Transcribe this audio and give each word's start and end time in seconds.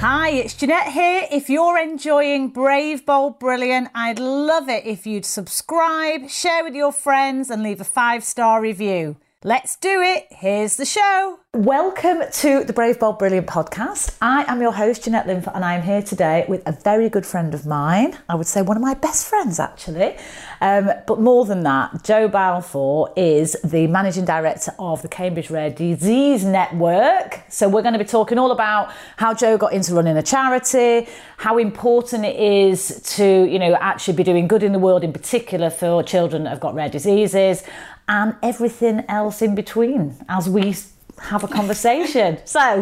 Hi, 0.00 0.30
it's 0.30 0.54
Jeanette 0.54 0.92
here. 0.92 1.28
If 1.30 1.50
you're 1.50 1.78
enjoying 1.78 2.48
Brave, 2.48 3.04
Bold, 3.04 3.38
Brilliant, 3.38 3.88
I'd 3.94 4.18
love 4.18 4.70
it 4.70 4.86
if 4.86 5.06
you'd 5.06 5.26
subscribe, 5.26 6.30
share 6.30 6.64
with 6.64 6.74
your 6.74 6.90
friends, 6.90 7.50
and 7.50 7.62
leave 7.62 7.82
a 7.82 7.84
five 7.84 8.24
star 8.24 8.62
review. 8.62 9.18
Let's 9.42 9.76
do 9.76 10.02
it. 10.02 10.26
Here's 10.28 10.76
the 10.76 10.84
show. 10.84 11.38
Welcome 11.54 12.20
to 12.30 12.62
the 12.62 12.74
Brave, 12.74 13.00
Bold, 13.00 13.18
Brilliant 13.18 13.46
podcast. 13.46 14.14
I 14.20 14.44
am 14.46 14.60
your 14.60 14.70
host, 14.70 15.04
Jeanette 15.04 15.26
Linfoot, 15.26 15.56
and 15.56 15.64
I 15.64 15.76
am 15.76 15.82
here 15.82 16.02
today 16.02 16.44
with 16.46 16.62
a 16.66 16.72
very 16.72 17.08
good 17.08 17.24
friend 17.24 17.54
of 17.54 17.64
mine. 17.64 18.18
I 18.28 18.34
would 18.34 18.46
say 18.46 18.60
one 18.60 18.76
of 18.76 18.82
my 18.82 18.92
best 18.92 19.26
friends, 19.26 19.58
actually. 19.58 20.14
Um, 20.60 20.90
but 21.06 21.20
more 21.20 21.46
than 21.46 21.62
that, 21.62 22.04
Joe 22.04 22.28
Balfour 22.28 23.14
is 23.16 23.56
the 23.64 23.86
managing 23.86 24.26
director 24.26 24.74
of 24.78 25.00
the 25.00 25.08
Cambridge 25.08 25.48
Rare 25.48 25.70
Disease 25.70 26.44
Network. 26.44 27.40
So 27.48 27.66
we're 27.66 27.82
going 27.82 27.94
to 27.94 27.98
be 27.98 28.04
talking 28.04 28.38
all 28.38 28.50
about 28.50 28.92
how 29.16 29.32
Joe 29.32 29.56
got 29.56 29.72
into 29.72 29.94
running 29.94 30.18
a 30.18 30.22
charity, 30.22 31.08
how 31.38 31.56
important 31.56 32.26
it 32.26 32.36
is 32.36 33.00
to, 33.16 33.44
you 33.46 33.58
know, 33.58 33.74
actually 33.76 34.18
be 34.18 34.22
doing 34.22 34.46
good 34.46 34.62
in 34.62 34.72
the 34.72 34.78
world, 34.78 35.02
in 35.02 35.14
particular 35.14 35.70
for 35.70 36.02
children 36.02 36.44
that 36.44 36.50
have 36.50 36.60
got 36.60 36.74
rare 36.74 36.90
diseases, 36.90 37.64
and 38.10 38.34
everything 38.42 39.04
else 39.08 39.40
in 39.40 39.54
between 39.54 40.16
as 40.28 40.48
we 40.48 40.74
have 41.18 41.44
a 41.44 41.48
conversation. 41.48 42.38
so, 42.44 42.60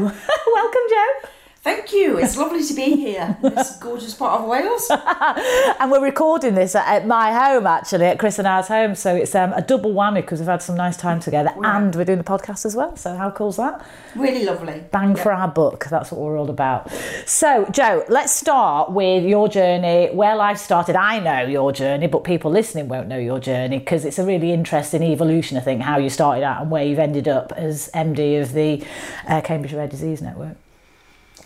welcome, 0.55 0.83
Joe. 0.91 1.29
Thank 1.69 1.93
you. 1.93 2.17
It's 2.17 2.35
lovely 2.39 2.65
to 2.65 2.73
be 2.73 2.97
here 2.97 3.37
in 3.43 3.55
this 3.55 3.77
gorgeous 3.77 4.15
part 4.15 4.41
of 4.41 4.49
Wales. 4.49 4.91
and 5.79 5.91
we're 5.91 6.03
recording 6.03 6.55
this 6.55 6.75
at 6.75 7.07
my 7.07 7.31
home, 7.31 7.67
actually, 7.67 8.07
at 8.07 8.19
Chris 8.19 8.39
and 8.39 8.49
I's 8.49 8.69
home. 8.69 8.95
So 8.95 9.15
it's 9.15 9.35
um, 9.35 9.53
a 9.53 9.61
double 9.61 9.93
whammy 9.93 10.23
because 10.23 10.41
we've 10.41 10.49
had 10.49 10.63
some 10.63 10.77
nice 10.77 10.97
time 10.97 11.21
together 11.21 11.53
and 11.63 11.95
we're 11.95 12.07
doing 12.07 12.17
the 12.17 12.25
podcast 12.25 12.65
as 12.65 12.75
well. 12.75 12.97
So 12.97 13.15
how 13.15 13.31
cool's 13.31 13.59
that? 13.59 13.85
Really 14.17 14.47
lovely. 14.47 14.83
Bang 14.91 15.15
for 15.15 15.31
our 15.31 15.47
buck. 15.47 15.91
That's 15.91 16.11
what 16.11 16.23
we're 16.23 16.39
all 16.39 16.49
about. 16.49 16.91
So, 17.27 17.67
Joe, 17.71 18.03
let's 18.09 18.33
start 18.33 18.91
with 18.91 19.25
your 19.25 19.47
journey, 19.47 20.09
where 20.15 20.37
life 20.37 20.57
started. 20.57 20.97
I 20.97 21.21
know 21.21 21.43
your 21.43 21.71
journey, 21.73 22.07
but 22.07 22.25
people 22.25 22.51
listening 22.51 22.89
won't 22.89 23.09
know 23.09 23.19
your 23.19 23.41
journey 23.41 23.79
because 23.79 24.07
it's 24.07 24.19
a 24.19 24.25
really 24.25 24.53
interesting 24.53 25.03
evolution, 25.03 25.59
I 25.59 25.61
think, 25.61 25.83
how 25.83 25.99
you 25.99 26.09
started 26.09 26.45
out 26.45 26.63
and 26.63 26.71
where 26.71 26.85
you've 26.85 26.99
ended 26.99 27.29
up 27.29 27.53
as 27.59 27.91
MD 27.93 28.41
of 28.41 28.55
the 28.55 28.83
uh, 29.29 29.43
Cambridge 29.43 29.75
Rare 29.75 29.87
Disease 29.87 30.23
Network. 30.23 30.57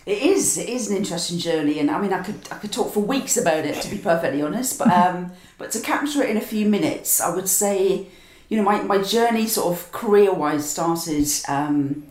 It 0.05 0.21
is. 0.21 0.57
It 0.57 0.67
is 0.67 0.89
an 0.89 0.97
interesting 0.97 1.37
journey, 1.37 1.79
and 1.79 1.89
I 1.89 2.01
mean, 2.01 2.11
I 2.11 2.21
could 2.21 2.35
I 2.51 2.55
could 2.55 2.71
talk 2.71 2.93
for 2.93 2.99
weeks 2.99 3.37
about 3.37 3.65
it, 3.65 3.81
to 3.81 3.89
be 3.89 3.97
perfectly 3.97 4.41
honest. 4.41 4.77
But 4.77 4.91
um, 4.91 5.31
but 5.57 5.71
to 5.71 5.79
capture 5.79 6.21
it 6.23 6.29
in 6.29 6.37
a 6.37 6.41
few 6.41 6.65
minutes, 6.65 7.21
I 7.21 7.33
would 7.33 7.47
say, 7.47 8.07
you 8.49 8.57
know, 8.57 8.63
my, 8.63 8.81
my 8.83 9.01
journey 9.01 9.47
sort 9.47 9.73
of 9.73 9.91
career 9.93 10.33
wise 10.33 10.69
started 10.69 11.27
um, 11.47 12.03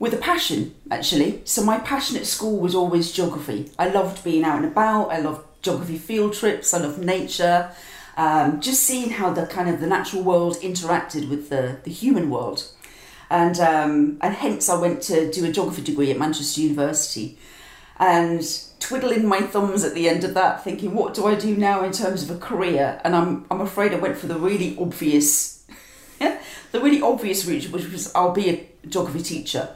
with 0.00 0.12
a 0.12 0.16
passion 0.16 0.74
actually. 0.90 1.42
So 1.44 1.62
my 1.62 1.78
passion 1.78 2.16
at 2.16 2.26
school 2.26 2.58
was 2.58 2.74
always 2.74 3.12
geography. 3.12 3.70
I 3.78 3.88
loved 3.88 4.24
being 4.24 4.42
out 4.42 4.56
and 4.56 4.64
about. 4.66 5.10
I 5.10 5.20
loved 5.20 5.46
geography 5.62 5.98
field 5.98 6.32
trips. 6.32 6.74
I 6.74 6.78
loved 6.78 6.98
nature. 6.98 7.70
Um, 8.16 8.60
just 8.60 8.82
seeing 8.82 9.10
how 9.10 9.32
the 9.32 9.46
kind 9.46 9.68
of 9.68 9.80
the 9.80 9.86
natural 9.86 10.24
world 10.24 10.56
interacted 10.56 11.28
with 11.28 11.48
the 11.48 11.78
the 11.84 11.92
human 11.92 12.28
world 12.28 12.64
and 13.30 13.58
um, 13.60 14.18
and 14.20 14.34
hence 14.34 14.68
I 14.68 14.78
went 14.78 15.02
to 15.02 15.30
do 15.30 15.44
a 15.44 15.52
geography 15.52 15.82
degree 15.82 16.10
at 16.10 16.18
Manchester 16.18 16.60
University, 16.60 17.38
and 17.98 18.42
twiddling 18.80 19.26
my 19.26 19.40
thumbs 19.40 19.84
at 19.84 19.94
the 19.94 20.08
end 20.08 20.24
of 20.24 20.34
that, 20.34 20.64
thinking, 20.64 20.94
what 20.94 21.14
do 21.14 21.26
I 21.26 21.36
do 21.36 21.56
now 21.56 21.84
in 21.84 21.92
terms 21.92 22.22
of 22.22 22.30
a 22.36 22.38
career? 22.38 23.00
And 23.04 23.14
I'm 23.14 23.46
I'm 23.50 23.60
afraid 23.60 23.94
I 23.94 23.98
went 23.98 24.18
for 24.18 24.26
the 24.26 24.36
really 24.36 24.76
obvious, 24.78 25.64
the 26.18 26.80
really 26.80 27.00
obvious 27.00 27.46
route, 27.46 27.70
which 27.70 27.90
was 27.90 28.12
I'll 28.14 28.32
be 28.32 28.50
a 28.50 28.68
geography 28.88 29.22
teacher, 29.22 29.70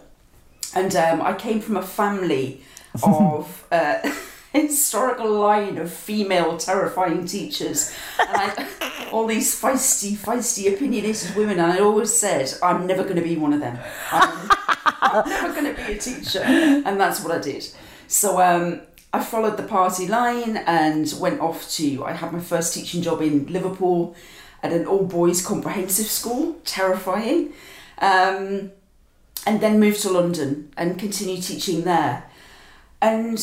and 0.75 0.95
um, 0.97 1.23
I 1.23 1.35
came 1.35 1.61
from 1.61 1.77
a 1.77 1.83
family 1.83 2.63
of. 3.03 3.67
Uh, 3.71 4.11
historical 4.55 5.31
line 5.31 5.79
of 5.79 5.93
female 5.93 6.57
terrifying 6.57 7.27
teachers. 7.27 7.95
I, 8.19 8.69
all 9.13 9.27
these 9.27 9.61
feisty 9.61 10.13
feisty 10.17 10.73
opinionated 10.73 11.35
women 11.37 11.59
and 11.59 11.73
I 11.73 11.79
always 11.81 12.13
said 12.13 12.53
I'm 12.63 12.87
never 12.87 13.03
going 13.03 13.17
to 13.17 13.23
be 13.23 13.37
one 13.37 13.53
of 13.53 13.61
them. 13.61 13.79
I'm, 14.13 14.51
I'm 15.03 15.29
never 15.29 15.61
going 15.61 15.75
to 15.75 15.83
be 15.85 15.93
a 15.93 15.99
teacher. 15.99 16.41
And 16.41 17.01
that's 17.01 17.23
what 17.23 17.33
I 17.33 17.41
did. 17.41 17.67
So 18.07 18.41
um, 18.41 18.81
I 19.13 19.23
followed 19.23 19.57
the 19.57 19.65
party 19.65 20.07
line 20.07 20.57
and 20.57 21.13
went 21.21 21.41
off 21.41 21.69
to 21.73 22.05
I 22.05 22.13
had 22.13 22.33
my 22.33 22.41
first 22.41 22.75
teaching 22.75 23.03
job 23.03 23.23
in 23.23 23.47
Liverpool 23.47 24.15
at 24.63 24.73
an 24.73 24.87
all 24.87 25.05
boys 25.05 25.45
comprehensive 25.45 26.07
school. 26.07 26.57
Terrifying. 26.65 27.53
Um, 27.99 28.71
and 29.47 29.61
then 29.61 29.79
moved 29.79 30.01
to 30.03 30.11
London 30.11 30.73
and 30.77 30.99
continued 30.99 31.43
teaching 31.43 31.83
there. 31.83 32.25
And 33.03 33.39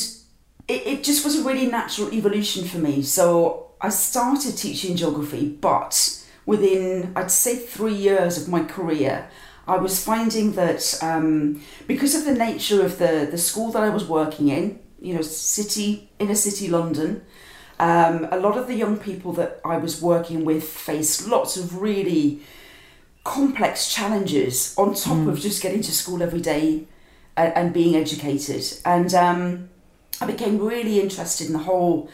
it, 0.71 0.87
it 0.87 1.03
just 1.03 1.25
was 1.25 1.39
a 1.39 1.43
really 1.43 1.67
natural 1.67 2.13
evolution 2.13 2.65
for 2.65 2.77
me. 2.77 3.01
So 3.01 3.71
I 3.81 3.89
started 3.89 4.57
teaching 4.57 4.95
geography, 4.95 5.49
but 5.49 6.23
within, 6.45 7.11
I'd 7.15 7.31
say, 7.31 7.57
three 7.57 7.93
years 7.93 8.41
of 8.41 8.47
my 8.47 8.63
career, 8.63 9.29
I 9.67 9.77
was 9.77 10.03
finding 10.03 10.53
that 10.53 10.97
um, 11.01 11.61
because 11.87 12.15
of 12.15 12.25
the 12.25 12.33
nature 12.33 12.83
of 12.85 12.97
the, 12.99 13.27
the 13.29 13.37
school 13.37 13.71
that 13.71 13.83
I 13.83 13.89
was 13.89 14.05
working 14.05 14.47
in, 14.47 14.79
you 14.99 15.13
know, 15.13 15.21
city, 15.21 16.09
inner 16.19 16.35
city 16.35 16.67
London, 16.67 17.23
um, 17.79 18.27
a 18.31 18.39
lot 18.39 18.57
of 18.57 18.67
the 18.67 18.75
young 18.75 18.97
people 18.97 19.33
that 19.33 19.59
I 19.65 19.77
was 19.77 20.01
working 20.01 20.45
with 20.45 20.63
faced 20.63 21.27
lots 21.27 21.57
of 21.57 21.81
really 21.81 22.41
complex 23.23 23.93
challenges 23.93 24.73
on 24.77 24.93
top 24.93 25.17
mm. 25.17 25.29
of 25.29 25.39
just 25.39 25.61
getting 25.61 25.81
to 25.81 25.91
school 25.91 26.23
every 26.23 26.41
day 26.41 26.87
and, 27.35 27.53
and 27.55 27.73
being 27.73 27.95
educated. 27.95 28.63
And 28.85 29.13
um, 29.13 29.69
I 30.21 30.25
became 30.25 30.59
really 30.59 30.99
interested 30.99 31.47
in 31.47 31.53
the 31.53 31.59
whole 31.59 32.09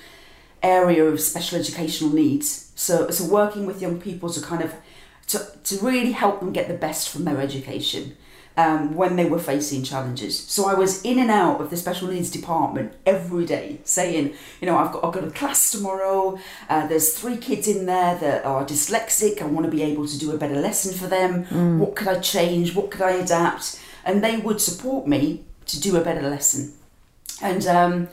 area 0.63 1.03
of 1.05 1.19
special 1.19 1.59
educational 1.59 2.13
needs. 2.13 2.71
So, 2.75 3.09
so 3.09 3.25
working 3.25 3.65
with 3.65 3.81
young 3.81 3.99
people 3.99 4.29
to 4.29 4.41
kind 4.41 4.63
of 4.63 4.73
to, 5.27 5.45
to 5.65 5.77
really 5.85 6.13
help 6.13 6.39
them 6.39 6.53
get 6.53 6.67
the 6.69 6.73
best 6.73 7.09
from 7.09 7.25
their 7.25 7.41
education 7.41 8.15
um, 8.55 8.95
when 8.95 9.17
they 9.17 9.25
were 9.25 9.39
facing 9.39 9.83
challenges. 9.83 10.39
So 10.39 10.67
I 10.67 10.73
was 10.73 11.03
in 11.03 11.19
and 11.19 11.29
out 11.29 11.61
of 11.61 11.69
the 11.69 11.77
special 11.77 12.07
needs 12.07 12.31
department 12.31 12.93
every 13.05 13.45
day, 13.45 13.79
saying, 13.83 14.33
you 14.61 14.65
know, 14.65 14.77
I've 14.77 14.91
got 14.91 15.03
I've 15.03 15.13
got 15.13 15.25
a 15.25 15.31
class 15.31 15.71
tomorrow. 15.71 16.39
Uh, 16.69 16.87
there's 16.87 17.13
three 17.13 17.37
kids 17.37 17.67
in 17.67 17.85
there 17.85 18.17
that 18.17 18.45
are 18.45 18.65
dyslexic. 18.65 19.41
I 19.41 19.45
want 19.45 19.65
to 19.65 19.71
be 19.71 19.83
able 19.83 20.07
to 20.07 20.17
do 20.17 20.31
a 20.31 20.37
better 20.37 20.59
lesson 20.59 20.97
for 20.97 21.07
them. 21.07 21.45
Mm. 21.45 21.77
What 21.77 21.95
could 21.95 22.07
I 22.07 22.19
change? 22.19 22.73
What 22.73 22.89
could 22.89 23.01
I 23.01 23.11
adapt? 23.11 23.79
And 24.03 24.23
they 24.23 24.37
would 24.37 24.61
support 24.61 25.07
me 25.07 25.43
to 25.65 25.79
do 25.79 25.97
a 25.97 26.03
better 26.03 26.27
lesson. 26.27 26.73
And 27.41 27.65
um, 27.67 28.09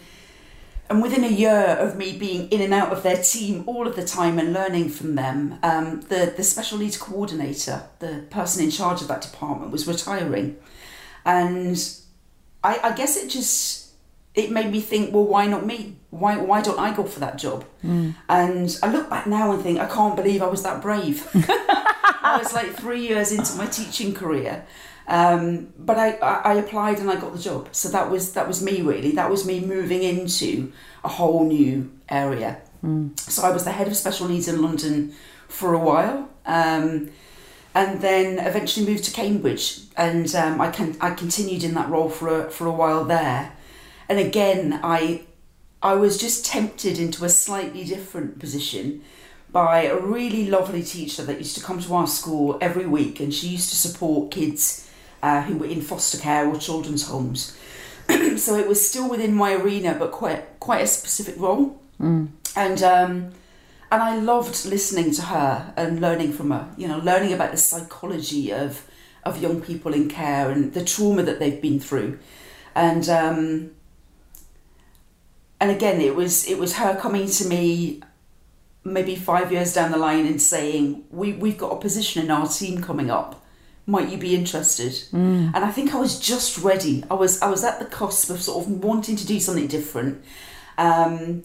and 0.90 1.02
within 1.02 1.24
a 1.24 1.28
year 1.28 1.76
of 1.78 1.96
me 1.96 2.16
being 2.16 2.48
in 2.50 2.60
and 2.60 2.74
out 2.74 2.92
of 2.92 3.02
their 3.02 3.22
team 3.22 3.64
all 3.66 3.86
of 3.86 3.96
the 3.96 4.04
time 4.04 4.38
and 4.38 4.52
learning 4.52 4.90
from 4.90 5.14
them, 5.14 5.58
um, 5.62 6.02
the 6.02 6.32
the 6.36 6.44
special 6.44 6.78
needs 6.78 6.96
coordinator, 6.96 7.84
the 8.00 8.24
person 8.30 8.62
in 8.62 8.70
charge 8.70 9.00
of 9.00 9.08
that 9.08 9.22
department, 9.22 9.72
was 9.72 9.86
retiring, 9.86 10.56
and 11.24 11.76
I, 12.62 12.78
I 12.82 12.92
guess 12.94 13.16
it 13.16 13.28
just 13.28 13.92
it 14.34 14.50
made 14.50 14.70
me 14.70 14.80
think, 14.80 15.14
well, 15.14 15.24
why 15.24 15.46
not 15.46 15.64
me? 15.64 15.96
Why 16.10 16.36
why 16.36 16.60
don't 16.60 16.78
I 16.78 16.94
go 16.94 17.04
for 17.04 17.20
that 17.20 17.38
job? 17.38 17.64
Mm. 17.82 18.14
And 18.28 18.78
I 18.82 18.92
look 18.92 19.08
back 19.08 19.26
now 19.26 19.52
and 19.52 19.62
think, 19.62 19.78
I 19.78 19.86
can't 19.86 20.16
believe 20.16 20.42
I 20.42 20.48
was 20.48 20.62
that 20.64 20.82
brave. 20.82 21.28
I 21.34 22.38
was 22.38 22.52
like 22.52 22.74
three 22.74 23.06
years 23.06 23.32
into 23.32 23.54
my 23.56 23.66
teaching 23.66 24.12
career, 24.12 24.66
um, 25.06 25.72
but 25.78 25.98
I, 25.98 26.10
I 26.16 26.54
applied 26.54 26.98
and 26.98 27.10
I 27.10 27.16
got 27.16 27.32
the 27.32 27.38
job. 27.38 27.68
So 27.72 27.88
that 27.90 28.10
was 28.10 28.32
that 28.32 28.48
was 28.48 28.62
me 28.62 28.82
really. 28.82 29.12
That 29.12 29.30
was 29.30 29.46
me 29.46 29.60
moving 29.60 30.02
into 30.02 30.72
a 31.02 31.08
whole 31.08 31.44
new 31.44 31.90
area. 32.08 32.60
Mm. 32.82 33.18
So 33.18 33.42
I 33.42 33.50
was 33.50 33.64
the 33.64 33.72
head 33.72 33.88
of 33.88 33.96
special 33.96 34.28
needs 34.28 34.48
in 34.48 34.62
London 34.62 35.14
for 35.48 35.74
a 35.74 35.78
while. 35.78 36.28
Um, 36.46 37.10
and 37.74 38.00
then 38.00 38.38
eventually 38.38 38.86
moved 38.86 39.04
to 39.04 39.10
Cambridge, 39.10 39.80
and 39.96 40.32
um, 40.36 40.60
I 40.60 40.70
can 40.70 40.96
I 41.00 41.10
continued 41.10 41.64
in 41.64 41.74
that 41.74 41.90
role 41.90 42.08
for 42.08 42.46
a, 42.46 42.50
for 42.50 42.66
a 42.66 42.72
while 42.72 43.04
there, 43.04 43.52
and 44.08 44.18
again 44.18 44.78
I 44.82 45.24
I 45.82 45.94
was 45.94 46.16
just 46.16 46.46
tempted 46.46 46.98
into 46.98 47.24
a 47.24 47.28
slightly 47.28 47.84
different 47.84 48.38
position 48.38 49.02
by 49.50 49.82
a 49.82 49.96
really 49.96 50.48
lovely 50.48 50.82
teacher 50.82 51.24
that 51.24 51.38
used 51.38 51.56
to 51.56 51.62
come 51.62 51.80
to 51.80 51.94
our 51.94 52.06
school 52.06 52.58
every 52.60 52.86
week, 52.86 53.18
and 53.18 53.34
she 53.34 53.48
used 53.48 53.70
to 53.70 53.76
support 53.76 54.30
kids 54.30 54.88
uh, 55.24 55.42
who 55.42 55.56
were 55.56 55.66
in 55.66 55.80
foster 55.80 56.18
care 56.18 56.46
or 56.46 56.56
children's 56.58 57.08
homes. 57.08 57.56
so 58.36 58.56
it 58.56 58.68
was 58.68 58.86
still 58.86 59.08
within 59.08 59.34
my 59.34 59.54
arena, 59.54 59.96
but 59.98 60.12
quite 60.12 60.60
quite 60.60 60.82
a 60.82 60.86
specific 60.86 61.40
role. 61.40 61.80
And 62.54 62.82
um, 62.82 63.30
and 63.90 64.02
I 64.02 64.16
loved 64.16 64.66
listening 64.66 65.12
to 65.12 65.22
her 65.22 65.72
and 65.78 66.00
learning 66.00 66.34
from 66.34 66.50
her. 66.50 66.68
You 66.76 66.88
know, 66.88 66.98
learning 66.98 67.32
about 67.32 67.52
the 67.52 67.56
psychology 67.56 68.52
of 68.52 68.86
of 69.24 69.40
young 69.40 69.62
people 69.62 69.94
in 69.94 70.10
care 70.10 70.50
and 70.50 70.74
the 70.74 70.84
trauma 70.84 71.22
that 71.22 71.38
they've 71.38 71.60
been 71.60 71.80
through, 71.80 72.18
and 72.74 73.08
um, 73.08 73.70
and 75.58 75.70
again, 75.70 76.02
it 76.02 76.14
was 76.14 76.46
it 76.46 76.58
was 76.58 76.76
her 76.76 76.96
coming 77.00 77.26
to 77.28 77.46
me 77.46 78.02
maybe 78.86 79.16
five 79.16 79.50
years 79.50 79.72
down 79.72 79.90
the 79.90 79.96
line 79.96 80.26
and 80.26 80.42
saying, 80.42 81.04
"We 81.10 81.32
we've 81.32 81.56
got 81.56 81.72
a 81.72 81.76
position 81.76 82.22
in 82.22 82.30
our 82.30 82.46
team 82.46 82.82
coming 82.82 83.10
up. 83.10 83.40
Might 83.86 84.08
you 84.08 84.18
be 84.18 84.34
interested?" 84.34 84.92
Mm. 85.12 85.52
And 85.54 85.64
I 85.64 85.70
think 85.70 85.94
I 85.94 85.98
was 85.98 86.18
just 86.18 86.58
ready. 86.58 87.04
I 87.10 87.14
was 87.14 87.40
I 87.42 87.50
was 87.50 87.64
at 87.64 87.78
the 87.78 87.84
cusp 87.86 88.30
of 88.30 88.42
sort 88.42 88.64
of 88.64 88.70
wanting 88.84 89.16
to 89.16 89.26
do 89.26 89.40
something 89.40 89.66
different. 89.66 90.22
Um, 90.78 91.44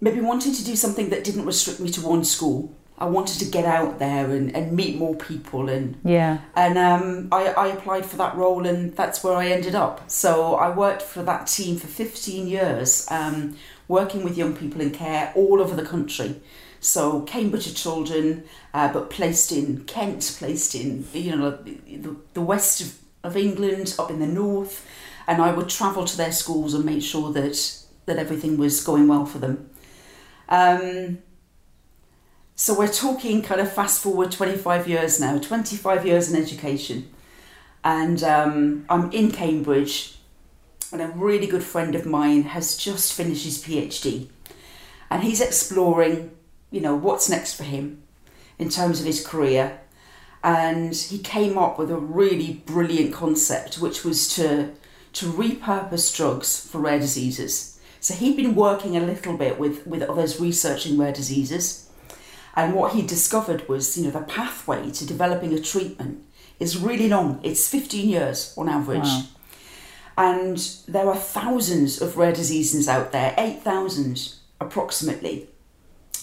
maybe 0.00 0.20
wanting 0.20 0.54
to 0.54 0.64
do 0.64 0.76
something 0.76 1.10
that 1.10 1.24
didn't 1.24 1.44
restrict 1.44 1.80
me 1.80 1.90
to 1.90 2.00
one 2.00 2.24
school. 2.24 2.72
I 3.00 3.06
wanted 3.06 3.38
to 3.38 3.44
get 3.44 3.64
out 3.64 4.00
there 4.00 4.30
and, 4.30 4.54
and 4.56 4.72
meet 4.72 4.96
more 4.96 5.14
people 5.14 5.68
and 5.68 5.96
yeah 6.04 6.38
and 6.56 6.76
um, 6.76 7.28
I, 7.30 7.46
I 7.46 7.68
applied 7.68 8.04
for 8.04 8.16
that 8.16 8.34
role 8.36 8.66
and 8.66 8.94
that's 8.96 9.22
where 9.22 9.34
I 9.34 9.48
ended 9.48 9.74
up. 9.74 10.10
So 10.10 10.56
I 10.56 10.74
worked 10.74 11.02
for 11.02 11.22
that 11.22 11.46
team 11.46 11.76
for 11.76 11.86
15 11.86 12.48
years, 12.48 13.06
um, 13.10 13.56
working 13.86 14.24
with 14.24 14.36
young 14.36 14.56
people 14.56 14.80
in 14.80 14.90
care 14.90 15.32
all 15.36 15.60
over 15.60 15.76
the 15.76 15.84
country. 15.84 16.40
So 16.80 17.22
Cambridgeshire 17.22 17.74
children, 17.74 18.44
uh, 18.72 18.92
but 18.92 19.10
placed 19.10 19.52
in 19.52 19.84
Kent, 19.84 20.36
placed 20.38 20.74
in 20.74 21.06
you 21.12 21.36
know 21.36 21.50
the, 21.50 22.16
the 22.34 22.40
west 22.42 22.80
of, 22.80 22.98
of 23.24 23.36
England, 23.36 23.94
up 23.98 24.10
in 24.10 24.20
the 24.20 24.26
north, 24.26 24.86
and 25.26 25.42
I 25.42 25.52
would 25.52 25.68
travel 25.68 26.04
to 26.04 26.16
their 26.16 26.32
schools 26.32 26.74
and 26.74 26.84
make 26.84 27.02
sure 27.02 27.32
that 27.32 27.84
that 28.06 28.16
everything 28.16 28.56
was 28.56 28.82
going 28.82 29.08
well 29.08 29.26
for 29.26 29.38
them. 29.38 29.70
Um, 30.48 31.18
so 32.60 32.76
we're 32.76 32.88
talking 32.88 33.42
kind 33.42 33.60
of 33.60 33.72
fast 33.72 34.02
forward 34.02 34.32
25 34.32 34.88
years 34.88 35.20
now, 35.20 35.38
25 35.38 36.04
years 36.04 36.32
in 36.32 36.42
education. 36.42 37.08
And 37.84 38.22
um, 38.24 38.84
I'm 38.90 39.12
in 39.12 39.30
Cambridge, 39.30 40.18
and 40.92 41.00
a 41.00 41.06
really 41.08 41.46
good 41.46 41.62
friend 41.62 41.94
of 41.94 42.04
mine 42.04 42.42
has 42.42 42.76
just 42.76 43.12
finished 43.12 43.44
his 43.44 43.62
PhD. 43.62 44.28
And 45.08 45.22
he's 45.22 45.40
exploring, 45.40 46.32
you 46.70 46.80
know, 46.80 46.94
what's 46.94 47.28
next 47.28 47.54
for 47.54 47.64
him 47.64 48.02
in 48.58 48.68
terms 48.68 49.00
of 49.00 49.06
his 49.06 49.26
career. 49.26 49.80
And 50.42 50.94
he 50.94 51.18
came 51.18 51.58
up 51.58 51.78
with 51.78 51.90
a 51.90 51.96
really 51.96 52.62
brilliant 52.64 53.12
concept, 53.12 53.78
which 53.78 54.04
was 54.04 54.34
to, 54.36 54.72
to 55.14 55.26
repurpose 55.26 56.14
drugs 56.16 56.68
for 56.68 56.78
rare 56.78 56.98
diseases. 56.98 57.80
So 58.00 58.14
he'd 58.14 58.36
been 58.36 58.54
working 58.54 58.96
a 58.96 59.00
little 59.00 59.36
bit 59.36 59.58
with, 59.58 59.86
with 59.86 60.02
others 60.02 60.40
researching 60.40 60.96
rare 60.98 61.12
diseases 61.12 61.88
and 62.58 62.74
what 62.74 62.92
he 62.92 63.02
discovered 63.02 63.68
was, 63.68 63.96
you 63.96 64.04
know, 64.04 64.10
the 64.10 64.22
pathway 64.22 64.90
to 64.90 65.06
developing 65.06 65.52
a 65.54 65.60
treatment 65.60 66.24
is 66.58 66.76
really 66.76 67.08
long. 67.08 67.38
It's 67.44 67.68
15 67.68 68.08
years 68.08 68.52
on 68.58 68.68
average. 68.68 69.04
Wow. 69.04 69.22
And 70.16 70.56
there 70.88 71.06
are 71.06 71.14
thousands 71.14 72.02
of 72.02 72.16
rare 72.16 72.32
diseases 72.32 72.88
out 72.88 73.12
there, 73.12 73.32
8,000 73.38 74.34
approximately. 74.60 75.48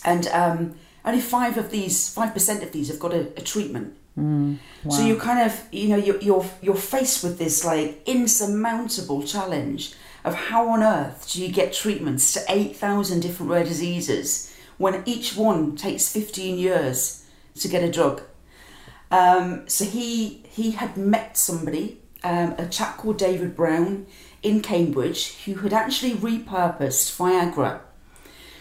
And 0.05 0.27
um, 0.27 0.75
only 1.03 1.19
five 1.19 1.57
of 1.57 1.71
these, 1.71 2.15
5% 2.15 2.63
of 2.63 2.71
these 2.71 2.87
have 2.87 2.99
got 2.99 3.13
a, 3.13 3.21
a 3.35 3.41
treatment. 3.41 3.95
Mm, 4.17 4.59
wow. 4.85 4.95
So 4.95 5.03
you 5.03 5.17
kind 5.17 5.39
of, 5.39 5.61
you 5.73 5.89
know, 5.89 5.97
you're, 5.97 6.21
you're, 6.21 6.45
you're 6.61 6.75
faced 6.75 7.23
with 7.23 7.37
this 7.37 7.65
like 7.65 8.01
insurmountable 8.05 9.23
challenge 9.23 9.93
of 10.23 10.35
how 10.35 10.69
on 10.69 10.81
earth 10.81 11.29
do 11.31 11.43
you 11.43 11.51
get 11.51 11.73
treatments 11.73 12.31
to 12.33 12.43
8,000 12.47 13.19
different 13.19 13.51
rare 13.51 13.65
diseases 13.65 14.53
when 14.77 15.03
each 15.05 15.35
one 15.35 15.75
takes 15.75 16.11
15 16.11 16.57
years 16.57 17.25
to 17.55 17.67
get 17.67 17.83
a 17.83 17.91
drug. 17.91 18.21
Um, 19.11 19.67
so 19.67 19.85
he 19.85 20.43
he 20.49 20.71
had 20.71 20.97
met 20.97 21.37
somebody, 21.37 21.99
um, 22.23 22.55
a 22.57 22.67
chap 22.67 22.97
called 22.97 23.17
David 23.17 23.55
Brown 23.55 24.07
in 24.41 24.61
Cambridge, 24.61 25.35
who 25.45 25.55
had 25.55 25.73
actually 25.73 26.13
repurposed 26.13 27.15
Viagra. 27.15 27.81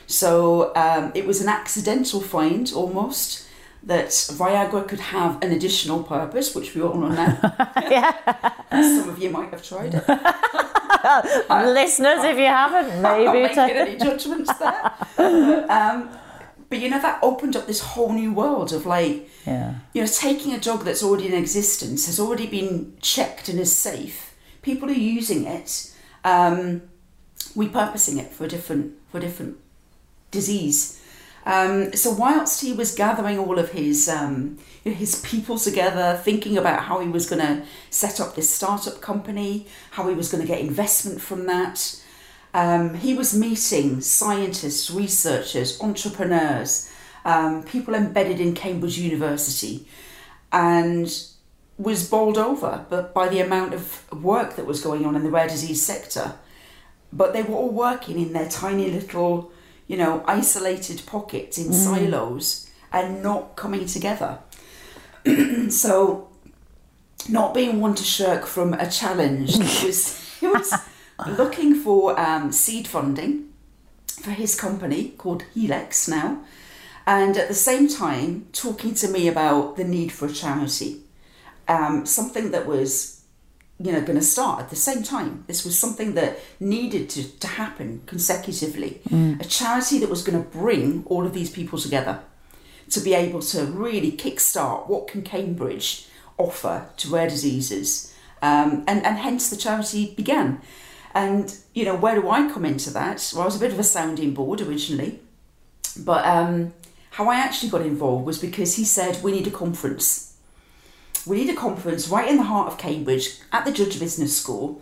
So 0.06 0.72
um, 0.76 1.12
it 1.14 1.26
was 1.26 1.40
an 1.40 1.48
accidental 1.48 2.20
find 2.20 2.70
almost 2.74 3.44
that 3.86 4.08
Viagra 4.08 4.86
could 4.88 5.00
have 5.00 5.42
an 5.42 5.52
additional 5.52 6.02
purpose, 6.02 6.54
which 6.54 6.74
we 6.74 6.82
all 6.82 6.94
know 6.94 7.08
now. 7.08 7.38
yeah. 7.90 8.52
Some 8.70 9.10
of 9.10 9.18
you 9.18 9.30
might 9.30 9.50
have 9.50 9.62
tried 9.62 9.94
it. 9.94 10.04
Listeners, 11.66 12.24
if 12.24 12.38
you 12.38 12.46
haven't, 12.46 12.88
maybe. 13.02 13.26
I'm 13.26 13.56
not 13.56 13.56
making 13.56 13.76
any 13.76 13.96
judgments 13.98 14.52
there. 14.58 15.70
um, 15.70 16.08
but 16.70 16.78
you 16.78 16.88
know 16.88 17.00
that 17.00 17.18
opened 17.22 17.56
up 17.56 17.66
this 17.66 17.80
whole 17.80 18.12
new 18.12 18.32
world 18.32 18.72
of 18.72 18.86
like, 18.86 19.28
yeah. 19.46 19.74
you 19.92 20.00
know, 20.00 20.08
taking 20.08 20.54
a 20.54 20.58
drug 20.58 20.84
that's 20.84 21.02
already 21.02 21.26
in 21.26 21.34
existence 21.34 22.06
has 22.06 22.18
already 22.18 22.46
been 22.46 22.96
checked 23.00 23.48
and 23.48 23.60
is 23.60 23.74
safe. 23.76 24.34
People 24.62 24.88
are 24.88 24.92
using 24.92 25.44
it, 25.44 25.92
um, 26.24 26.82
repurposing 27.54 28.18
it 28.18 28.32
for 28.32 28.44
a 28.44 28.48
different 28.48 28.94
for 29.10 29.18
a 29.18 29.20
different 29.20 29.58
disease. 30.34 31.00
Um, 31.46 31.92
so 31.92 32.10
whilst 32.10 32.62
he 32.62 32.72
was 32.72 32.94
gathering 32.94 33.38
all 33.38 33.58
of 33.58 33.70
his 33.72 34.08
um, 34.08 34.58
his 34.82 35.20
people 35.22 35.58
together, 35.58 36.20
thinking 36.22 36.58
about 36.58 36.84
how 36.84 37.00
he 37.00 37.08
was 37.08 37.28
going 37.28 37.40
to 37.40 37.64
set 37.90 38.20
up 38.20 38.34
this 38.34 38.50
startup 38.50 39.00
company, 39.00 39.66
how 39.92 40.08
he 40.08 40.14
was 40.14 40.30
going 40.30 40.42
to 40.42 40.48
get 40.48 40.60
investment 40.60 41.20
from 41.20 41.46
that, 41.46 42.02
um, 42.52 42.94
he 42.94 43.14
was 43.14 43.34
meeting 43.34 44.00
scientists, 44.00 44.90
researchers, 44.90 45.80
entrepreneurs, 45.80 46.90
um, 47.24 47.62
people 47.62 47.94
embedded 47.94 48.40
in 48.40 48.54
Cambridge 48.54 48.98
University, 48.98 49.86
and 50.52 51.08
was 51.76 52.08
bowled 52.08 52.38
over 52.38 52.86
but 52.88 53.12
by 53.12 53.28
the 53.28 53.40
amount 53.40 53.74
of 53.74 54.10
work 54.12 54.54
that 54.54 54.64
was 54.64 54.80
going 54.80 55.04
on 55.04 55.16
in 55.16 55.24
the 55.24 55.30
rare 55.30 55.48
disease 55.48 55.82
sector. 55.82 56.36
But 57.12 57.32
they 57.32 57.42
were 57.42 57.56
all 57.56 57.70
working 57.70 58.18
in 58.18 58.32
their 58.32 58.48
tiny 58.48 58.90
little 58.90 59.50
you 59.86 59.96
know, 59.96 60.24
isolated 60.26 61.02
pockets 61.06 61.58
in 61.58 61.68
mm. 61.68 61.74
silos 61.74 62.70
and 62.92 63.22
not 63.22 63.56
coming 63.56 63.86
together. 63.86 64.38
so, 65.68 66.28
not 67.28 67.54
being 67.54 67.80
one 67.80 67.94
to 67.94 68.04
shirk 68.04 68.46
from 68.46 68.74
a 68.74 68.90
challenge, 68.90 69.56
he 69.56 69.86
was, 69.86 70.36
he 70.40 70.46
was 70.46 70.72
looking 71.26 71.74
for 71.74 72.18
um, 72.18 72.52
seed 72.52 72.86
funding 72.86 73.52
for 74.06 74.30
his 74.30 74.58
company 74.58 75.10
called 75.18 75.44
Healx 75.54 76.08
now, 76.08 76.42
and 77.06 77.36
at 77.36 77.48
the 77.48 77.54
same 77.54 77.88
time 77.88 78.46
talking 78.52 78.94
to 78.94 79.08
me 79.08 79.28
about 79.28 79.76
the 79.76 79.84
need 79.84 80.12
for 80.12 80.26
a 80.26 80.32
charity, 80.32 81.02
um, 81.68 82.06
something 82.06 82.50
that 82.52 82.66
was 82.66 83.13
you 83.78 83.92
know 83.92 84.00
going 84.00 84.18
to 84.18 84.24
start 84.24 84.60
at 84.60 84.70
the 84.70 84.76
same 84.76 85.02
time. 85.02 85.44
This 85.46 85.64
was 85.64 85.78
something 85.78 86.14
that 86.14 86.38
needed 86.60 87.10
to, 87.10 87.38
to 87.38 87.46
happen 87.46 88.02
consecutively. 88.06 89.00
Mm. 89.08 89.40
a 89.40 89.44
charity 89.44 89.98
that 89.98 90.10
was 90.10 90.22
going 90.22 90.42
to 90.42 90.48
bring 90.48 91.04
all 91.06 91.26
of 91.26 91.34
these 91.34 91.50
people 91.50 91.78
together 91.78 92.20
to 92.90 93.00
be 93.00 93.14
able 93.14 93.40
to 93.40 93.64
really 93.64 94.12
kickstart 94.12 94.88
what 94.88 95.08
can 95.08 95.22
cambridge 95.22 96.06
offer 96.38 96.88
to 96.96 97.08
rare 97.08 97.28
diseases. 97.28 98.14
Um, 98.42 98.84
and, 98.86 99.04
and 99.04 99.18
hence 99.18 99.48
the 99.48 99.56
charity 99.56 100.14
began. 100.14 100.60
And 101.14 101.56
you 101.74 101.84
know 101.84 101.96
where 101.96 102.20
do 102.20 102.28
i 102.28 102.50
come 102.50 102.64
into 102.64 102.90
that? 102.90 103.32
Well 103.34 103.42
i 103.42 103.46
was 103.46 103.56
a 103.56 103.60
bit 103.60 103.72
of 103.72 103.78
a 103.78 103.84
sounding 103.84 104.34
board 104.34 104.60
originally 104.60 105.20
but 105.96 106.26
um, 106.26 106.72
how 107.10 107.28
i 107.28 107.36
actually 107.36 107.70
got 107.70 107.82
involved 107.82 108.26
was 108.26 108.38
because 108.38 108.76
he 108.76 108.84
said 108.84 109.22
we 109.22 109.32
need 109.32 109.46
a 109.46 109.50
conference 109.50 110.33
we 111.26 111.38
need 111.38 111.50
a 111.50 111.56
conference 111.56 112.08
right 112.08 112.28
in 112.28 112.36
the 112.36 112.44
heart 112.44 112.68
of 112.68 112.78
Cambridge 112.78 113.38
at 113.52 113.64
the 113.64 113.72
Judge 113.72 113.98
Business 113.98 114.36
School. 114.36 114.80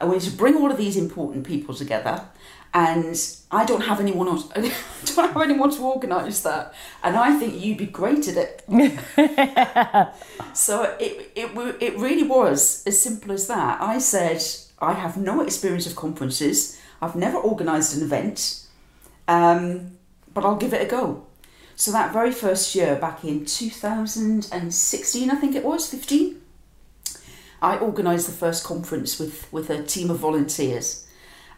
And 0.00 0.08
we 0.08 0.16
need 0.16 0.24
to 0.24 0.32
bring 0.32 0.56
all 0.56 0.70
of 0.70 0.78
these 0.78 0.96
important 0.96 1.46
people 1.46 1.74
together. 1.74 2.24
And 2.72 3.20
I 3.50 3.64
don't 3.64 3.82
have 3.82 3.98
anyone 4.00 4.28
else, 4.28 4.48
I 4.56 4.72
don't 5.04 5.32
have 5.32 5.42
anyone 5.42 5.70
to 5.70 5.82
organise 5.82 6.42
that. 6.42 6.72
And 7.02 7.16
I 7.16 7.38
think 7.38 7.60
you'd 7.60 7.78
be 7.78 7.86
great 7.86 8.28
at 8.28 8.36
it. 8.36 8.64
so 10.54 10.96
it, 11.00 11.32
it, 11.34 11.76
it 11.80 11.98
really 11.98 12.22
was 12.22 12.84
as 12.86 13.00
simple 13.00 13.32
as 13.32 13.48
that. 13.48 13.80
I 13.82 13.98
said, 13.98 14.42
I 14.78 14.92
have 14.92 15.16
no 15.16 15.40
experience 15.40 15.86
of 15.86 15.96
conferences. 15.96 16.80
I've 17.02 17.16
never 17.16 17.38
organised 17.38 17.96
an 17.96 18.02
event, 18.02 18.66
um, 19.26 19.98
but 20.32 20.44
I'll 20.44 20.56
give 20.56 20.72
it 20.72 20.82
a 20.82 20.86
go. 20.86 21.26
So 21.80 21.90
that 21.92 22.12
very 22.12 22.30
first 22.30 22.74
year, 22.74 22.94
back 22.94 23.24
in 23.24 23.46
2016, 23.46 25.30
I 25.30 25.34
think 25.36 25.56
it 25.56 25.64
was, 25.64 25.88
15, 25.88 26.38
I 27.62 27.78
organised 27.78 28.26
the 28.26 28.34
first 28.34 28.64
conference 28.64 29.18
with, 29.18 29.50
with 29.50 29.70
a 29.70 29.82
team 29.82 30.10
of 30.10 30.18
volunteers. 30.18 31.06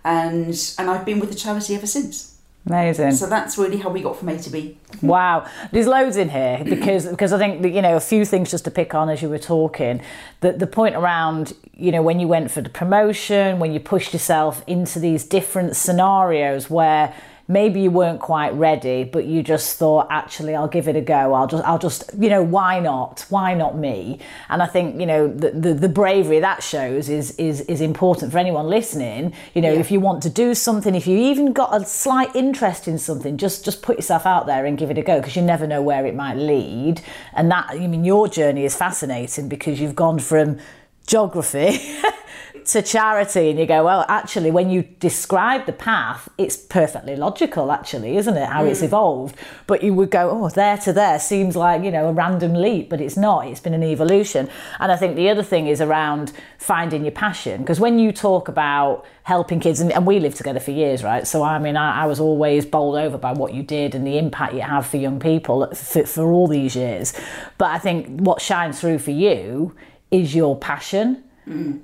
And, 0.04 0.54
and 0.78 0.88
I've 0.88 1.04
been 1.04 1.18
with 1.18 1.30
the 1.30 1.34
charity 1.34 1.74
ever 1.74 1.88
since. 1.88 2.38
Amazing. 2.66 3.10
So 3.10 3.26
that's 3.26 3.58
really 3.58 3.78
how 3.78 3.90
we 3.90 4.00
got 4.00 4.16
from 4.16 4.28
A 4.28 4.38
to 4.38 4.48
B. 4.48 4.78
Wow, 5.02 5.44
there's 5.72 5.88
loads 5.88 6.16
in 6.16 6.28
here 6.28 6.62
because 6.64 7.08
because 7.08 7.32
I 7.32 7.38
think 7.38 7.62
that, 7.62 7.70
you 7.70 7.82
know 7.82 7.96
a 7.96 8.00
few 8.00 8.24
things 8.24 8.52
just 8.52 8.64
to 8.66 8.70
pick 8.70 8.94
on 8.94 9.08
as 9.08 9.20
you 9.20 9.28
were 9.28 9.40
talking. 9.40 10.00
The 10.42 10.52
the 10.52 10.68
point 10.68 10.94
around 10.94 11.54
you 11.74 11.90
know 11.90 12.02
when 12.02 12.20
you 12.20 12.28
went 12.28 12.52
for 12.52 12.60
the 12.60 12.68
promotion, 12.68 13.58
when 13.58 13.72
you 13.72 13.80
pushed 13.80 14.12
yourself 14.12 14.62
into 14.68 15.00
these 15.00 15.24
different 15.24 15.74
scenarios 15.74 16.70
where 16.70 17.12
maybe 17.48 17.80
you 17.82 17.90
weren't 17.90 18.20
quite 18.20 18.52
ready, 18.54 19.04
but 19.04 19.24
you 19.24 19.42
just 19.42 19.76
thought, 19.78 20.06
actually, 20.10 20.54
I'll 20.54 20.68
give 20.68 20.88
it 20.88 20.96
a 20.96 21.00
go. 21.00 21.34
I'll 21.34 21.46
just, 21.46 21.64
I'll 21.64 21.78
just, 21.78 22.10
you 22.18 22.30
know, 22.30 22.42
why 22.42 22.80
not? 22.80 23.26
Why 23.28 23.54
not 23.54 23.76
me? 23.76 24.18
And 24.48 24.62
I 24.62 24.66
think, 24.66 24.98
you 25.00 25.06
know, 25.06 25.28
the, 25.28 25.50
the, 25.50 25.74
the 25.74 25.88
bravery 25.88 26.40
that 26.40 26.62
shows 26.62 27.08
is, 27.08 27.32
is, 27.32 27.62
is 27.62 27.80
important 27.80 28.32
for 28.32 28.38
anyone 28.38 28.68
listening. 28.68 29.34
You 29.54 29.62
know, 29.62 29.72
Yeah. 29.72 29.80
if 29.80 29.90
you 29.90 30.00
want 30.00 30.22
to 30.22 30.30
do 30.30 30.54
something, 30.54 30.94
if 30.94 31.06
you 31.06 31.16
even 31.18 31.52
got 31.52 31.74
a 31.74 31.84
slight 31.84 32.34
interest 32.36 32.86
in 32.88 32.98
something, 32.98 33.36
just, 33.36 33.64
just 33.64 33.82
put 33.82 33.96
yourself 33.96 34.24
out 34.26 34.46
there 34.46 34.64
and 34.66 34.78
give 34.78 34.90
it 34.90 34.98
a 34.98 35.02
go 35.02 35.18
because 35.18 35.36
you 35.36 35.42
never 35.42 35.66
know 35.66 35.82
where 35.82 36.06
it 36.06 36.14
might 36.14 36.36
lead. 36.36 37.00
And 37.34 37.50
that, 37.50 37.66
I 37.70 37.86
mean, 37.86 38.04
your 38.04 38.28
journey 38.28 38.64
is 38.64 38.74
fascinating 38.76 39.48
because 39.48 39.80
you've 39.80 39.96
gone 39.96 40.18
from 40.20 40.58
geography 41.06 41.78
to 42.66 42.82
charity 42.82 43.50
and 43.50 43.58
you 43.58 43.66
go 43.66 43.84
well 43.84 44.04
actually 44.08 44.50
when 44.50 44.70
you 44.70 44.82
describe 44.82 45.66
the 45.66 45.72
path 45.72 46.28
it's 46.38 46.56
perfectly 46.56 47.16
logical 47.16 47.70
actually 47.72 48.16
isn't 48.16 48.36
it 48.36 48.48
how 48.48 48.64
it's 48.64 48.80
hmm. 48.80 48.86
evolved? 48.86 49.36
But 49.66 49.82
you 49.82 49.94
would 49.94 50.10
go 50.10 50.30
oh 50.30 50.48
there 50.48 50.76
to 50.78 50.92
there 50.92 51.18
seems 51.18 51.56
like 51.56 51.82
you 51.82 51.90
know 51.90 52.08
a 52.08 52.12
random 52.12 52.54
leap 52.54 52.88
but 52.88 53.00
it's 53.00 53.16
not. 53.16 53.46
It's 53.46 53.60
been 53.60 53.74
an 53.74 53.82
evolution. 53.82 54.48
And 54.80 54.92
i 54.92 54.96
think 54.96 55.16
the 55.16 55.28
other 55.28 55.42
thing 55.42 55.66
is 55.66 55.80
around 55.80 56.32
finding 56.58 57.02
your 57.04 57.12
passion 57.12 57.60
because 57.62 57.80
when 57.80 57.98
you 57.98 58.12
talk 58.12 58.48
about 58.48 59.04
helping 59.24 59.60
kids 59.60 59.80
and, 59.80 59.92
and 59.92 60.06
we 60.06 60.18
lived 60.18 60.36
together 60.36 60.60
for 60.60 60.70
years 60.70 61.02
right? 61.02 61.26
So 61.26 61.42
i 61.42 61.58
mean 61.58 61.76
I, 61.76 62.02
I 62.02 62.06
was 62.06 62.20
always 62.20 62.66
bowled 62.66 62.96
over 62.96 63.18
by 63.18 63.32
what 63.32 63.54
you 63.54 63.62
did 63.62 63.94
and 63.94 64.06
the 64.06 64.18
impact 64.18 64.54
you 64.54 64.60
have 64.60 64.86
for 64.86 64.96
young 64.96 65.20
people 65.20 65.72
for, 65.74 66.06
for 66.06 66.32
all 66.32 66.46
these 66.46 66.76
years. 66.76 67.12
But 67.58 67.70
i 67.70 67.78
think 67.78 68.20
what 68.20 68.40
shines 68.40 68.80
through 68.80 68.98
for 68.98 69.12
you 69.12 69.74
is 70.10 70.34
your 70.34 70.56
passion 70.56 71.24
hmm. 71.44 71.78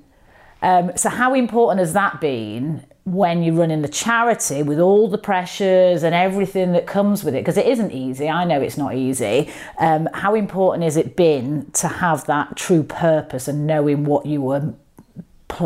Um, 0.63 0.93
so, 0.97 1.09
how 1.09 1.35
important 1.35 1.81
has 1.81 1.93
that 1.93 2.21
been 2.21 2.85
when 3.05 3.43
you're 3.43 3.55
running 3.55 3.83
the 3.83 3.89
charity 3.89 4.63
with 4.63 4.79
all 4.79 5.09
the 5.09 5.19
pressures 5.19 6.03
and 6.03 6.15
everything 6.15 6.73
that 6.73 6.87
comes 6.87 7.25
with 7.25 7.35
it? 7.35 7.41
Because 7.41 7.57
it 7.57 7.67
isn't 7.67 7.93
easy. 7.93 8.29
I 8.29 8.45
know 8.45 8.61
it's 8.61 8.77
not 8.77 8.95
easy. 8.95 9.51
Um, 9.79 10.09
how 10.15 10.35
important 10.35 10.85
has 10.85 10.97
it 10.97 11.17
been 11.17 11.71
to 11.73 11.89
have 11.89 12.27
that 12.27 12.57
true 12.57 12.83
purpose 12.83 13.47
and 13.49 13.67
knowing 13.67 14.05
what 14.05 14.27
you 14.27 14.43
were 14.43 14.75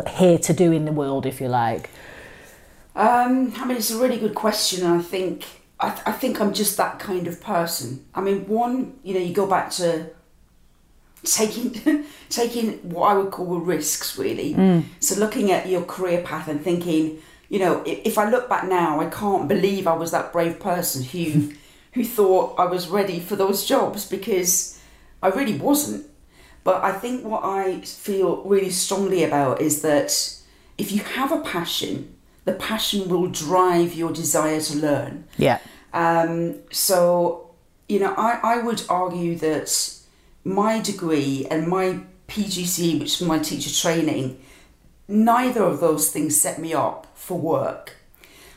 here 0.08 0.38
to 0.38 0.52
do 0.52 0.72
in 0.72 0.84
the 0.84 0.92
world, 0.92 1.26
if 1.26 1.40
you 1.40 1.48
like? 1.48 1.90
Um, 2.94 3.52
I 3.56 3.64
mean, 3.64 3.78
it's 3.78 3.90
a 3.90 3.98
really 3.98 4.18
good 4.18 4.34
question. 4.34 4.84
and 4.84 5.00
I 5.00 5.02
think 5.02 5.46
I, 5.80 5.90
th- 5.90 6.02
I 6.06 6.12
think 6.12 6.40
I'm 6.40 6.52
just 6.52 6.76
that 6.76 6.98
kind 6.98 7.26
of 7.26 7.40
person. 7.40 8.04
I 8.14 8.20
mean, 8.20 8.46
one, 8.46 8.98
you 9.02 9.14
know, 9.14 9.20
you 9.20 9.34
go 9.34 9.46
back 9.46 9.70
to 9.72 10.10
taking 11.24 12.04
taking 12.28 12.78
what 12.88 13.08
I 13.08 13.14
would 13.14 13.30
call 13.30 13.58
risks, 13.58 14.18
really. 14.18 14.54
So 15.00 15.18
looking 15.18 15.50
at 15.50 15.68
your 15.68 15.82
career 15.82 16.22
path 16.22 16.48
and 16.48 16.62
thinking, 16.62 17.18
you 17.48 17.58
know, 17.58 17.82
if, 17.84 18.00
if 18.04 18.18
I 18.18 18.30
look 18.30 18.48
back 18.48 18.66
now, 18.66 19.00
I 19.00 19.06
can't 19.06 19.48
believe 19.48 19.86
I 19.86 19.94
was 19.94 20.10
that 20.10 20.32
brave 20.32 20.58
person 20.60 21.02
who 21.02 21.52
who 21.92 22.04
thought 22.04 22.58
I 22.58 22.64
was 22.64 22.88
ready 22.88 23.20
for 23.20 23.36
those 23.36 23.66
jobs 23.66 24.08
because 24.08 24.80
I 25.22 25.28
really 25.28 25.58
wasn't. 25.58 26.06
But 26.64 26.82
I 26.82 26.92
think 26.92 27.24
what 27.24 27.44
I 27.44 27.80
feel 27.80 28.42
really 28.44 28.70
strongly 28.70 29.24
about 29.24 29.60
is 29.60 29.82
that 29.82 30.38
if 30.78 30.92
you 30.92 31.00
have 31.00 31.32
a 31.32 31.40
passion, 31.40 32.14
the 32.44 32.52
passion 32.52 33.08
will 33.08 33.26
drive 33.26 33.94
your 33.94 34.12
desire 34.12 34.60
to 34.60 34.78
learn. 34.78 35.24
Yeah. 35.36 35.58
Um, 35.92 36.56
so, 36.70 37.50
you 37.88 37.98
know, 37.98 38.14
I, 38.16 38.40
I 38.42 38.58
would 38.58 38.82
argue 38.88 39.36
that 39.38 39.98
my 40.44 40.80
degree 40.80 41.46
and 41.50 41.68
my 41.68 42.00
PGCE, 42.28 43.00
which 43.00 43.20
is 43.20 43.26
my 43.26 43.38
teacher 43.38 43.70
training, 43.70 44.40
neither 45.08 45.62
of 45.62 45.80
those 45.80 46.10
things 46.10 46.40
set 46.40 46.58
me 46.58 46.72
up 46.72 47.06
for 47.14 47.38
work. 47.38 47.96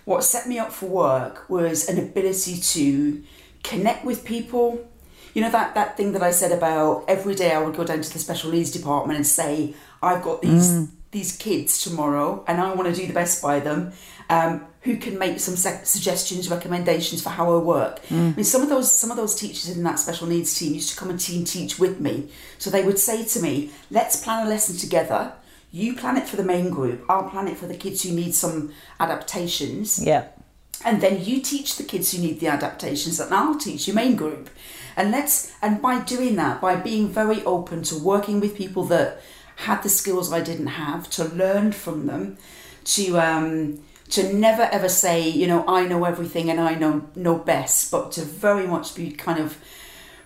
What 0.05 0.23
set 0.23 0.47
me 0.47 0.59
up 0.59 0.71
for 0.71 0.85
work 0.87 1.49
was 1.49 1.89
an 1.89 1.97
ability 1.97 2.57
to 2.57 3.23
connect 3.63 4.05
with 4.05 4.23
people. 4.23 4.87
You 5.33 5.41
know 5.41 5.51
that 5.51 5.75
that 5.75 5.97
thing 5.97 6.13
that 6.13 6.23
I 6.23 6.31
said 6.31 6.51
about 6.51 7.05
every 7.07 7.35
day 7.35 7.51
I 7.53 7.61
would 7.61 7.75
go 7.75 7.83
down 7.83 8.01
to 8.01 8.13
the 8.13 8.19
special 8.19 8.51
needs 8.51 8.71
department 8.71 9.17
and 9.17 9.27
say 9.27 9.73
I've 10.01 10.21
got 10.21 10.41
these 10.41 10.87
these 11.11 11.35
kids 11.35 11.81
tomorrow 11.81 12.43
and 12.47 12.61
I 12.61 12.73
want 12.73 12.93
to 12.93 13.01
do 13.01 13.07
the 13.07 13.13
best 13.13 13.41
by 13.41 13.59
them. 13.59 13.93
Um, 14.29 14.65
who 14.85 14.95
can 14.97 15.17
make 15.19 15.39
some 15.39 15.55
suggestions, 15.83 16.49
recommendations 16.49 17.21
for 17.21 17.29
how 17.29 17.45
I 17.55 17.57
work? 17.57 17.99
I 18.09 18.13
mean, 18.13 18.43
some 18.43 18.61
of 18.61 18.69
those 18.69 18.89
some 19.01 19.11
of 19.11 19.17
those 19.17 19.35
teachers 19.35 19.67
in 19.75 19.83
that 19.83 19.99
special 19.99 20.27
needs 20.27 20.57
team 20.57 20.73
used 20.73 20.91
to 20.91 20.97
come 20.99 21.09
and 21.09 21.19
team 21.19 21.43
teach 21.43 21.77
with 21.79 21.99
me. 21.99 22.29
So 22.59 22.69
they 22.69 22.83
would 22.83 22.99
say 22.99 23.25
to 23.33 23.39
me, 23.41 23.71
"Let's 23.91 24.15
plan 24.23 24.45
a 24.45 24.49
lesson 24.49 24.77
together. 24.77 25.33
You 25.71 25.95
plan 25.95 26.15
it 26.17 26.27
for 26.29 26.37
the 26.37 26.43
main 26.53 26.69
group. 26.69 27.03
I'll 27.09 27.29
plan 27.29 27.47
it 27.49 27.57
for 27.57 27.67
the 27.67 27.75
kids 27.75 28.03
who 28.03 28.11
need 28.11 28.33
some 28.35 28.71
adaptations." 28.99 29.99
Yeah. 30.11 30.25
and 30.83 30.99
then 31.01 31.23
you 31.23 31.41
teach 31.41 31.77
the 31.77 31.83
kids 31.83 32.11
who 32.11 32.19
need 32.21 32.39
the 32.41 32.47
adaptations 32.47 33.19
and 33.19 33.33
I'll 33.33 33.57
teach 33.57 33.87
your 33.87 33.95
main 33.95 34.15
group 34.17 34.49
and 34.97 35.09
let's 35.09 35.53
and 35.61 35.81
by 35.81 35.99
doing 36.13 36.35
that 36.35 36.59
by 36.59 36.75
being 36.75 37.07
very 37.21 37.41
open 37.45 37.81
to 37.83 37.95
working 37.97 38.41
with 38.41 38.57
people 38.63 38.83
that 38.93 39.21
had 39.67 39.81
the 39.83 39.89
skills 39.89 40.33
I 40.33 40.41
didn't 40.41 40.73
have 40.85 41.09
to 41.11 41.23
learn 41.23 41.71
from 41.71 42.07
them 42.07 42.23
to 42.95 43.03
um 43.29 43.79
to 44.09 44.33
never 44.33 44.63
ever 44.63 44.89
say 44.89 45.27
you 45.27 45.47
know 45.47 45.65
I 45.67 45.85
know 45.85 46.05
everything 46.05 46.49
and 46.49 46.59
I 46.59 46.75
know 46.75 47.07
know 47.15 47.37
best 47.37 47.91
but 47.91 48.11
to 48.13 48.21
very 48.21 48.67
much 48.67 48.95
be 48.95 49.11
kind 49.11 49.39
of 49.39 49.57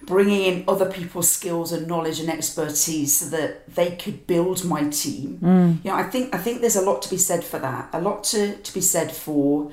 bringing 0.02 0.44
in 0.44 0.64
other 0.68 0.90
people's 0.90 1.30
skills 1.30 1.72
and 1.72 1.88
knowledge 1.88 2.20
and 2.20 2.30
expertise 2.30 3.18
so 3.18 3.26
that 3.36 3.74
they 3.76 3.96
could 3.96 4.26
build 4.28 4.64
my 4.66 4.86
team 4.90 5.40
mm. 5.42 5.84
you 5.84 5.92
know 5.92 5.98
I 5.98 6.04
think 6.04 6.34
I 6.34 6.38
think 6.38 6.62
there's 6.62 6.76
a 6.76 6.82
lot 6.82 7.02
to 7.04 7.10
be 7.10 7.18
said 7.18 7.44
for 7.44 7.60
that 7.60 7.90
a 7.94 8.02
lot 8.02 8.24
to 8.26 8.56
to 8.56 8.74
be 8.74 8.82
said 8.82 9.12
for 9.12 9.72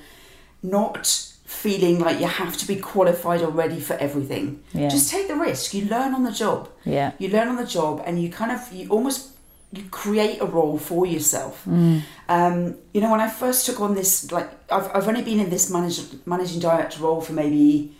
not 0.63 1.33
feeling 1.47 2.01
like 2.01 2.21
you 2.21 2.27
have 2.27 2.57
to 2.57 2.67
be 2.67 2.77
qualified 2.77 3.41
or 3.41 3.49
ready 3.51 3.79
for 3.79 3.95
everything. 3.95 4.63
Yeah. 4.73 4.89
Just 4.89 5.11
take 5.11 5.29
the 5.29 5.37
risk. 5.37 5.75
You 5.75 5.85
learn 5.87 6.13
on 6.13 6.25
the 6.25 6.33
job. 6.33 6.69
Yeah. 6.85 7.13
You 7.19 7.29
learn 7.29 7.49
on 7.49 7.57
the 7.57 7.67
job, 7.67 8.03
and 8.05 8.21
you 8.21 8.31
kind 8.31 8.51
of 8.51 8.73
you 8.73 8.89
almost 8.89 9.36
you 9.73 9.85
create 9.91 10.41
a 10.41 10.47
role 10.47 10.79
for 10.79 11.07
yourself. 11.07 11.65
Mm. 11.67 12.03
Um, 12.29 12.77
you 12.93 13.01
know, 13.01 13.11
when 13.11 13.21
I 13.21 13.29
first 13.29 13.67
took 13.67 13.81
on 13.81 13.95
this, 13.95 14.31
like 14.33 14.49
I've 14.71 14.91
I've 14.95 15.09
only 15.09 15.23
been 15.23 15.41
in 15.41 15.51
this 15.51 15.71
manage, 15.71 16.01
managing 16.25 16.61
director 16.61 17.03
role 17.03 17.21
for 17.21 17.33
maybe 17.33 17.95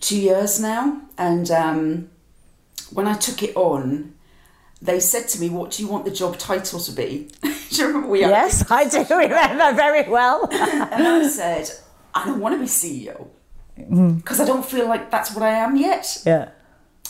two 0.00 0.20
years 0.20 0.60
now, 0.60 1.00
and 1.16 1.50
um, 1.50 2.10
when 2.92 3.06
I 3.06 3.14
took 3.14 3.42
it 3.42 3.56
on. 3.56 4.14
They 4.82 4.98
said 4.98 5.28
to 5.28 5.40
me, 5.42 5.50
"What 5.50 5.72
do 5.72 5.82
you 5.82 5.90
want 5.90 6.06
the 6.06 6.10
job 6.10 6.38
title 6.38 6.80
to 6.80 6.92
be?" 6.92 7.28
do 7.42 7.76
you 7.76 7.86
remember 7.86 8.08
we 8.08 8.20
Yes, 8.20 8.64
I 8.70 8.88
do 8.88 9.04
remember 9.14 9.74
very 9.74 10.08
well. 10.08 10.48
and 10.52 11.06
I 11.06 11.28
said, 11.28 11.70
I 12.14 12.26
don't 12.26 12.40
want 12.40 12.54
to 12.54 12.58
be 12.58 12.66
CEO 12.66 13.28
because 14.16 14.40
I 14.40 14.44
don't 14.44 14.64
feel 14.64 14.88
like 14.88 15.10
that's 15.10 15.34
what 15.34 15.42
I 15.42 15.50
am 15.50 15.76
yet. 15.76 16.22
yeah. 16.26 16.50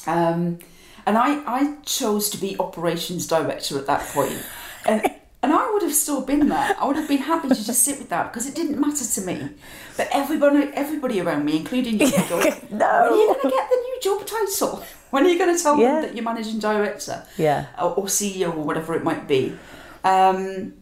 Um, 0.07 0.59
and 1.07 1.17
I, 1.19 1.43
I 1.47 1.77
chose 1.85 2.29
to 2.31 2.39
be 2.39 2.57
operations 2.59 3.27
director 3.27 3.79
at 3.79 3.87
that 3.87 4.01
point. 4.09 4.43
And, 4.87 5.03
and 5.43 5.53
I 5.53 5.71
would 5.73 5.83
have 5.83 5.95
still 5.95 6.21
been 6.23 6.49
there. 6.49 6.77
I 6.79 6.87
would 6.87 6.97
have 6.97 7.09
been 7.09 7.19
happy 7.19 7.49
to 7.49 7.55
just 7.55 7.83
sit 7.83 7.99
with 7.99 8.09
that 8.11 8.33
because 8.33 8.47
it 8.47 8.55
didn't 8.55 8.79
matter 8.81 9.05
to 9.05 9.21
me. 9.23 9.51
But 9.97 10.09
everybody, 10.13 10.71
everybody 10.75 11.21
around 11.21 11.45
me, 11.45 11.57
including 11.57 11.99
you, 12.01 12.07
would 12.07 12.29
go, 12.29 12.39
No. 12.71 13.03
when 13.03 13.13
are 13.13 13.17
you 13.17 13.27
going 13.27 13.41
to 13.43 13.51
get 13.51 13.69
the 13.71 13.77
new 13.77 13.99
job 14.03 14.27
title? 14.27 14.85
When 15.11 15.25
are 15.27 15.29
you 15.29 15.39
going 15.39 15.57
to 15.57 15.61
tell 15.61 15.77
Yeah. 15.77 15.93
them 15.95 16.03
that 16.03 16.15
you're 16.15 16.23
managing 16.25 16.61
director? 16.61 17.25
Yeah. 17.37 17.67
or, 17.83 17.95
or 17.95 18.05
CEO 18.07 18.55
or 18.55 18.63
whatever 18.63 18.95
it 18.95 19.03
might 19.03 19.27
be. 19.27 19.57
Um, 20.05 20.75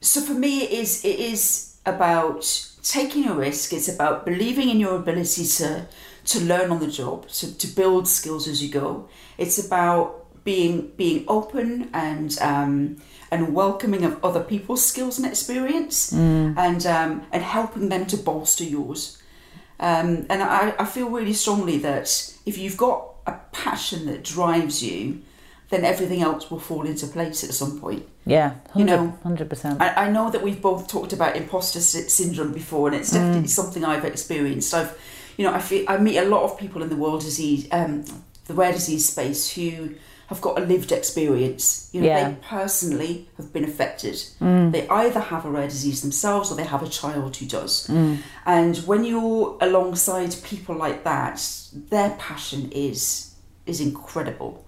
so 0.00 0.20
for 0.20 0.34
me, 0.34 0.62
it 0.64 0.70
is 0.72 1.04
it 1.04 1.18
is 1.20 1.76
about 1.86 2.42
taking 2.82 3.28
a 3.28 3.34
risk. 3.34 3.72
It's 3.72 3.88
about 3.88 4.24
believing 4.24 4.68
in 4.70 4.80
your 4.80 4.96
ability 4.96 5.46
to 5.58 5.86
to 6.26 6.40
learn 6.40 6.70
on 6.70 6.80
the 6.80 6.88
job, 6.88 7.28
to, 7.28 7.56
to 7.58 7.66
build 7.68 8.08
skills 8.08 8.48
as 8.48 8.62
you 8.62 8.70
go. 8.70 9.08
It's 9.38 9.64
about 9.64 10.24
being 10.44 10.92
being 10.96 11.24
open 11.28 11.90
and 11.92 12.36
um, 12.40 12.96
and 13.30 13.54
welcoming 13.54 14.04
of 14.04 14.24
other 14.24 14.42
people's 14.42 14.84
skills 14.84 15.18
and 15.18 15.26
experience, 15.26 16.12
and 16.12 16.86
um, 16.86 17.26
and 17.32 17.42
helping 17.42 17.88
them 17.88 18.06
to 18.06 18.16
bolster 18.16 18.64
yours. 18.64 19.20
Um, 19.78 20.26
and 20.30 20.42
I, 20.42 20.74
I 20.78 20.86
feel 20.86 21.10
really 21.10 21.34
strongly 21.34 21.78
that 21.78 22.34
if 22.46 22.56
you've 22.56 22.78
got 22.78 23.10
a 23.26 23.32
passion 23.52 24.06
that 24.06 24.24
drives 24.24 24.82
you, 24.82 25.20
then 25.68 25.84
everything 25.84 26.22
else 26.22 26.50
will 26.50 26.60
fall 26.60 26.86
into 26.86 27.06
place 27.06 27.44
at 27.44 27.52
some 27.52 27.78
point. 27.80 28.06
Yeah. 28.24 28.54
100, 28.72 28.78
You 28.78 28.84
know, 28.84 29.18
100%. 29.24 29.80
I, 29.80 30.06
I 30.06 30.10
know 30.10 30.30
that 30.30 30.42
we've 30.42 30.62
both 30.62 30.88
talked 30.88 31.12
about 31.12 31.36
imposter 31.36 31.80
syndrome 31.80 32.52
before, 32.52 32.88
and 32.88 32.96
it's 32.96 33.12
definitely 33.12 33.48
something 33.48 33.84
I've 33.84 34.04
experienced. 34.04 34.72
I've, 34.72 34.96
you 35.36 35.44
know, 35.44 35.52
I 35.52 35.60
feel 35.60 35.84
I 35.88 35.96
meet 35.98 36.18
a 36.18 36.24
lot 36.24 36.42
of 36.44 36.58
people 36.58 36.82
in 36.82 36.88
the 36.88 36.96
world 36.96 37.20
disease, 37.20 37.66
um, 37.72 38.04
the 38.46 38.54
rare 38.54 38.72
disease 38.72 39.06
space 39.08 39.50
who 39.54 39.94
have 40.28 40.40
got 40.40 40.58
a 40.58 40.62
lived 40.64 40.90
experience. 40.90 41.88
You 41.92 42.00
know, 42.00 42.08
Yeah. 42.08 42.28
they 42.30 42.36
personally 42.48 43.28
have 43.36 43.52
been 43.52 43.64
affected. 43.64 44.16
They 44.40 44.88
either 44.88 45.20
have 45.20 45.44
a 45.44 45.50
rare 45.50 45.68
disease 45.68 46.02
themselves 46.02 46.50
or 46.50 46.56
they 46.56 46.64
have 46.64 46.82
a 46.82 46.88
child 46.88 47.36
who 47.36 47.46
does. 47.46 47.88
And 48.44 48.76
when 48.78 49.04
you're 49.04 49.56
alongside 49.60 50.34
people 50.42 50.74
like 50.74 51.04
that, 51.04 51.40
their 51.90 52.10
passion 52.18 52.70
is 52.72 53.30
is 53.66 53.80
incredible. 53.80 54.64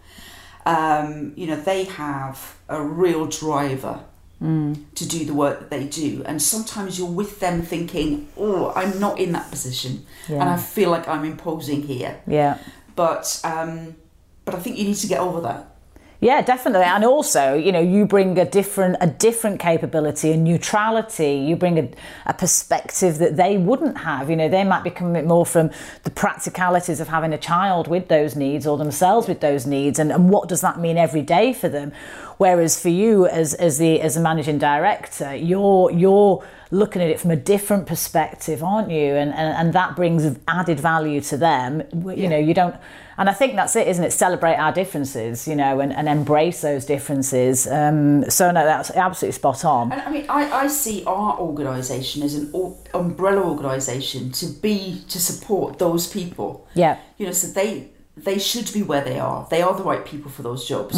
Um, 0.66 1.32
you 1.36 1.46
know, 1.46 1.56
they 1.56 1.84
have 1.84 2.56
a 2.68 2.82
real 2.82 3.26
driver 3.26 4.00
to 4.40 5.08
do 5.08 5.24
the 5.24 5.34
work 5.34 5.58
that 5.58 5.70
they 5.70 5.84
do. 5.84 6.22
And 6.24 6.40
sometimes 6.40 6.98
you're 6.98 7.10
with 7.10 7.40
them 7.40 7.62
thinking, 7.62 8.28
oh, 8.36 8.72
I'm 8.76 9.00
not 9.00 9.18
in 9.18 9.32
that 9.32 9.50
position. 9.50 10.06
And 10.28 10.42
I 10.42 10.56
feel 10.56 10.90
like 10.90 11.08
I'm 11.08 11.24
imposing 11.24 11.82
here. 11.82 12.20
Yeah. 12.26 12.58
But 12.94 13.40
um, 13.44 13.96
but 14.44 14.54
I 14.54 14.58
think 14.60 14.78
you 14.78 14.84
need 14.84 14.96
to 14.96 15.06
get 15.06 15.20
over 15.20 15.40
that. 15.42 15.74
Yeah, 16.20 16.42
definitely. 16.42 16.82
And 16.84 17.04
also, 17.04 17.54
you 17.54 17.70
know, 17.70 17.80
you 17.80 18.04
bring 18.04 18.36
a 18.38 18.44
different 18.44 18.96
a 19.00 19.06
different 19.06 19.60
capability 19.60 20.32
and 20.32 20.42
neutrality. 20.42 21.36
You 21.36 21.54
bring 21.54 21.78
a, 21.78 21.88
a 22.26 22.34
perspective 22.34 23.18
that 23.18 23.36
they 23.36 23.56
wouldn't 23.56 23.98
have. 23.98 24.28
You 24.28 24.34
know, 24.34 24.48
they 24.48 24.64
might 24.64 24.82
be 24.82 24.90
coming 24.90 25.28
more 25.28 25.46
from 25.46 25.70
the 26.02 26.10
practicalities 26.10 26.98
of 26.98 27.06
having 27.06 27.32
a 27.32 27.38
child 27.38 27.86
with 27.86 28.08
those 28.08 28.34
needs 28.34 28.66
or 28.66 28.76
themselves 28.76 29.28
with 29.28 29.40
those 29.40 29.64
needs 29.64 30.00
and, 30.00 30.10
and 30.10 30.28
what 30.28 30.48
does 30.48 30.60
that 30.62 30.80
mean 30.80 30.96
every 30.96 31.22
day 31.22 31.52
for 31.52 31.68
them. 31.68 31.92
Whereas 32.38 32.80
for 32.80 32.88
you 32.88 33.26
as 33.26 33.54
as 33.54 33.78
the 33.78 34.00
as 34.00 34.16
a 34.16 34.20
managing 34.20 34.58
director, 34.58 35.34
you're 35.34 35.90
you're 35.90 36.44
looking 36.70 37.02
at 37.02 37.08
it 37.08 37.20
from 37.20 37.30
a 37.30 37.36
different 37.36 37.86
perspective, 37.86 38.62
aren't 38.62 38.90
you? 38.90 39.14
And 39.14 39.32
and, 39.32 39.56
and 39.56 39.72
that 39.74 39.96
brings 39.96 40.38
added 40.48 40.80
value 40.80 41.20
to 41.22 41.36
them. 41.36 41.82
You 41.92 42.28
know, 42.28 42.38
you 42.38 42.54
don't 42.54 42.74
and 43.18 43.28
I 43.28 43.32
think 43.32 43.56
that's 43.56 43.74
it, 43.74 43.88
isn't 43.88 44.04
it? 44.04 44.12
Celebrate 44.12 44.54
our 44.54 44.70
differences, 44.70 45.48
you 45.48 45.56
know, 45.56 45.80
and, 45.80 45.92
and 45.92 46.08
embrace 46.08 46.60
those 46.60 46.84
differences. 46.84 47.66
Um, 47.66 48.30
so 48.30 48.52
no, 48.52 48.64
that's 48.64 48.92
absolutely 48.92 49.32
spot 49.32 49.64
on. 49.64 49.90
And 49.90 50.00
I 50.00 50.10
mean, 50.10 50.26
I, 50.28 50.48
I 50.52 50.66
see 50.68 51.02
our 51.04 51.36
organisation 51.36 52.22
as 52.22 52.34
an 52.34 52.52
o- 52.54 52.78
umbrella 52.94 53.42
organisation 53.42 54.30
to 54.32 54.46
be 54.46 55.02
to 55.08 55.18
support 55.18 55.80
those 55.80 56.06
people. 56.06 56.68
Yeah. 56.74 56.98
You 57.16 57.26
know, 57.26 57.32
so 57.32 57.48
they 57.48 57.90
they 58.24 58.38
should 58.38 58.72
be 58.72 58.82
where 58.82 59.02
they 59.02 59.18
are. 59.18 59.46
They 59.50 59.62
are 59.62 59.74
the 59.76 59.82
right 59.84 60.04
people 60.04 60.30
for 60.30 60.42
those 60.42 60.66
jobs 60.68 60.96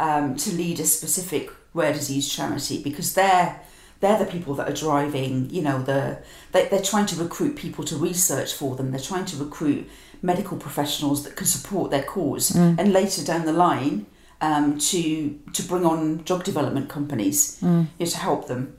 um, 0.00 0.36
to 0.36 0.50
lead 0.52 0.80
a 0.80 0.84
specific 0.84 1.50
rare 1.74 1.92
disease 1.92 2.28
charity 2.28 2.82
because 2.82 3.14
they're 3.14 3.60
they're 4.00 4.18
the 4.18 4.26
people 4.26 4.54
that 4.54 4.68
are 4.68 4.74
driving. 4.74 5.48
You 5.50 5.62
know, 5.62 5.82
the 5.82 6.18
they, 6.52 6.66
they're 6.68 6.82
trying 6.82 7.06
to 7.06 7.16
recruit 7.16 7.56
people 7.56 7.84
to 7.84 7.96
research 7.96 8.52
for 8.54 8.76
them. 8.76 8.90
They're 8.90 9.00
trying 9.12 9.24
to 9.26 9.36
recruit 9.36 9.88
medical 10.22 10.56
professionals 10.58 11.22
that 11.24 11.36
can 11.36 11.46
support 11.46 11.90
their 11.90 12.02
cause, 12.02 12.54
and 12.78 12.92
later 12.92 13.24
down 13.24 13.44
the 13.46 13.52
line. 13.52 14.06
Um, 14.40 14.78
to 14.78 15.38
to 15.52 15.62
bring 15.62 15.86
on 15.86 16.18
drug 16.24 16.44
development 16.44 16.88
companies 16.90 17.58
you 17.62 17.68
know, 18.00 18.06
to 18.06 18.18
help 18.18 18.46
them 18.46 18.76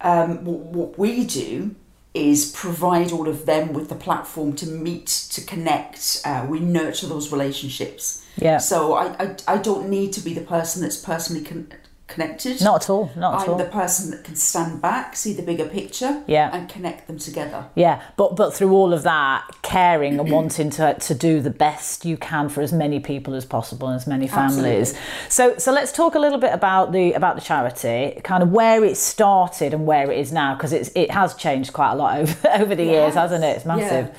um, 0.00 0.44
what, 0.44 0.58
what 0.58 0.98
we 0.98 1.24
do 1.24 1.76
is 2.12 2.50
provide 2.50 3.12
all 3.12 3.28
of 3.28 3.46
them 3.46 3.72
with 3.72 3.88
the 3.88 3.94
platform 3.94 4.54
to 4.56 4.66
meet, 4.66 5.06
to 5.06 5.40
connect. 5.42 6.20
Uh, 6.24 6.44
we 6.48 6.58
nurture 6.58 7.06
those 7.06 7.30
relationships. 7.30 8.24
Yeah. 8.36 8.58
So 8.58 8.94
I, 8.94 9.06
I, 9.22 9.36
I 9.46 9.56
don't 9.58 9.88
need 9.88 10.12
to 10.14 10.20
be 10.20 10.34
the 10.34 10.40
person 10.40 10.82
that's 10.82 10.96
personally 10.96 11.44
con- 11.44 11.72
connected. 12.10 12.60
Not 12.62 12.82
at 12.84 12.90
all. 12.90 13.10
Not 13.16 13.34
at 13.34 13.40
I'm 13.42 13.50
all. 13.50 13.56
the 13.58 13.64
person 13.64 14.10
that 14.10 14.24
can 14.24 14.36
stand 14.36 14.82
back, 14.82 15.16
see 15.16 15.32
the 15.32 15.42
bigger 15.42 15.64
picture, 15.66 16.22
Yeah. 16.26 16.50
and 16.52 16.68
connect 16.68 17.06
them 17.06 17.18
together. 17.18 17.66
Yeah, 17.74 18.02
but 18.16 18.36
but 18.36 18.52
through 18.52 18.72
all 18.72 18.92
of 18.92 19.02
that, 19.04 19.48
caring 19.62 20.18
and 20.20 20.30
wanting 20.38 20.70
to, 20.70 20.94
to 20.94 21.14
do 21.14 21.40
the 21.40 21.50
best 21.50 22.04
you 22.04 22.16
can 22.16 22.48
for 22.48 22.60
as 22.60 22.72
many 22.72 23.00
people 23.00 23.34
as 23.34 23.44
possible 23.44 23.88
and 23.88 23.96
as 23.96 24.06
many 24.06 24.28
families. 24.28 24.94
So 25.28 25.56
so 25.56 25.72
let's 25.72 25.92
talk 25.92 26.14
a 26.14 26.18
little 26.18 26.38
bit 26.38 26.52
about 26.52 26.92
the 26.92 27.12
about 27.14 27.36
the 27.36 27.42
charity, 27.42 28.20
kind 28.24 28.42
of 28.42 28.50
where 28.52 28.84
it 28.84 28.96
started 28.96 29.72
and 29.72 29.86
where 29.86 30.10
it 30.10 30.18
is 30.18 30.32
now, 30.32 30.54
because 30.54 30.72
it's 30.72 30.90
it 30.94 31.10
has 31.12 31.34
changed 31.34 31.72
quite 31.72 31.92
a 31.92 31.94
lot 31.96 32.18
over 32.20 32.48
over 32.50 32.74
the 32.74 32.84
years, 32.84 33.14
hasn't 33.14 33.44
it? 33.44 33.56
It's 33.56 33.64
massive. 33.64 34.06
Yeah. 34.08 34.14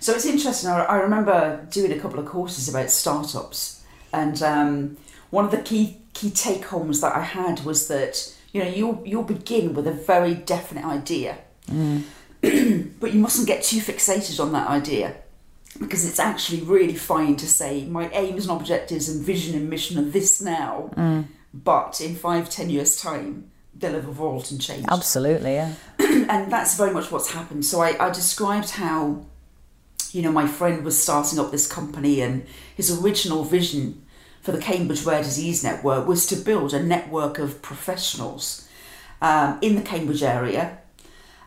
So 0.00 0.12
it's 0.12 0.26
interesting. 0.26 0.68
I, 0.68 0.82
I 0.84 0.96
remember 0.96 1.66
doing 1.70 1.90
a 1.92 1.98
couple 1.98 2.18
of 2.18 2.26
courses 2.26 2.68
about 2.68 2.90
startups, 2.90 3.82
and 4.12 4.42
um, 4.42 4.96
one 5.34 5.44
of 5.44 5.50
the 5.50 5.58
key 5.58 5.96
key 6.12 6.30
take 6.30 6.64
homes 6.66 7.00
that 7.00 7.14
I 7.16 7.22
had 7.22 7.64
was 7.64 7.88
that 7.88 8.32
you 8.52 8.62
know 8.62 8.70
you 8.70 9.02
you'll 9.04 9.24
begin 9.24 9.74
with 9.74 9.86
a 9.88 9.92
very 9.92 10.34
definite 10.34 10.84
idea, 10.84 11.38
mm. 11.68 12.04
but 13.00 13.12
you 13.12 13.18
mustn't 13.20 13.48
get 13.48 13.64
too 13.64 13.80
fixated 13.80 14.40
on 14.40 14.52
that 14.52 14.68
idea. 14.68 15.16
Because 15.80 16.08
it's 16.08 16.20
actually 16.20 16.60
really 16.60 16.94
fine 16.94 17.34
to 17.34 17.48
say 17.48 17.84
my 17.84 18.08
aims 18.10 18.46
and 18.46 18.60
objectives 18.60 19.08
and 19.08 19.24
vision 19.24 19.56
and 19.56 19.68
mission 19.68 19.98
are 19.98 20.08
this 20.08 20.40
now, 20.40 20.90
mm. 20.96 21.24
but 21.52 22.00
in 22.00 22.14
five, 22.14 22.48
ten 22.48 22.70
years' 22.70 22.96
time, 22.96 23.50
they'll 23.74 23.94
have 23.94 24.04
evolved 24.04 24.52
and 24.52 24.60
changed 24.60 24.88
Absolutely, 24.88 25.54
yeah. 25.54 25.74
and 25.98 26.52
that's 26.52 26.76
very 26.76 26.92
much 26.92 27.10
what's 27.10 27.32
happened. 27.32 27.64
So 27.64 27.80
I, 27.80 27.96
I 27.98 28.10
described 28.10 28.70
how, 28.70 29.26
you 30.12 30.22
know, 30.22 30.30
my 30.30 30.46
friend 30.46 30.84
was 30.84 30.96
starting 30.96 31.40
up 31.40 31.50
this 31.50 31.66
company, 31.66 32.20
and 32.20 32.46
his 32.76 32.88
original 33.02 33.42
vision 33.42 34.03
for 34.44 34.52
the 34.52 34.60
Cambridge 34.60 35.04
Rare 35.04 35.22
Disease 35.22 35.64
Network 35.64 36.06
was 36.06 36.26
to 36.26 36.36
build 36.36 36.74
a 36.74 36.82
network 36.82 37.38
of 37.38 37.62
professionals 37.62 38.68
um, 39.22 39.58
in 39.62 39.74
the 39.74 39.82
Cambridge 39.82 40.22
area, 40.22 40.78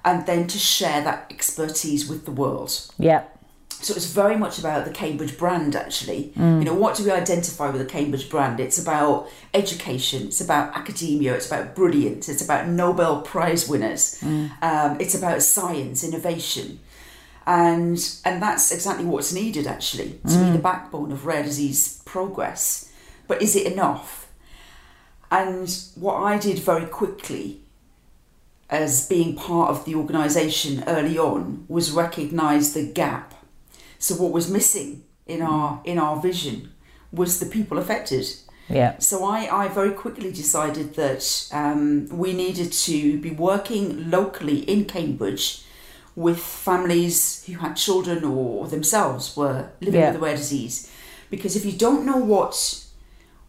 and 0.04 0.26
then 0.26 0.48
to 0.48 0.58
share 0.58 1.04
that 1.04 1.28
expertise 1.30 2.10
with 2.10 2.26
the 2.26 2.32
world. 2.32 2.72
Yeah. 2.98 3.26
So 3.70 3.94
it's 3.94 4.12
very 4.12 4.36
much 4.36 4.58
about 4.58 4.86
the 4.86 4.92
Cambridge 4.92 5.38
brand, 5.38 5.76
actually. 5.76 6.34
You 6.60 6.66
know, 6.66 6.74
what 6.74 6.96
do 6.98 7.04
we 7.04 7.12
identify 7.12 7.70
with 7.70 7.80
the 7.80 7.86
Cambridge 7.88 8.28
brand? 8.32 8.60
It's 8.60 8.82
about 8.82 9.30
education, 9.54 10.30
it's 10.30 10.42
about 10.42 10.76
academia, 10.76 11.36
it's 11.36 11.46
about 11.46 11.76
brilliance, 11.76 12.28
it's 12.28 12.44
about 12.44 12.68
Nobel 12.68 13.22
Prize 13.22 13.70
winners, 13.70 14.18
um, 14.64 14.98
it's 15.00 15.14
about 15.14 15.44
science, 15.44 16.04
innovation. 16.04 16.80
And, 17.48 17.98
and 18.26 18.42
that's 18.42 18.74
exactly 18.74 19.06
what's 19.06 19.34
needed, 19.34 19.68
actually, 19.68 20.20
to 20.28 20.38
be 20.38 20.52
the 20.52 20.60
backbone 20.60 21.14
of 21.14 21.26
rare 21.26 21.44
disease 21.44 22.02
progress. 22.04 22.92
But 23.26 23.42
is 23.42 23.56
it 23.56 23.72
enough? 23.72 24.30
And 25.32 25.74
what 25.96 26.16
I 26.16 26.38
did 26.38 26.60
very 26.60 26.86
quickly 26.86 27.62
as 28.70 29.08
being 29.08 29.34
part 29.36 29.70
of 29.70 29.86
the 29.86 29.96
organisation 29.96 30.84
early 30.88 31.18
on 31.18 31.66
was 31.70 31.92
recognise 31.92 32.74
the 32.74 32.84
gap. 32.84 33.34
So 33.98 34.16
what 34.16 34.34
was 34.34 34.52
missing 34.52 35.04
in 35.26 35.42
our 35.42 35.82
in 35.86 35.98
our 35.98 36.22
vision 36.22 36.74
was 37.12 37.40
the 37.40 37.46
people 37.46 37.78
affected. 37.78 38.26
Yeah. 38.70 38.98
So 39.00 39.24
I, 39.24 39.64
I 39.64 39.68
very 39.70 39.92
quickly 39.92 40.32
decided 40.34 40.96
that 40.96 41.48
um, 41.54 42.10
we 42.10 42.34
needed 42.34 42.74
to 42.74 43.18
be 43.20 43.32
working 43.32 44.10
locally 44.10 44.60
in 44.60 44.84
Cambridge 44.84 45.64
with 46.18 46.40
families 46.40 47.44
who 47.46 47.54
had 47.60 47.76
children 47.76 48.24
or 48.24 48.68
themselves 48.68 49.38
were 49.38 49.70
living 49.80 50.02
Yeah. 50.02 50.12
with 50.14 50.22
rare 50.22 50.36
disease. 50.36 50.90
Because 51.30 51.56
if 51.56 51.64
you 51.64 51.72
don't 51.74 52.06
know 52.06 52.18
what 52.18 52.56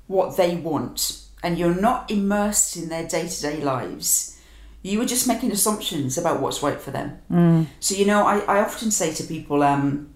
what 0.07 0.37
they 0.37 0.55
want 0.57 1.23
and 1.43 1.59
you're 1.59 1.81
not 1.89 2.11
immersed 2.11 2.77
in 2.77 2.89
their 2.89 3.07
day 3.07 3.27
to 3.29 3.41
day 3.43 3.59
lives, 3.63 4.37
you 4.83 5.01
are 5.01 5.07
just 5.07 5.27
making 5.27 5.51
assumptions 5.53 6.19
about 6.19 6.41
what's 6.43 6.63
right 6.63 6.81
for 6.81 6.91
them. 6.91 7.09
So, 7.81 7.95
you 7.95 8.05
know, 8.07 8.21
I, 8.27 8.39
I 8.55 8.61
often 8.61 8.91
say 8.91 9.13
to 9.15 9.23
people, 9.25 9.63
um, 9.63 10.09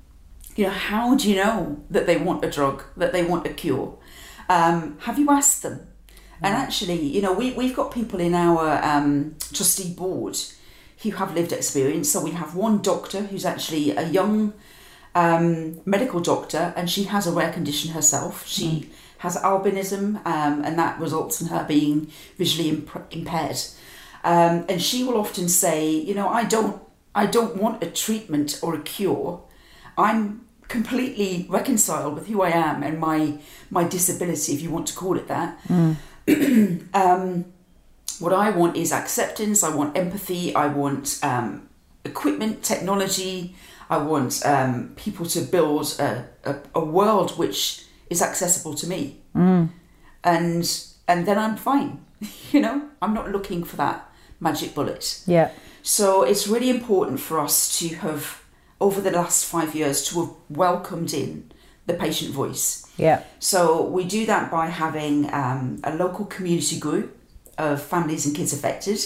you 0.56 0.64
know, 0.64 0.70
how 0.90 1.14
do 1.14 1.28
you 1.30 1.36
know 1.36 1.82
that 1.90 2.06
they 2.06 2.16
want 2.16 2.44
a 2.44 2.50
drug, 2.50 2.82
that 2.96 3.12
they 3.12 3.22
want 3.24 3.46
a 3.46 3.50
cure? 3.50 3.88
Um, 4.48 4.98
have 5.00 5.18
you 5.18 5.30
asked 5.30 5.62
them? 5.62 5.86
And 6.42 6.54
actually, 6.54 7.00
you 7.00 7.22
know, 7.22 7.32
we, 7.32 7.52
we've 7.52 7.76
got 7.76 7.92
people 7.92 8.18
in 8.20 8.34
our 8.34 8.82
um, 8.82 9.36
trustee 9.52 9.92
board 9.94 10.36
who 11.02 11.10
have 11.12 11.34
lived 11.34 11.52
experience. 11.52 12.10
So 12.10 12.20
we 12.22 12.32
have 12.32 12.54
one 12.54 12.80
doctor 12.82 13.22
who's 13.22 13.44
actually 13.44 13.90
a 13.90 14.08
young 14.08 14.52
um, 15.14 15.80
medical 15.84 16.20
doctor, 16.20 16.72
and 16.76 16.90
she 16.90 17.04
has 17.04 17.26
a 17.26 17.32
rare 17.32 17.52
condition 17.52 17.92
herself. 17.92 18.46
She 18.46 18.90
has 19.18 19.36
albinism, 19.36 20.24
um, 20.26 20.64
and 20.64 20.78
that 20.78 20.98
results 20.98 21.40
in 21.40 21.48
her 21.48 21.64
being 21.66 22.10
visually 22.38 22.68
imp- 22.70 23.06
impaired. 23.10 23.58
Um, 24.24 24.64
and 24.68 24.80
she 24.80 25.04
will 25.04 25.16
often 25.16 25.48
say, 25.48 25.90
you 25.90 26.14
know, 26.14 26.28
I 26.28 26.44
don't, 26.44 26.80
I 27.14 27.26
don't 27.26 27.56
want 27.56 27.82
a 27.82 27.90
treatment 27.90 28.58
or 28.62 28.74
a 28.74 28.80
cure. 28.80 29.42
I'm 29.98 30.46
completely 30.68 31.46
reconciled 31.50 32.14
with 32.14 32.28
who 32.28 32.40
I 32.42 32.48
am 32.50 32.82
and 32.82 32.98
my 32.98 33.38
my 33.70 33.84
disability, 33.84 34.54
if 34.54 34.62
you 34.62 34.70
want 34.70 34.86
to 34.86 34.94
call 34.94 35.16
it 35.18 35.28
that. 35.28 35.58
um, 36.94 37.44
what 38.20 38.32
I 38.32 38.50
want 38.50 38.76
is 38.76 38.92
acceptance. 38.92 39.62
I 39.62 39.74
want 39.74 39.96
empathy. 39.96 40.54
I 40.54 40.66
want 40.66 41.18
um, 41.22 41.68
equipment, 42.04 42.62
technology. 42.62 43.54
I 43.90 43.98
want 43.98 44.42
um, 44.44 44.92
people 44.96 45.26
to 45.26 45.40
build 45.42 45.96
a, 45.98 46.26
a, 46.44 46.56
a 46.74 46.84
world 46.84 47.36
which 47.38 47.84
is 48.08 48.22
accessible 48.22 48.74
to 48.74 48.86
me, 48.86 49.20
and 50.24 50.64
and 51.08 51.26
then 51.26 51.38
I'm 51.38 51.56
fine. 51.56 52.04
you 52.52 52.60
know, 52.60 52.88
I'm 53.00 53.14
not 53.14 53.30
looking 53.30 53.64
for 53.64 53.76
that 53.76 54.10
magic 54.40 54.74
bullet. 54.74 55.22
Yeah. 55.26 55.50
So 55.82 56.22
it's 56.22 56.46
really 56.46 56.70
important 56.70 57.20
for 57.20 57.40
us 57.40 57.78
to 57.78 57.88
have, 57.96 58.42
over 58.80 59.00
the 59.00 59.10
last 59.10 59.44
five 59.44 59.74
years, 59.74 60.06
to 60.08 60.20
have 60.20 60.30
welcomed 60.48 61.12
in 61.12 61.50
the 61.86 61.94
patient 61.94 62.30
voice. 62.30 62.86
Yeah. 62.96 63.24
So 63.40 63.82
we 63.84 64.04
do 64.04 64.24
that 64.26 64.50
by 64.50 64.66
having 64.66 65.32
um, 65.34 65.80
a 65.82 65.94
local 65.94 66.24
community 66.26 66.78
group 66.78 67.16
of 67.62 67.82
families 67.82 68.26
and 68.26 68.34
kids 68.34 68.52
affected. 68.52 68.98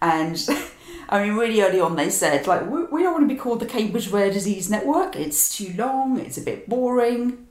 And 0.00 0.38
I 1.08 1.22
mean, 1.22 1.36
really 1.36 1.60
early 1.62 1.80
on, 1.80 1.96
they 1.96 2.10
said, 2.10 2.46
like, 2.46 2.68
we, 2.68 2.84
we 2.84 3.02
don't 3.02 3.12
want 3.12 3.28
to 3.28 3.34
be 3.34 3.38
called 3.38 3.60
the 3.60 3.66
Cambridge 3.66 4.08
Rare 4.08 4.32
Disease 4.32 4.70
Network. 4.70 5.14
It's 5.16 5.56
too 5.56 5.74
long, 5.76 6.18
it's 6.18 6.38
a 6.38 6.42
bit 6.42 6.68
boring. 6.68 7.46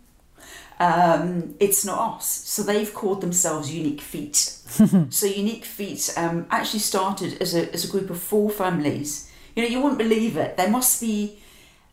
Um, 0.79 1.53
it's 1.59 1.85
not 1.85 2.17
us. 2.17 2.27
So 2.27 2.63
they've 2.63 2.91
called 2.91 3.21
themselves 3.21 3.71
Unique 3.71 4.01
Feet. 4.01 4.35
so 5.09 5.27
Unique 5.27 5.63
Feet 5.63 6.11
um, 6.17 6.47
actually 6.49 6.79
started 6.79 7.39
as 7.39 7.53
a, 7.53 7.71
as 7.71 7.85
a 7.85 7.91
group 7.91 8.09
of 8.09 8.19
four 8.19 8.49
families. 8.49 9.31
You 9.55 9.61
know, 9.61 9.69
you 9.69 9.79
wouldn't 9.79 9.99
believe 9.99 10.37
it. 10.37 10.57
There 10.57 10.69
must 10.69 10.99
be 10.99 11.39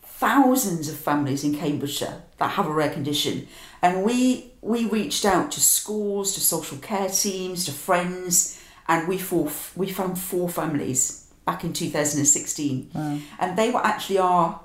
thousands 0.02 0.88
of 0.88 0.96
families 0.96 1.44
in 1.44 1.54
Cambridgeshire 1.54 2.22
that 2.38 2.52
have 2.52 2.66
a 2.66 2.72
rare 2.72 2.90
condition. 2.90 3.46
And 3.82 4.02
we 4.04 4.52
we 4.60 4.86
reached 4.86 5.24
out 5.24 5.52
to 5.52 5.60
schools, 5.60 6.34
to 6.34 6.40
social 6.40 6.78
care 6.78 7.08
teams, 7.08 7.64
to 7.66 7.72
friends, 7.72 8.60
and 8.88 9.06
we 9.08 9.18
four, 9.18 9.50
we 9.76 9.90
found 9.92 10.18
four 10.18 10.48
families 10.48 11.26
back 11.44 11.64
in 11.64 11.72
2016. 11.72 12.90
And 13.38 13.56
they 13.56 13.70
were 13.70 13.84
actually 13.84 14.18
our 14.18 14.60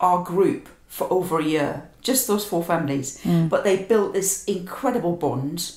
our 0.00 0.22
group 0.24 0.68
for 0.88 1.10
over 1.12 1.38
a 1.38 1.44
year, 1.44 1.88
just 2.02 2.26
those 2.28 2.44
four 2.44 2.62
families. 2.62 3.20
But 3.48 3.64
they 3.64 3.82
built 3.84 4.12
this 4.12 4.44
incredible 4.44 5.16
bond 5.16 5.72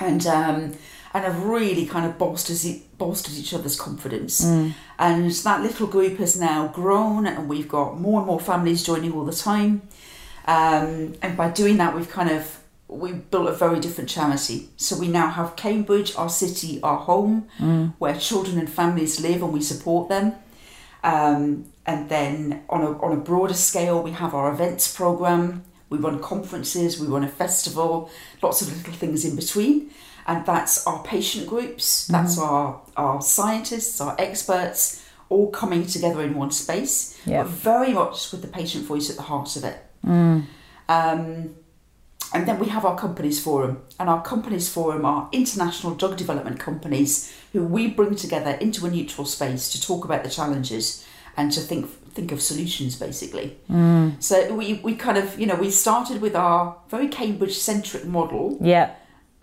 and 0.00 0.26
um, 0.26 0.72
and 1.14 1.24
have 1.24 1.44
really 1.44 1.86
kind 1.86 2.04
of 2.06 2.18
bolstered 2.18 2.58
bolstered 2.98 3.34
each 3.34 3.54
other's 3.54 3.78
confidence. 3.80 4.44
And 4.98 5.30
that 5.30 5.62
little 5.62 5.86
group 5.86 6.18
has 6.18 6.38
now 6.38 6.68
grown, 6.68 7.26
and 7.26 7.48
we've 7.48 7.68
got 7.68 8.00
more 8.00 8.18
and 8.20 8.26
more 8.26 8.40
families 8.40 8.82
joining 8.82 9.12
all 9.12 9.24
the 9.24 9.32
time. 9.32 9.82
Um, 10.46 11.14
and 11.22 11.36
by 11.36 11.50
doing 11.50 11.76
that, 11.78 11.94
we've 11.94 12.10
kind 12.10 12.30
of 12.30 12.60
we 12.86 13.12
built 13.12 13.48
a 13.48 13.52
very 13.52 13.80
different 13.80 14.10
charity. 14.10 14.68
So 14.76 14.96
we 14.98 15.08
now 15.08 15.28
have 15.30 15.56
Cambridge, 15.56 16.14
our 16.16 16.28
city, 16.28 16.80
our 16.82 16.98
home, 16.98 17.48
where 17.98 18.14
children 18.16 18.58
and 18.58 18.68
families 18.70 19.20
live, 19.20 19.42
and 19.42 19.52
we 19.52 19.62
support 19.62 20.08
them. 20.08 20.34
Um, 21.02 21.66
and 21.86 22.08
then 22.08 22.62
on 22.68 22.82
a, 22.82 22.98
on 23.02 23.12
a 23.12 23.16
broader 23.16 23.54
scale, 23.54 24.02
we 24.02 24.12
have 24.12 24.34
our 24.34 24.52
events 24.52 24.94
program. 24.94 25.64
We 25.90 25.98
run 25.98 26.18
conferences, 26.20 26.98
we 27.00 27.06
run 27.06 27.24
a 27.24 27.28
festival, 27.28 28.10
lots 28.42 28.62
of 28.62 28.74
little 28.76 28.92
things 28.94 29.24
in 29.24 29.36
between. 29.36 29.90
And 30.26 30.44
that's 30.46 30.86
our 30.86 31.02
patient 31.02 31.46
groups, 31.46 32.06
that's 32.06 32.38
our, 32.38 32.80
our 32.96 33.20
scientists, 33.20 34.00
our 34.00 34.16
experts, 34.18 35.04
all 35.28 35.50
coming 35.50 35.86
together 35.86 36.22
in 36.22 36.34
one 36.34 36.50
space, 36.50 37.18
Yeah. 37.26 37.42
but 37.42 37.50
very 37.52 37.92
much 37.92 38.32
with 38.32 38.40
the 38.42 38.48
patient 38.48 38.86
voice 38.86 39.10
at 39.10 39.16
the 39.16 39.22
heart 39.22 39.54
of 39.56 39.64
it. 39.64 39.84
Um, 40.06 41.54
and 42.32 42.48
then 42.48 42.58
we 42.58 42.66
have 42.68 42.84
our 42.84 42.96
companies 42.96 43.40
forum, 43.42 43.82
and 44.00 44.08
our 44.08 44.22
companies 44.22 44.68
forum 44.68 45.04
are 45.04 45.28
international 45.32 45.94
drug 45.94 46.16
development 46.16 46.58
companies 46.58 47.32
who 47.52 47.62
we 47.64 47.86
bring 47.88 48.14
together 48.16 48.50
into 48.60 48.84
a 48.86 48.90
neutral 48.90 49.24
space 49.26 49.68
to 49.70 49.80
talk 49.80 50.04
about 50.04 50.24
the 50.24 50.30
challenges 50.30 51.06
and 51.36 51.52
to 51.52 51.60
think 51.60 51.88
think 52.14 52.30
of 52.32 52.40
solutions 52.40 52.94
basically. 52.96 53.56
So 54.20 54.54
we, 54.54 54.74
we 54.84 54.94
kind 54.94 55.18
of 55.18 55.38
you 55.38 55.46
know 55.46 55.56
we 55.56 55.70
started 55.70 56.20
with 56.20 56.34
our 56.36 56.76
very 56.88 57.08
Cambridge 57.08 57.56
centric 57.56 58.04
model 58.04 58.56
Yeah. 58.60 58.90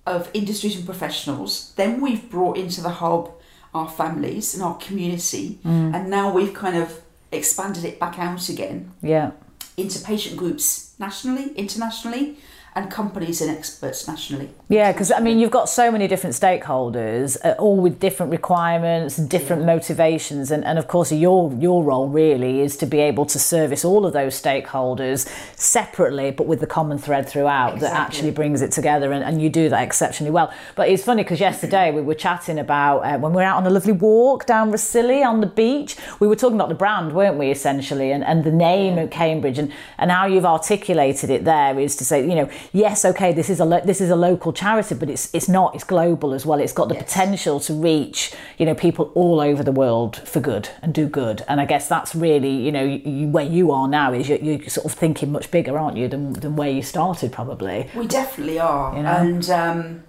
of 0.05 0.29
industries 0.33 0.75
and 0.77 0.85
professionals. 0.85 1.73
Then 1.75 2.01
we've 2.01 2.29
brought 2.29 2.57
into 2.57 2.81
the 2.81 2.89
hub 2.89 3.31
our 3.73 3.89
families 3.89 4.53
and 4.53 4.61
our 4.63 4.75
community, 4.77 5.59
and 5.63 6.09
now 6.09 6.33
we've 6.33 6.53
kind 6.53 6.75
of 6.77 7.01
expanded 7.31 7.85
it 7.85 7.99
back 7.99 8.19
out 8.19 8.49
again 8.49 8.91
Yeah. 9.01 9.31
Into 9.77 9.99
patient 9.99 10.37
groups 10.37 10.93
nationally, 10.99 11.53
internationally, 11.53 12.37
and 12.73 12.89
companies 12.89 13.41
and 13.41 13.51
experts 13.51 14.07
nationally. 14.07 14.49
Yeah, 14.69 14.93
because 14.93 15.11
I 15.11 15.19
mean, 15.19 15.39
you've 15.39 15.51
got 15.51 15.67
so 15.67 15.91
many 15.91 16.07
different 16.07 16.35
stakeholders, 16.35 17.37
uh, 17.43 17.55
all 17.59 17.75
with 17.75 17.99
different 17.99 18.31
requirements, 18.31 19.17
different 19.17 19.65
motivations, 19.65 20.51
and, 20.51 20.63
and 20.63 20.79
of 20.79 20.87
course, 20.87 21.11
your 21.11 21.53
your 21.59 21.83
role 21.83 22.07
really 22.07 22.61
is 22.61 22.77
to 22.77 22.85
be 22.85 22.99
able 22.99 23.25
to 23.25 23.39
service 23.39 23.83
all 23.83 24.05
of 24.05 24.13
those 24.13 24.41
stakeholders 24.41 25.27
separately, 25.57 26.31
but 26.31 26.47
with 26.47 26.61
the 26.61 26.67
common 26.67 26.97
thread 26.97 27.27
throughout 27.27 27.79
that 27.81 27.93
actually 27.93 28.31
brings 28.31 28.61
it 28.61 28.71
together, 28.71 29.11
and, 29.11 29.23
and 29.23 29.41
you 29.41 29.49
do 29.49 29.67
that 29.67 29.83
exceptionally 29.83 30.31
well. 30.31 30.53
But 30.75 30.87
it's 30.87 31.03
funny 31.03 31.23
because 31.23 31.41
yesterday 31.41 31.91
we 31.91 32.01
were 32.01 32.15
chatting 32.15 32.57
about 32.57 32.99
uh, 32.99 33.17
when 33.17 33.33
we 33.33 33.37
were 33.37 33.43
out 33.43 33.57
on 33.57 33.67
a 33.67 33.69
lovely 33.69 33.91
walk 33.91 34.45
down 34.45 34.71
Rhossili 34.71 35.25
on 35.25 35.41
the 35.41 35.47
beach, 35.47 35.97
we 36.21 36.27
were 36.27 36.37
talking 36.37 36.55
about 36.55 36.69
the 36.69 36.75
brand, 36.75 37.11
weren't 37.11 37.37
we, 37.37 37.51
essentially, 37.51 38.13
and, 38.13 38.23
and 38.23 38.45
the 38.45 38.51
name 38.51 38.97
of 38.97 39.09
Cambridge, 39.09 39.57
and, 39.57 39.73
and 39.97 40.09
how 40.09 40.25
you've 40.25 40.45
articulated 40.45 41.29
it 41.29 41.43
there 41.43 41.77
is 41.77 41.97
to 41.97 42.05
say, 42.05 42.21
you 42.21 42.35
know, 42.35 42.49
yes, 42.73 43.03
okay, 43.05 43.33
this 43.33 43.49
is 43.49 43.59
a 43.59 43.65
lo- 43.65 43.81
this 43.83 44.01
is 44.01 44.09
a 44.09 44.15
local 44.15 44.53
charity, 44.53 44.95
but 44.95 45.09
it's 45.09 45.33
it's 45.33 45.47
not. 45.49 45.75
It's 45.75 45.83
global 45.83 46.33
as 46.33 46.45
well. 46.45 46.59
It's 46.59 46.73
got 46.73 46.87
the 46.89 46.95
Yes. 46.95 47.03
potential 47.05 47.59
to 47.61 47.73
reach 47.73 48.33
you 48.57 48.65
know 48.65 48.75
people 48.75 49.11
all 49.15 49.39
over 49.41 49.63
the 49.63 49.71
world 49.71 50.17
for 50.27 50.39
good 50.39 50.69
and 50.81 50.93
do 50.93 51.07
good. 51.07 51.43
And 51.47 51.59
I 51.61 51.65
guess 51.65 51.87
that's 51.87 52.13
really 52.15 52.51
you 52.65 52.71
know 52.71 52.83
you, 52.83 53.27
where 53.27 53.45
you 53.45 53.71
are 53.71 53.87
now 53.87 54.13
is 54.13 54.29
you're, 54.29 54.39
you're 54.39 54.67
sort 54.69 54.85
of 54.85 54.93
thinking 54.93 55.31
much 55.31 55.51
bigger, 55.51 55.77
aren't 55.77 55.97
you, 55.97 56.07
than 56.07 56.33
than 56.33 56.55
where 56.55 56.69
you 56.69 56.81
started 56.81 57.31
probably. 57.31 57.89
We 57.95 58.07
definitely 58.07 58.59
are, 58.59 58.95
You 58.97 59.03
know? 59.03 59.09
and 59.09 59.49
um, 59.49 60.03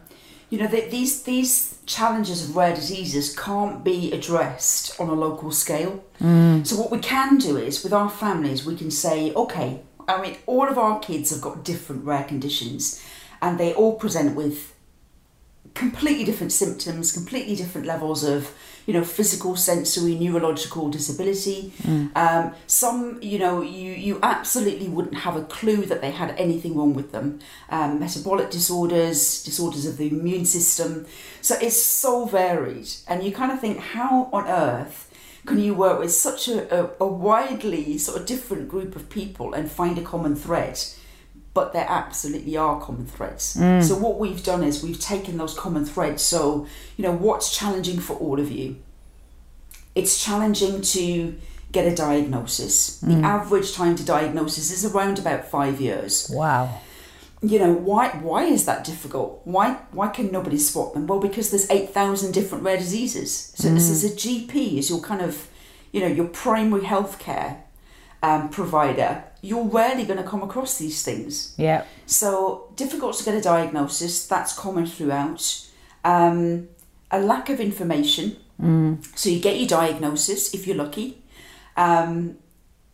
you 0.50 0.58
know 0.58 0.68
th- 0.68 0.90
these 0.90 1.22
these 1.24 1.78
challenges 1.84 2.48
of 2.48 2.54
rare 2.56 2.74
diseases 2.74 3.36
can't 3.36 3.82
be 3.82 4.12
addressed 4.12 4.98
on 5.00 5.08
a 5.08 5.14
local 5.14 5.50
scale. 5.50 6.04
So 6.64 6.76
what 6.76 6.92
we 6.92 6.98
can 7.00 7.38
do 7.38 7.56
is 7.56 7.82
with 7.82 7.92
our 7.92 8.08
families, 8.08 8.64
we 8.64 8.76
can 8.76 8.92
say, 8.92 9.32
okay, 9.34 9.80
I 10.12 10.22
mean, 10.22 10.36
all 10.46 10.68
of 10.68 10.78
our 10.78 11.00
kids 11.00 11.30
have 11.30 11.40
got 11.40 11.64
different 11.64 12.04
rare 12.04 12.24
conditions, 12.24 13.02
and 13.40 13.58
they 13.58 13.72
all 13.74 13.94
present 13.94 14.36
with 14.36 14.74
completely 15.74 16.24
different 16.24 16.52
symptoms, 16.52 17.12
completely 17.12 17.56
different 17.56 17.86
levels 17.86 18.24
of, 18.24 18.54
you 18.86 18.92
know, 18.92 19.02
physical, 19.02 19.56
sensory, 19.56 20.14
neurological 20.14 20.90
disability. 20.90 21.72
Um, 22.14 22.52
some, 22.66 23.18
you 23.22 23.38
know, 23.38 23.62
you 23.62 23.92
you 23.92 24.18
absolutely 24.22 24.88
wouldn't 24.88 25.14
have 25.14 25.36
a 25.36 25.44
clue 25.44 25.86
that 25.86 26.00
they 26.00 26.10
had 26.10 26.34
anything 26.36 26.76
wrong 26.76 26.94
with 26.94 27.12
them. 27.12 27.38
Um, 27.70 28.00
metabolic 28.00 28.50
disorders, 28.50 29.42
disorders 29.44 29.86
of 29.86 29.96
the 29.96 30.08
immune 30.08 30.44
system. 30.44 31.06
So 31.40 31.56
it's 31.60 31.82
so 31.82 32.26
varied, 32.26 32.88
and 33.08 33.22
you 33.24 33.32
kind 33.32 33.50
of 33.52 33.60
think, 33.60 33.78
how 33.78 34.28
on 34.32 34.46
earth? 34.46 35.08
Can 35.44 35.58
you 35.58 35.74
work 35.74 35.98
with 35.98 36.12
such 36.12 36.48
a, 36.48 36.84
a, 36.84 36.90
a 37.00 37.06
widely 37.06 37.98
sort 37.98 38.20
of 38.20 38.26
different 38.26 38.68
group 38.68 38.94
of 38.94 39.10
people 39.10 39.54
and 39.54 39.70
find 39.70 39.98
a 39.98 40.02
common 40.02 40.36
thread? 40.36 40.78
but 41.54 41.72
there 41.72 41.86
absolutely 41.88 42.56
are 42.56 42.80
common 42.80 43.06
threads. 43.06 43.56
Mm. 43.56 43.82
So 43.82 43.96
what 43.96 44.18
we've 44.18 44.42
done 44.42 44.62
is 44.62 44.82
we've 44.82 45.00
taken 45.00 45.36
those 45.36 45.54
common 45.54 45.84
threads. 45.84 46.22
So 46.22 46.66
you 46.96 47.04
know 47.04 47.12
what's 47.12 47.56
challenging 47.56 48.00
for 48.00 48.16
all 48.16 48.40
of 48.40 48.50
you. 48.50 48.76
It's 49.94 50.22
challenging 50.24 50.80
to 50.80 51.36
get 51.70 51.90
a 51.90 51.94
diagnosis. 51.94 52.98
The 53.00 53.14
mm. 53.14 53.22
average 53.22 53.74
time 53.74 53.96
to 53.96 54.04
diagnosis 54.04 54.70
is 54.70 54.84
around 54.84 55.18
about 55.18 55.46
five 55.48 55.80
years. 55.80 56.30
Wow. 56.32 56.80
You 57.42 57.58
know 57.58 57.72
why? 57.72 58.10
Why 58.10 58.44
is 58.44 58.64
that 58.66 58.84
difficult? 58.84 59.40
Why? 59.44 59.74
Why 59.90 60.08
can 60.08 60.30
nobody 60.30 60.58
spot 60.58 60.94
them? 60.94 61.06
Well, 61.08 61.18
because 61.18 61.50
there's 61.50 61.68
eight 61.70 61.90
thousand 61.90 62.32
different 62.32 62.62
rare 62.62 62.76
diseases. 62.76 63.52
So 63.56 63.68
this 63.68 63.88
is 63.90 64.04
a 64.04 64.14
GP 64.14 64.78
is 64.78 64.88
your 64.88 65.00
kind 65.00 65.20
of, 65.20 65.48
you 65.90 66.00
know, 66.00 66.06
your 66.06 66.26
primary 66.26 66.82
healthcare 66.82 67.56
um, 68.22 68.48
provider. 68.48 69.24
You're 69.40 69.64
rarely 69.64 70.04
going 70.04 70.22
to 70.22 70.28
come 70.28 70.42
across 70.44 70.78
these 70.78 71.02
things. 71.02 71.54
Yeah. 71.58 71.84
So 72.06 72.72
difficult 72.76 73.16
to 73.16 73.24
get 73.24 73.34
a 73.34 73.40
diagnosis. 73.40 74.24
That's 74.28 74.56
common 74.56 74.86
throughout. 74.86 75.66
Um, 76.04 76.68
a 77.10 77.20
lack 77.20 77.50
of 77.50 77.58
information. 77.60 78.36
So 79.16 79.28
you 79.28 79.40
get 79.40 79.58
your 79.58 79.66
diagnosis 79.66 80.54
if 80.54 80.68
you're 80.68 80.76
lucky, 80.76 81.18
um, 81.76 82.38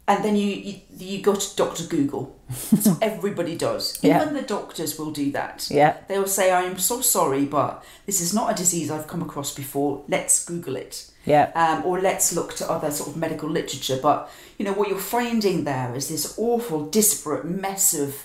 and 0.08 0.24
then 0.24 0.34
you, 0.36 0.46
you 0.46 0.74
you 0.98 1.22
go 1.22 1.34
to 1.34 1.56
Doctor 1.56 1.84
Google. 1.84 2.34
What 2.48 2.98
everybody 3.02 3.56
does. 3.56 3.98
Yeah. 4.02 4.22
Even 4.22 4.34
the 4.34 4.42
doctors 4.42 4.98
will 4.98 5.10
do 5.10 5.30
that. 5.32 5.68
Yeah. 5.70 5.98
They 6.08 6.18
will 6.18 6.26
say, 6.26 6.50
"I 6.50 6.62
am 6.62 6.78
so 6.78 7.00
sorry, 7.02 7.44
but 7.44 7.84
this 8.06 8.20
is 8.20 8.32
not 8.32 8.50
a 8.50 8.54
disease 8.54 8.90
I've 8.90 9.06
come 9.06 9.22
across 9.22 9.54
before. 9.54 10.02
Let's 10.08 10.44
Google 10.44 10.76
it." 10.76 11.10
Yeah. 11.26 11.50
um, 11.54 11.84
or 11.84 12.00
let's 12.00 12.32
look 12.34 12.54
to 12.56 12.70
other 12.70 12.90
sort 12.90 13.10
of 13.10 13.16
medical 13.16 13.50
literature. 13.50 13.98
But 14.02 14.30
you 14.56 14.64
know 14.64 14.72
what 14.72 14.88
you're 14.88 14.98
finding 15.18 15.64
there 15.64 15.94
is 15.94 16.08
this 16.08 16.34
awful, 16.38 16.86
disparate 16.86 17.44
mess 17.44 17.92
of 17.94 18.16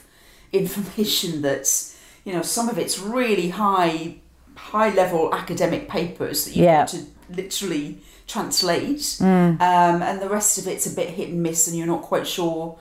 information 0.54 1.42
that's 1.42 2.00
you 2.24 2.32
know 2.34 2.42
some 2.44 2.70
of 2.70 2.78
it's 2.78 2.98
really 3.00 3.50
high, 3.50 4.16
high 4.56 4.94
level 4.94 5.34
academic 5.36 5.90
papers 5.90 6.46
that 6.46 6.56
you've 6.56 6.64
Yeah. 6.66 6.86
to 6.86 7.06
literally 7.30 7.98
translate, 8.28 9.18
um, 9.60 10.02
and 10.02 10.22
the 10.22 10.30
rest 10.30 10.58
of 10.58 10.68
it's 10.68 10.86
a 10.86 10.96
bit 10.96 11.10
hit 11.10 11.30
and 11.30 11.42
miss, 11.44 11.68
and 11.68 11.78
you're 11.78 11.88
not 11.88 12.02
quite 12.02 12.28
sure 12.28 12.78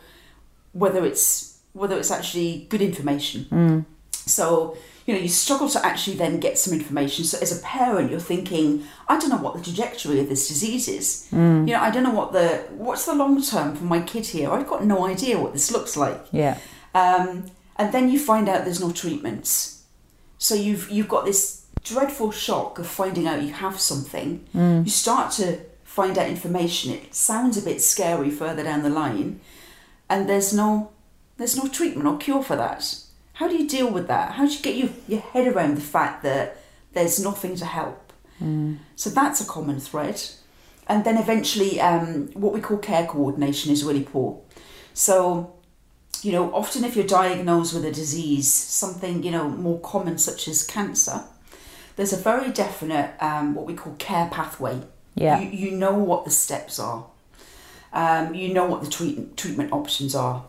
whether 0.72 1.04
it's 1.04 1.58
whether 1.72 1.96
it's 1.98 2.10
actually 2.10 2.66
good 2.68 2.82
information. 2.82 3.46
So, 4.10 4.76
you 5.06 5.14
know, 5.14 5.20
you 5.20 5.28
struggle 5.28 5.68
to 5.70 5.84
actually 5.84 6.16
then 6.16 6.38
get 6.38 6.58
some 6.58 6.72
information. 6.74 7.24
So, 7.24 7.38
as 7.40 7.58
a 7.58 7.62
parent, 7.62 8.10
you're 8.10 8.20
thinking, 8.20 8.84
I 9.08 9.18
don't 9.18 9.30
know 9.30 9.38
what 9.38 9.54
the 9.56 9.62
trajectory 9.62 10.20
of 10.20 10.28
this 10.28 10.46
disease 10.48 10.86
is. 10.88 11.28
You 11.66 11.74
know, 11.74 11.80
I 11.80 11.90
don't 11.90 12.04
know 12.04 12.12
what 12.14 12.32
the 12.32 12.64
what's 12.70 13.04
the 13.06 13.14
long 13.14 13.42
term 13.42 13.74
for 13.74 13.84
my 13.84 14.00
kid 14.00 14.26
here. 14.26 14.50
I've 14.50 14.68
got 14.68 14.84
no 14.84 15.04
idea 15.06 15.38
what 15.40 15.52
this 15.52 15.70
looks 15.72 15.96
like. 15.96 16.24
Yeah. 16.30 16.58
Um, 16.94 17.46
and 17.76 17.92
then 17.92 18.10
you 18.10 18.18
find 18.18 18.48
out 18.48 18.64
there's 18.64 18.80
no 18.80 18.92
treatments. 18.92 19.82
So 20.38 20.54
you've 20.54 20.90
you've 20.90 21.08
got 21.08 21.24
this 21.24 21.61
dreadful 21.84 22.30
shock 22.30 22.78
of 22.78 22.86
finding 22.86 23.26
out 23.26 23.42
you 23.42 23.52
have 23.52 23.80
something. 23.80 24.46
You 24.84 24.90
start 24.90 25.32
to 25.32 25.58
find 25.84 26.16
out 26.18 26.28
information. 26.28 26.92
It 26.92 27.14
sounds 27.14 27.56
a 27.56 27.62
bit 27.62 27.82
scary 27.82 28.30
further 28.30 28.62
down 28.64 28.82
the 28.82 28.90
line, 28.90 29.40
and 30.08 30.28
there's 30.28 30.52
no 30.54 30.90
there's 31.38 31.56
no 31.56 31.68
treatment 31.68 32.06
or 32.06 32.18
cure 32.18 32.42
for 32.42 32.56
that. 32.56 32.98
How 33.34 33.48
do 33.48 33.56
you 33.56 33.66
deal 33.68 33.90
with 33.90 34.06
that? 34.08 34.32
How 34.32 34.46
do 34.46 34.52
you 34.52 34.60
get 34.60 34.76
your, 34.76 34.90
your 35.08 35.20
head 35.20 35.48
around 35.48 35.76
the 35.76 35.80
fact 35.80 36.22
that 36.22 36.58
there's 36.92 37.18
nothing 37.22 37.56
to 37.56 37.64
help? 37.64 38.12
So 38.96 39.10
that's 39.10 39.40
a 39.40 39.46
common 39.46 39.80
thread. 39.80 40.20
And 40.88 41.04
then 41.04 41.16
eventually, 41.16 41.80
um, 41.80 42.28
what 42.34 42.52
we 42.52 42.60
call 42.60 42.76
care 42.78 43.06
coordination 43.06 43.72
is 43.72 43.84
really 43.84 44.02
poor. 44.02 44.40
So, 44.94 45.54
you 46.22 46.32
know, 46.32 46.52
often 46.54 46.84
if 46.84 46.94
you're 46.96 47.06
diagnosed 47.06 47.72
with 47.74 47.84
a 47.84 47.90
disease, 47.92 48.52
something, 48.52 49.22
you 49.22 49.30
know, 49.30 49.48
more 49.48 49.80
common 49.80 50.18
such 50.18 50.48
as 50.48 50.62
cancer, 50.62 51.24
there's 51.96 52.12
a 52.12 52.16
very 52.16 52.50
definite, 52.50 53.14
um, 53.20 53.54
what 53.54 53.66
we 53.66 53.74
call 53.74 53.94
care 53.94 54.28
pathway. 54.30 54.80
Yeah. 55.14 55.40
You, 55.40 55.50
you 55.50 55.70
know 55.72 55.94
what 55.94 56.24
the 56.24 56.30
steps 56.30 56.78
are. 56.78 57.06
Um, 57.92 58.34
you 58.34 58.52
know 58.54 58.64
what 58.64 58.82
the 58.82 58.90
treatment 58.90 59.36
treatment 59.36 59.72
options 59.72 60.14
are. 60.14 60.44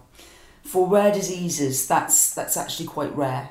For 0.64 0.88
rare 0.88 1.12
diseases, 1.12 1.88
that's 1.88 2.34
that's 2.34 2.56
actually 2.56 2.88
quite 2.88 3.14
rare. 3.16 3.50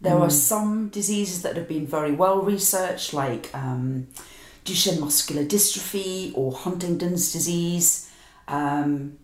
There 0.00 0.18
are 0.18 0.30
some 0.30 0.88
diseases 0.88 1.42
that 1.42 1.56
have 1.56 1.68
been 1.68 1.86
very 1.86 2.10
well 2.12 2.42
researched, 2.42 3.14
like 3.14 3.50
um, 3.54 4.08
Duchenne 4.64 4.98
muscular 4.98 5.44
dystrophy 5.44 6.32
or 6.34 6.52
Huntington's 6.52 7.32
disease. 7.32 8.10
Um, 8.48 9.18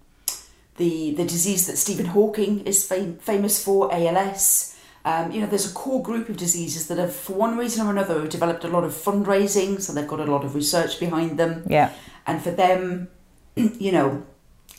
the 0.76 1.12
the 1.14 1.24
disease 1.24 1.66
that 1.66 1.76
Stephen 1.76 2.06
Hawking 2.06 2.60
is 2.64 2.86
fam- 2.86 3.18
famous 3.18 3.62
for, 3.62 3.92
ALS. 3.92 4.67
Um, 5.04 5.30
you 5.30 5.40
know, 5.40 5.46
there's 5.46 5.70
a 5.70 5.74
core 5.74 6.02
group 6.02 6.28
of 6.28 6.36
diseases 6.36 6.88
that 6.88 6.98
have, 6.98 7.14
for 7.14 7.34
one 7.34 7.56
reason 7.56 7.86
or 7.86 7.90
another, 7.90 8.20
have 8.20 8.28
developed 8.28 8.64
a 8.64 8.68
lot 8.68 8.84
of 8.84 8.92
fundraising, 8.92 9.80
so 9.80 9.92
they've 9.92 10.08
got 10.08 10.20
a 10.20 10.24
lot 10.24 10.44
of 10.44 10.54
research 10.54 11.00
behind 11.00 11.38
them. 11.38 11.64
Yeah. 11.68 11.92
And 12.26 12.42
for 12.42 12.50
them, 12.50 13.08
you 13.56 13.92
know, 13.92 14.26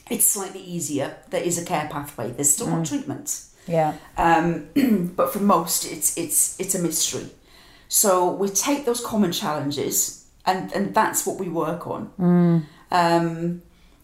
it's 0.10 0.28
slightly 0.28 0.62
easier. 0.62 1.18
There 1.30 1.42
is 1.42 1.58
a 1.58 1.66
care 1.66 1.88
pathway. 1.92 2.32
There's 2.32 2.54
still 2.54 2.68
not 2.68 2.86
treatment. 2.86 3.44
Yeah. 3.68 3.96
Um, 4.18 4.70
but 5.16 5.32
for 5.32 5.40
most, 5.40 5.86
it's 5.86 6.18
it's 6.18 6.60
it's 6.60 6.76
a 6.76 6.80
mystery. 6.80 7.30
So 7.88 8.32
we 8.32 8.50
take 8.50 8.86
those 8.86 9.04
common 9.04 9.32
challenges, 9.32 10.28
and 10.46 10.72
and 10.74 10.94
that's 10.94 11.26
what 11.26 11.40
we 11.40 11.50
work 11.50 11.88
on. 11.88 12.12
Um, 12.92 13.62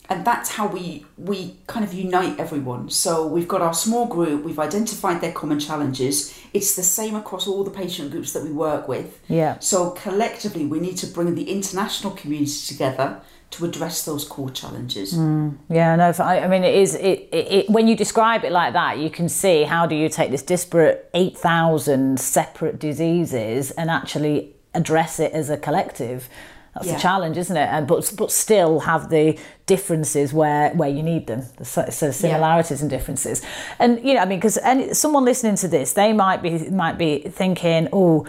and 0.09 0.25
that's 0.25 0.51
how 0.51 0.67
we 0.67 1.05
we 1.17 1.55
kind 1.67 1.85
of 1.85 1.93
unite 1.93 2.39
everyone. 2.39 2.89
So 2.89 3.25
we've 3.25 3.47
got 3.47 3.61
our 3.61 3.73
small 3.73 4.05
group. 4.05 4.43
We've 4.43 4.59
identified 4.59 5.21
their 5.21 5.31
common 5.31 5.59
challenges. 5.59 6.37
It's 6.53 6.75
the 6.75 6.83
same 6.83 7.15
across 7.15 7.47
all 7.47 7.63
the 7.63 7.71
patient 7.71 8.11
groups 8.11 8.33
that 8.33 8.43
we 8.43 8.51
work 8.51 8.87
with. 8.87 9.19
Yeah. 9.27 9.59
So 9.59 9.91
collectively, 9.91 10.65
we 10.65 10.79
need 10.79 10.97
to 10.97 11.07
bring 11.07 11.35
the 11.35 11.49
international 11.51 12.13
community 12.13 12.67
together 12.67 13.21
to 13.51 13.65
address 13.65 14.03
those 14.03 14.25
core 14.25 14.49
challenges. 14.49 15.13
Mm, 15.13 15.57
yeah, 15.69 15.95
no. 15.95 16.11
I, 16.19 16.41
I 16.41 16.47
mean, 16.47 16.63
it 16.63 16.75
is. 16.75 16.95
It, 16.95 17.29
it, 17.31 17.51
it 17.51 17.69
when 17.69 17.87
you 17.87 17.95
describe 17.95 18.43
it 18.43 18.51
like 18.51 18.73
that, 18.73 18.97
you 18.99 19.09
can 19.09 19.29
see 19.29 19.63
how 19.63 19.85
do 19.85 19.95
you 19.95 20.09
take 20.09 20.31
this 20.31 20.43
disparate 20.43 21.09
eight 21.13 21.37
thousand 21.37 22.19
separate 22.19 22.79
diseases 22.79 23.71
and 23.71 23.89
actually 23.89 24.55
address 24.73 25.19
it 25.19 25.31
as 25.31 25.49
a 25.49 25.57
collective. 25.57 26.29
That's 26.75 26.87
Yeah. 26.87 26.97
a 26.97 26.99
challenge, 26.99 27.37
isn't 27.37 27.55
it? 27.55 27.69
And 27.71 27.87
but 27.87 28.11
but 28.17 28.31
still 28.31 28.81
have 28.81 29.09
the 29.09 29.37
differences 29.65 30.33
where 30.33 30.69
where 30.71 30.89
you 30.89 31.01
need 31.01 31.25
them, 31.27 31.43
the 31.57 31.65
so, 31.65 31.85
so 31.89 32.11
similarities 32.11 32.81
and 32.81 32.89
differences. 32.89 33.41
And 33.79 34.03
you 34.03 34.13
know, 34.13 34.19
I 34.21 34.25
mean, 34.25 34.39
because 34.39 34.59
someone 34.97 35.23
listening 35.25 35.55
to 35.57 35.67
this, 35.69 35.93
they 35.93 36.11
might 36.13 36.41
be 36.43 36.69
might 36.69 36.97
be 36.97 37.19
thinking, 37.19 37.87
oh. 37.93 38.25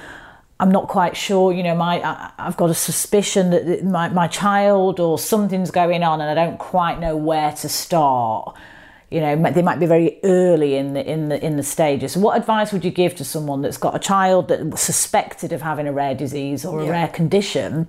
I'm 0.59 0.71
not 0.71 0.89
quite 0.89 1.19
sure, 1.19 1.53
you 1.53 1.63
know, 1.63 1.75
my 1.75 2.01
I, 2.01 2.31
I've 2.39 2.57
got 2.57 2.71
a 2.71 2.75
suspicion 2.75 3.51
that 3.51 3.85
my, 3.85 4.09
my 4.09 4.27
child 4.27 5.01
or 5.01 5.19
something's 5.19 5.71
going 5.71 6.03
on 6.03 6.23
and 6.23 6.31
I 6.31 6.35
don't 6.35 6.59
quite 6.59 6.99
know 6.99 7.15
where 7.15 7.53
to 7.53 7.69
start. 7.69 8.57
You 9.11 9.21
know, 9.21 9.37
they 9.53 9.61
might 9.61 9.79
be 9.79 9.85
very 9.85 10.19
early 10.25 10.77
in 10.77 10.95
the 10.95 11.05
in 11.07 11.29
the 11.29 11.45
in 11.45 11.59
the 11.59 11.63
stages. 11.63 12.13
So 12.13 12.21
what 12.21 12.39
advice 12.39 12.73
would 12.73 12.87
you 12.87 12.91
give 12.91 13.15
to 13.17 13.25
someone 13.25 13.61
that's 13.61 13.77
got 13.77 13.95
a 13.95 13.99
child 13.99 14.49
that 14.49 14.65
was 14.67 14.81
suspected 14.81 15.53
of 15.53 15.61
having 15.61 15.87
a 15.87 15.93
rare 15.93 16.15
disease 16.15 16.65
or 16.65 16.81
a 16.81 16.87
rare 16.89 17.09
condition? 17.09 17.87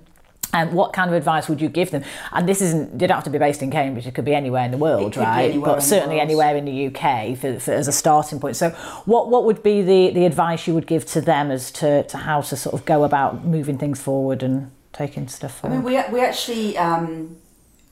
And 0.52 0.72
what 0.72 0.94
kind 0.94 1.10
of 1.10 1.16
advice 1.16 1.48
would 1.48 1.60
you 1.60 1.68
give 1.68 1.90
them? 1.90 2.02
And 2.32 2.48
this 2.48 2.62
isn't, 2.62 3.00
you 3.00 3.06
don't 3.06 3.16
have 3.16 3.24
to 3.24 3.30
be 3.30 3.38
based 3.38 3.62
in 3.62 3.70
Cambridge, 3.70 4.06
it 4.06 4.14
could 4.14 4.24
be 4.24 4.34
anywhere 4.34 4.64
in 4.64 4.70
the 4.70 4.78
world, 4.78 5.16
right? 5.16 5.60
But 5.60 5.80
certainly 5.80 6.20
anywhere 6.20 6.56
in 6.56 6.64
the 6.64 6.86
UK 6.86 7.36
for, 7.36 7.60
for, 7.60 7.72
as 7.72 7.86
a 7.86 7.92
starting 7.92 8.40
point. 8.40 8.56
So, 8.56 8.70
what, 9.04 9.28
what 9.28 9.44
would 9.44 9.62
be 9.62 9.82
the, 9.82 10.10
the 10.10 10.24
advice 10.24 10.66
you 10.66 10.74
would 10.74 10.86
give 10.86 11.04
to 11.06 11.20
them 11.20 11.50
as 11.50 11.70
to, 11.72 12.02
to 12.04 12.16
how 12.16 12.40
to 12.40 12.56
sort 12.56 12.74
of 12.74 12.86
go 12.86 13.04
about 13.04 13.44
moving 13.44 13.76
things 13.76 14.00
forward 14.00 14.42
and 14.42 14.70
taking 14.92 15.28
stuff 15.28 15.58
I 15.58 15.68
forward? 15.68 15.76
mean, 15.76 15.84
we, 15.84 16.12
we 16.12 16.20
actually, 16.20 16.78
um, 16.78 17.36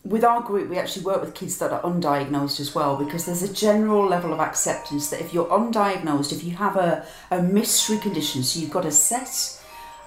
with 0.02 0.24
our 0.24 0.40
group, 0.40 0.70
we 0.70 0.78
actually 0.78 1.04
work 1.04 1.20
with 1.20 1.34
kids 1.34 1.58
that 1.58 1.72
are 1.72 1.82
undiagnosed 1.82 2.60
as 2.60 2.74
well 2.74 2.96
because 2.96 3.26
there's 3.26 3.42
a 3.42 3.52
general 3.52 4.06
level 4.06 4.32
of 4.32 4.40
acceptance 4.40 5.10
that 5.10 5.20
if 5.20 5.34
you're 5.34 5.46
undiagnosed, 5.46 6.32
if 6.32 6.44
you 6.44 6.52
have 6.56 6.76
a, 6.76 7.06
a 7.30 7.42
mystery 7.42 7.98
condition, 7.98 8.42
so 8.42 8.60
you've 8.60 8.70
got 8.70 8.84
a 8.84 8.92
set 8.92 9.55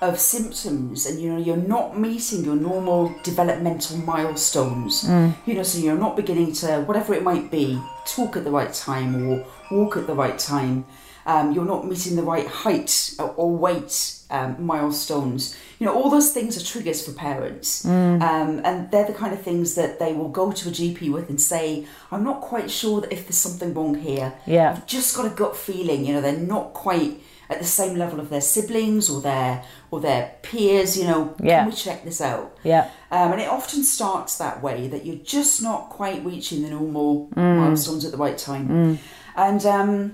of 0.01 0.17
symptoms 0.19 1.05
and 1.05 1.19
you 1.19 1.29
know 1.31 1.38
you're 1.38 1.57
not 1.57 1.99
meeting 1.99 2.43
your 2.45 2.55
normal 2.55 3.13
developmental 3.23 3.97
milestones. 3.97 5.03
You 5.45 5.53
know 5.55 5.63
so 5.63 5.79
you're 5.79 5.97
not 5.97 6.15
beginning 6.15 6.53
to 6.53 6.81
whatever 6.81 7.13
it 7.13 7.23
might 7.23 7.51
be 7.51 7.81
talk 8.05 8.38
at 8.38 8.43
the 8.43 8.51
right 8.51 8.73
time 8.73 9.15
or 9.29 9.45
walk 9.71 9.97
at 9.97 10.07
the 10.07 10.15
right 10.15 10.38
time. 10.39 10.85
Um, 11.25 11.51
you're 11.51 11.65
not 11.65 11.85
meeting 11.85 12.15
the 12.15 12.23
right 12.23 12.47
height 12.47 13.13
or, 13.19 13.29
or 13.35 13.55
weight 13.55 14.15
um, 14.31 14.65
milestones. 14.65 15.55
You 15.79 15.85
know 15.85 15.93
all 15.93 16.09
those 16.09 16.31
things 16.31 16.55
are 16.59 16.65
triggers 16.65 17.05
for 17.05 17.12
parents. 17.12 17.83
Um, 17.85 18.62
and 18.63 18.89
they're 18.91 19.05
the 19.05 19.13
kind 19.13 19.33
of 19.33 19.41
things 19.41 19.75
that 19.75 19.99
they 19.99 20.13
will 20.13 20.29
go 20.29 20.51
to 20.51 20.69
a 20.69 20.71
gp 20.71 21.12
with 21.12 21.29
and 21.29 21.39
say 21.41 21.85
i'm 22.12 22.23
not 22.23 22.41
quite 22.41 22.69
sure 22.71 23.01
that 23.01 23.12
if 23.12 23.23
there's 23.25 23.38
something 23.38 23.73
wrong 23.73 23.95
here. 23.95 24.33
Yeah. 24.45 24.71
I've 24.71 24.88
just 24.88 25.15
got 25.15 25.25
a 25.25 25.29
gut 25.29 25.55
feeling 25.57 26.05
you 26.05 26.13
know 26.13 26.21
they're 26.21 26.38
not 26.38 26.73
quite 26.73 27.21
at 27.49 27.57
the 27.59 27.65
same 27.65 27.97
level 27.97 28.19
of 28.19 28.29
their 28.29 28.41
siblings 28.41 29.09
or 29.09 29.21
their 29.21 29.63
or 29.91 29.99
their 29.99 30.31
peers 30.43 30.95
you 30.97 31.05
know 31.05 31.35
Yeah. 31.41 31.59
can 31.59 31.69
we 31.69 31.75
check 31.75 32.03
this 32.03 32.21
out 32.21 32.55
yeah, 32.63 32.89
um, 33.12 33.31
and 33.33 33.41
it 33.41 33.49
often 33.49 33.83
starts 33.83 34.38
that 34.38 34.62
way 34.62 34.88
that 34.88 35.05
you're 35.05 35.23
just 35.23 35.62
not 35.62 35.89
quite 35.89 36.23
reaching 36.23 36.62
the 36.63 36.69
normal 36.69 37.27
Mm. 37.35 37.57
milestones 37.57 38.05
at 38.05 38.12
the 38.12 38.17
right 38.17 38.38
time. 38.38 38.99
And 39.35 39.65
um, 39.65 40.13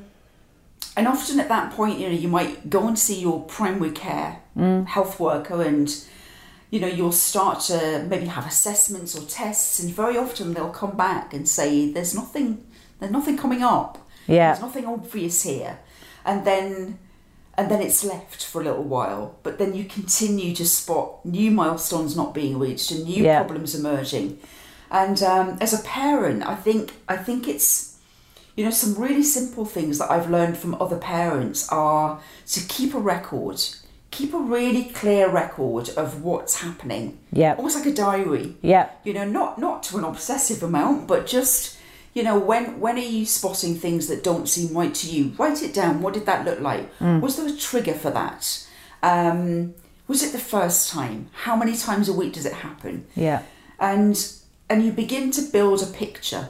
and 0.98 1.08
often 1.08 1.40
at 1.42 1.50
that 1.50 1.74
point, 1.74 2.00
you 2.00 2.08
know, 2.08 2.16
you 2.16 2.30
might 2.30 2.70
go 2.70 2.88
and 2.88 2.98
see 2.98 3.20
your 3.20 3.42
primary 3.44 3.92
care 3.92 4.38
Mm. 4.58 4.88
health 4.88 5.20
worker 5.20 5.62
and 5.62 5.94
you 6.72 6.80
know, 6.82 6.88
you'll 6.88 7.12
start 7.12 7.60
to 7.62 8.06
maybe 8.10 8.26
have 8.26 8.46
assessments 8.48 9.16
or 9.18 9.22
tests 9.28 9.80
and 9.82 9.94
very 9.94 10.18
often 10.18 10.54
they'll 10.54 10.70
come 10.84 10.96
back 10.98 11.34
and 11.34 11.48
say 11.48 11.92
there's 11.92 12.14
nothing 12.16 12.64
there's 13.00 13.12
nothing 13.12 13.38
coming 13.38 13.62
up. 13.62 13.98
Yeah. 14.28 14.48
There's 14.54 14.62
nothing 14.62 14.86
obvious 14.86 15.44
here. 15.44 15.80
And 16.26 16.46
then 16.46 16.98
and 17.58 17.70
then 17.72 17.82
it's 17.82 18.04
left 18.04 18.44
for 18.46 18.62
a 18.62 18.64
little 18.66 18.84
while. 18.84 19.36
But 19.44 19.58
then 19.58 19.74
you 19.76 19.86
continue 19.86 20.54
to 20.56 20.66
spot 20.66 21.26
new 21.26 21.52
milestones 21.52 22.16
not 22.16 22.34
being 22.34 22.60
reached 22.60 22.92
and 22.92 23.06
new 23.06 23.24
Yeah. 23.24 23.40
problems 23.44 23.76
emerging. 23.76 24.40
And 24.92 25.22
um, 25.24 25.58
as 25.62 25.74
a 25.74 25.84
parent, 25.84 26.44
I 26.48 26.56
think 26.56 26.94
I 27.08 27.18
think 27.18 27.48
it's 27.48 27.98
you 28.56 28.64
know 28.64 28.72
some 28.72 28.96
really 28.96 29.24
simple 29.24 29.66
things 29.66 29.98
that 29.98 30.12
I've 30.12 30.30
learned 30.30 30.58
from 30.58 30.76
other 30.76 30.98
parents 30.98 31.68
are 31.70 32.20
to 32.48 32.60
keep 32.68 32.94
a 32.94 33.00
record, 33.00 33.60
keep 34.12 34.34
a 34.34 34.38
really 34.40 34.86
clear 34.86 35.30
record 35.30 35.90
of 35.98 36.22
what's 36.24 36.62
happening. 36.62 37.18
Yeah. 37.34 37.56
almost 37.58 37.76
like 37.78 37.86
a 37.88 37.94
diary 37.94 38.56
yeah, 38.62 38.90
you 39.04 39.14
know 39.14 39.26
not 39.26 39.58
not 39.58 39.84
to 39.84 39.98
an 39.98 40.04
obsessive 40.06 40.64
amount 40.64 41.08
but 41.08 41.26
just 41.28 41.75
you 42.16 42.24
know 42.24 42.40
when 42.40 42.80
when 42.80 42.96
are 42.96 43.12
you 43.18 43.26
spotting 43.26 43.76
things 43.76 44.08
that 44.08 44.24
don't 44.24 44.48
seem 44.50 44.76
right 44.76 44.96
to 44.96 45.08
you? 45.08 45.34
Write 45.38 45.62
it 45.62 45.74
down. 45.74 46.02
What 46.02 46.14
did 46.16 46.26
that 46.26 46.46
look 46.46 46.60
like? 46.62 46.90
Was 47.00 47.36
there 47.38 47.48
a 47.48 47.56
trigger 47.56 47.94
for 47.94 48.10
that? 48.10 48.66
Um, 49.04 49.76
was 50.08 50.24
it 50.24 50.32
the 50.32 50.40
first 50.40 50.90
time? 50.90 51.30
How 51.44 51.56
many 51.56 51.76
times 51.78 52.10
a 52.10 52.14
week 52.14 52.34
does 52.34 52.46
it 52.46 52.54
happen? 52.54 53.06
Yeah, 53.16 53.44
and 53.80 54.16
and 54.70 54.84
you 54.84 54.92
begin 54.92 55.30
to 55.32 55.42
build 55.44 55.84
a 55.84 55.88
picture. 55.88 56.50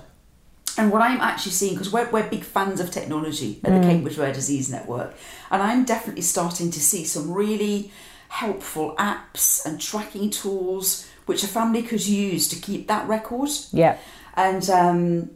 And 0.78 0.92
what 0.92 1.02
I'm 1.02 1.22
actually 1.22 1.54
seeing, 1.54 1.74
because 1.74 1.92
we're, 1.92 2.10
we're 2.12 2.30
big 2.30 2.44
fans 2.44 2.82
of 2.82 2.92
technology 2.92 3.62
at 3.64 3.72
the 3.72 3.80
Cambridge 3.88 4.18
Rare 4.18 4.34
Disease 4.34 4.70
Network, 4.70 5.16
and 5.50 5.64
I'm 5.64 5.86
definitely 5.86 6.22
starting 6.24 6.70
to 6.72 6.82
see 6.82 7.06
some 7.06 7.32
really 7.32 7.92
helpful 8.28 8.94
apps 8.98 9.66
and 9.66 9.80
tracking 9.80 10.30
tools 10.30 11.08
which 11.28 11.44
a 11.44 11.48
family 11.48 11.82
could 11.82 12.06
use 12.06 12.48
to 12.50 12.56
keep 12.58 12.88
that 12.88 13.08
record. 13.08 13.50
yeah, 13.72 13.98
And, 14.36 14.70
um, 14.70 15.30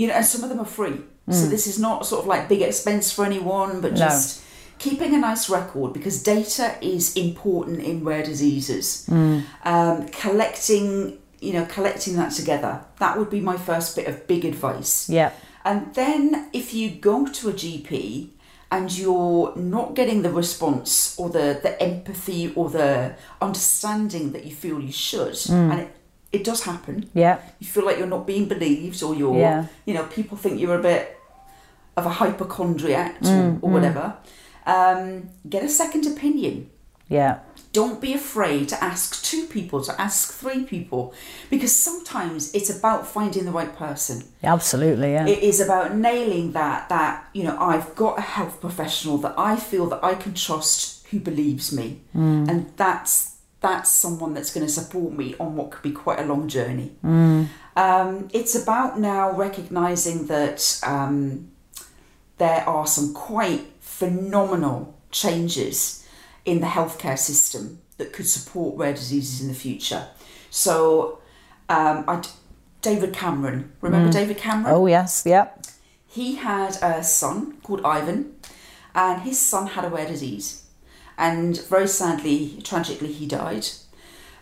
you 0.00 0.06
know, 0.06 0.14
and 0.14 0.24
some 0.24 0.42
of 0.42 0.48
them 0.48 0.58
are 0.58 0.72
free. 0.80 0.98
So 1.28 1.44
hmm. 1.44 1.50
this 1.50 1.66
is 1.66 1.78
not 1.78 2.06
sort 2.06 2.22
of 2.22 2.26
like 2.26 2.48
big 2.48 2.62
expense 2.62 3.12
for 3.12 3.26
anyone, 3.26 3.82
but 3.82 3.94
just 3.94 4.42
keeping 4.78 5.14
a 5.14 5.18
nice 5.18 5.50
record 5.50 5.92
because 5.92 6.22
data 6.22 6.74
is 6.80 7.14
important 7.16 7.80
in 7.80 8.02
rare 8.02 8.22
diseases. 8.22 9.04
Hmm. 9.04 9.40
Um, 9.62 10.08
collecting, 10.08 11.18
you 11.40 11.52
know, 11.52 11.66
collecting 11.66 12.16
that 12.16 12.32
together. 12.32 12.82
That 12.98 13.18
would 13.18 13.28
be 13.28 13.40
my 13.40 13.58
first 13.58 13.94
bit 13.94 14.08
of 14.08 14.26
big 14.26 14.46
advice. 14.46 15.10
yeah, 15.10 15.32
And 15.66 15.94
then 15.94 16.48
if 16.54 16.72
you 16.72 16.88
go 16.88 17.26
to 17.26 17.50
a 17.50 17.52
GP 17.52 18.30
and 18.72 18.90
you're 18.96 19.54
not 19.54 19.94
getting 19.94 20.22
the 20.22 20.32
response 20.32 21.14
or 21.18 21.28
the, 21.28 21.60
the 21.62 21.76
empathy 21.82 22.54
or 22.54 22.70
the 22.70 23.16
understanding 23.42 24.32
that 24.32 24.46
you 24.46 24.54
feel 24.54 24.80
you 24.80 24.92
should, 24.92 25.36
hmm. 25.36 25.70
and 25.72 25.80
it, 25.82 25.99
it 26.32 26.44
does 26.44 26.62
happen. 26.62 27.08
Yeah. 27.14 27.38
You 27.58 27.66
feel 27.66 27.84
like 27.84 27.98
you're 27.98 28.06
not 28.06 28.26
being 28.26 28.46
believed 28.46 29.02
or 29.02 29.14
you're, 29.14 29.36
Yeah. 29.38 29.66
you 29.84 29.94
know, 29.94 30.04
people 30.04 30.36
think 30.36 30.60
you're 30.60 30.78
a 30.78 30.82
bit 30.82 31.18
of 31.96 32.06
a 32.06 32.10
hypochondriac 32.10 33.16
or, 33.22 33.26
mm, 33.26 33.58
or 33.62 33.70
whatever. 33.70 34.14
Mm. 34.66 34.70
Um, 34.72 35.28
get 35.48 35.64
a 35.64 35.68
second 35.68 36.06
opinion 36.06 36.70
Yeah. 37.08 37.38
don't 37.72 38.00
be 38.00 38.12
afraid 38.14 38.68
to 38.68 38.84
ask 38.84 39.22
two 39.24 39.46
people, 39.46 39.82
to 39.82 40.00
ask 40.00 40.32
three 40.32 40.64
people, 40.64 41.12
because 41.50 41.74
sometimes 41.74 42.52
it's 42.54 42.70
about 42.70 43.06
finding 43.06 43.44
the 43.44 43.52
right 43.52 43.74
person. 43.76 44.24
Absolutely. 44.44 45.12
Yeah. 45.12 45.26
It 45.26 45.42
is 45.42 45.60
about 45.60 45.96
nailing 45.96 46.52
that, 46.52 46.88
that, 46.88 47.24
you 47.32 47.42
know, 47.44 47.56
I've 47.58 47.94
got 47.96 48.18
a 48.18 48.22
health 48.22 48.60
professional 48.60 49.18
that 49.18 49.34
I 49.36 49.56
feel 49.56 49.86
that 49.88 50.02
I 50.04 50.14
can 50.14 50.34
trust 50.34 51.06
who 51.10 51.18
believes 51.18 51.72
me. 51.72 52.00
Mm. 52.14 52.48
And 52.48 52.72
that's 52.76 53.29
that's 53.60 53.90
someone 53.90 54.34
that's 54.34 54.52
going 54.52 54.66
to 54.66 54.72
support 54.72 55.12
me 55.12 55.34
on 55.38 55.56
what 55.56 55.70
could 55.70 55.82
be 55.82 55.92
quite 55.92 56.18
a 56.18 56.24
long 56.24 56.48
journey. 56.48 56.92
Um, 57.76 58.28
it's 58.32 58.54
about 58.54 58.98
now 58.98 59.30
recognizing 59.32 60.26
that 60.26 60.80
um, 60.82 61.50
there 62.38 62.68
are 62.68 62.86
some 62.86 63.12
quite 63.14 63.66
phenomenal 63.80 64.98
changes 65.10 66.06
in 66.44 66.60
the 66.60 66.66
healthcare 66.66 67.18
system 67.18 67.80
that 67.98 68.12
could 68.12 68.26
support 68.26 68.78
rare 68.78 68.94
diseases 68.94 69.42
in 69.42 69.48
the 69.48 69.54
future. 69.54 70.06
So, 70.50 71.18
um, 71.68 72.04
I, 72.08 72.22
David 72.80 73.12
Cameron, 73.12 73.72
remember 73.82 74.10
David 74.10 74.38
Cameron? 74.38 74.74
oh 74.74 74.86
yes. 74.86 75.22
Yeah. 75.26 75.48
He 76.06 76.36
had 76.36 76.76
a 76.82 77.04
son 77.04 77.58
called 77.62 77.84
Ivan, 77.84 78.34
and 78.94 79.22
his 79.22 79.38
son 79.38 79.68
had 79.68 79.84
a 79.84 79.88
rare 79.88 80.08
disease. 80.08 80.59
And 81.20 81.60
very 81.68 81.86
sadly, 81.86 82.58
tragically, 82.64 83.12
he 83.12 83.26
died. 83.26 83.68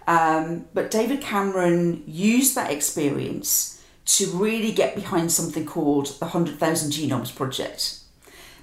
Um, 0.07 0.67
but 0.73 0.93
David 0.93 1.21
Cameron 1.21 2.05
used 2.07 2.55
that 2.55 2.71
experience 2.71 3.83
to 4.07 4.29
really 4.29 4.71
get 4.71 4.95
behind 4.95 5.33
something 5.33 5.67
called 5.67 6.07
the 6.21 6.27
100,000 6.27 6.93
Genomes 6.93 7.35
Project. 7.35 7.99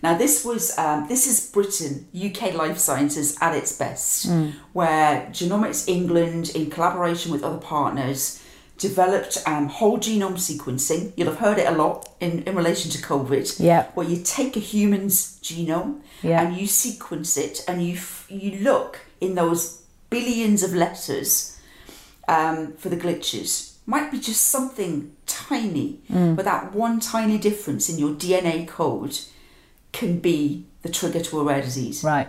Now, 0.01 0.17
this 0.17 0.45
was 0.45 0.77
um, 0.77 1.07
this 1.09 1.27
is 1.27 1.51
Britain, 1.51 2.07
UK 2.15 2.53
life 2.53 2.77
sciences 2.77 3.37
at 3.41 3.53
its 3.53 3.77
best, 3.77 4.27
where 4.71 5.27
Genomics 5.31 5.87
England, 5.89 6.51
in 6.55 6.69
collaboration 6.69 7.31
with 7.33 7.43
other 7.43 7.57
partners, 7.57 8.41
developed 8.77 9.37
um, 9.45 9.67
whole 9.67 9.97
genome 9.97 10.33
sequencing. 10.35 11.13
You'll 11.15 11.29
have 11.29 11.39
heard 11.39 11.57
it 11.57 11.67
a 11.67 11.71
lot 11.75 12.09
in, 12.19 12.43
in 12.43 12.55
relation 12.55 12.91
to 12.91 12.97
COVID. 12.97 13.59
Yeah. 13.59 13.87
Where 13.93 14.07
you 14.07 14.21
take 14.23 14.55
a 14.57 14.59
human's 14.59 15.39
genome 15.39 16.01
Yeah. 16.21 16.41
and 16.41 16.57
you 16.57 16.67
sequence 16.67 17.37
it 17.37 17.63
and 17.67 17.81
you 17.85 17.95
f- 17.95 18.25
you 18.29 18.59
look 18.59 18.99
in 19.21 19.35
those 19.35 19.81
billions 20.09 20.61
of 20.63 20.73
letters 20.73 21.57
um, 22.27 22.73
for 22.73 22.89
the 22.89 22.97
glitches. 22.97 23.73
Might 23.87 24.11
be 24.11 24.19
just 24.19 24.49
something 24.49 25.15
tiny, 25.27 25.99
but 26.09 26.43
that 26.43 26.73
one 26.73 26.99
tiny 26.99 27.37
difference 27.37 27.87
in 27.87 27.99
your 27.99 28.15
DNA 28.15 28.67
code 28.67 29.19
can 29.91 30.17
be 30.19 30.65
the 30.81 30.89
trigger 30.89 31.19
to 31.21 31.39
a 31.39 31.43
rare 31.43 31.61
disease. 31.61 32.03
Right. 32.03 32.27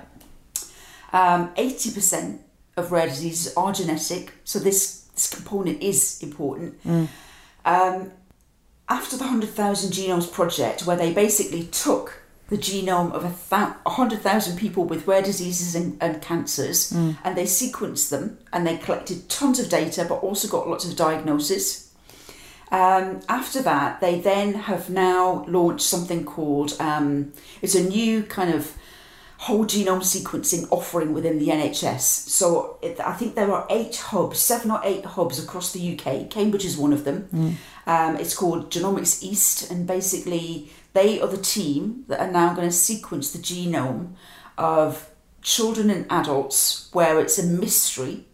Um, 1.13 1.55
80% 1.55 2.41
of 2.77 2.93
rare 2.93 3.07
diseases 3.07 3.55
are 3.57 3.73
genetic, 3.73 4.35
so 4.45 4.59
this, 4.59 4.96
this 5.17 5.29
component 5.35 5.83
is 5.83 6.23
important. 6.23 6.79
Um, 7.65 8.13
after 8.89 9.17
the 9.17 9.25
100,000 9.25 9.91
Genomes 9.91 10.31
Project, 10.31 10.87
where 10.87 10.97
they 10.97 11.13
basically 11.13 11.65
took 11.65 12.23
the 12.49 12.57
genome 12.57 13.11
of 13.13 13.25
a 13.25 13.35
thou- 13.51 13.75
100,000 13.83 14.57
people 14.57 14.85
with 14.85 15.09
rare 15.09 15.23
diseases 15.23 15.75
and, 15.75 15.97
and 16.01 16.23
cancers 16.23 16.93
and 16.93 17.37
they 17.37 17.43
sequenced 17.43 18.11
them 18.11 18.39
and 18.53 18.65
they 18.65 18.77
collected 18.77 19.29
tons 19.29 19.59
of 19.59 19.69
data 19.69 20.07
but 20.09 20.23
also 20.23 20.47
got 20.47 20.69
lots 20.69 20.85
of 20.89 20.95
diagnosis. 20.95 21.91
Um, 22.71 23.21
after 23.29 23.61
that, 23.63 24.01
they 24.01 24.21
then 24.21 24.55
have 24.55 24.89
now 24.91 25.45
launched 25.49 25.85
something 25.87 26.25
called 26.25 26.77
um, 26.81 27.33
it's 27.63 27.75
a 27.75 27.83
new 27.83 28.23
kind 28.23 28.55
of 28.55 28.73
whole 29.47 29.65
genome 29.65 30.03
sequencing 30.03 30.67
offering 30.73 31.13
within 31.15 31.39
the 31.39 31.49
NHS. 31.49 32.01
So 32.01 32.79
it, 32.83 32.99
I 32.99 33.13
think 33.13 33.37
there 33.37 33.53
are 33.53 33.65
eight 33.71 33.97
hubs, 33.97 34.41
seven 34.41 34.73
or 34.73 34.81
eight 34.83 35.05
hubs 35.05 35.43
across 35.43 35.73
the 35.73 35.83
UK. 35.93 36.29
Cambridge 36.29 36.65
is 36.65 36.77
one 36.77 36.93
of 36.93 37.05
them. 37.05 37.29
Um, 37.87 38.17
it's 38.17 38.35
called 38.35 38.71
Genomics 38.71 39.23
East, 39.23 39.71
and 39.71 39.87
basically 39.87 40.73
they 40.95 41.21
are 41.21 41.29
the 41.29 41.37
team 41.37 42.05
that 42.09 42.19
are 42.21 42.31
now 42.31 42.55
going 42.55 42.69
to 42.69 42.75
sequence 42.75 43.33
the 43.33 43.39
genome 43.39 44.15
of 44.59 45.11
children 45.43 45.91
and 45.91 46.07
adults 46.11 46.89
where 46.93 47.21
it's 47.21 47.39
a 47.39 47.47
mystery. 47.47 48.25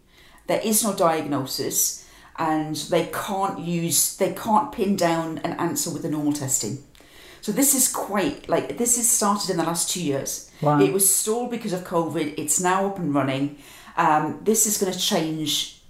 There 0.47 0.63
is 0.65 0.83
no 0.83 0.95
diagnosis, 0.95 2.09
and 2.39 2.75
they 2.75 3.11
can't 3.13 3.59
use, 3.59 4.17
they 4.17 4.33
can't 4.33 4.73
pin 4.73 4.97
down 4.97 5.39
an 5.45 5.53
answer 5.67 5.91
with 5.91 6.03
the 6.03 6.11
normal 6.11 6.33
testing. 6.33 6.79
So 7.43 7.53
this 7.53 7.75
is 7.75 7.89
quite 7.89 8.49
like 8.49 8.79
this 8.79 8.97
is 8.99 9.11
started 9.11 9.51
in 9.51 9.57
the 9.59 9.65
last 9.65 9.91
two 9.91 10.03
years. 10.03 10.51
Wow. 10.63 10.81
It 10.81 10.93
was 10.93 11.15
stalled 11.15 11.51
because 11.51 11.73
of 11.75 11.83
COVID. 11.85 12.35
It's 12.39 12.59
now 12.61 12.87
up 12.87 12.99
and 12.99 13.15
running. 13.15 13.59
Um, 13.97 14.39
this 14.43 14.67
is 14.67 14.79
going 14.79 14.93
to 14.93 14.99
change 14.99 15.83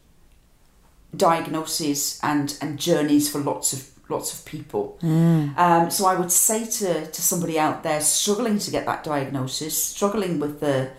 diagnoses 1.17 2.19
and 2.23 2.57
and 2.61 2.79
journeys 2.79 3.31
for 3.31 3.39
lots 3.39 3.73
of 3.73 3.89
lots 4.09 4.33
of 4.35 4.45
people. 4.45 4.99
Um, 5.03 5.91
so 5.91 6.07
I 6.07 6.15
would 6.15 6.33
say 6.33 6.65
to 6.65 7.07
to 7.07 7.23
somebody 7.23 7.59
out 7.59 7.83
there 7.83 8.01
struggling 8.01 8.59
to 8.61 8.71
get 8.71 8.87
that 8.87 9.05
diagnosis, 9.05 9.83
struggling 9.83 10.41
with 10.41 10.61
the 10.61 10.91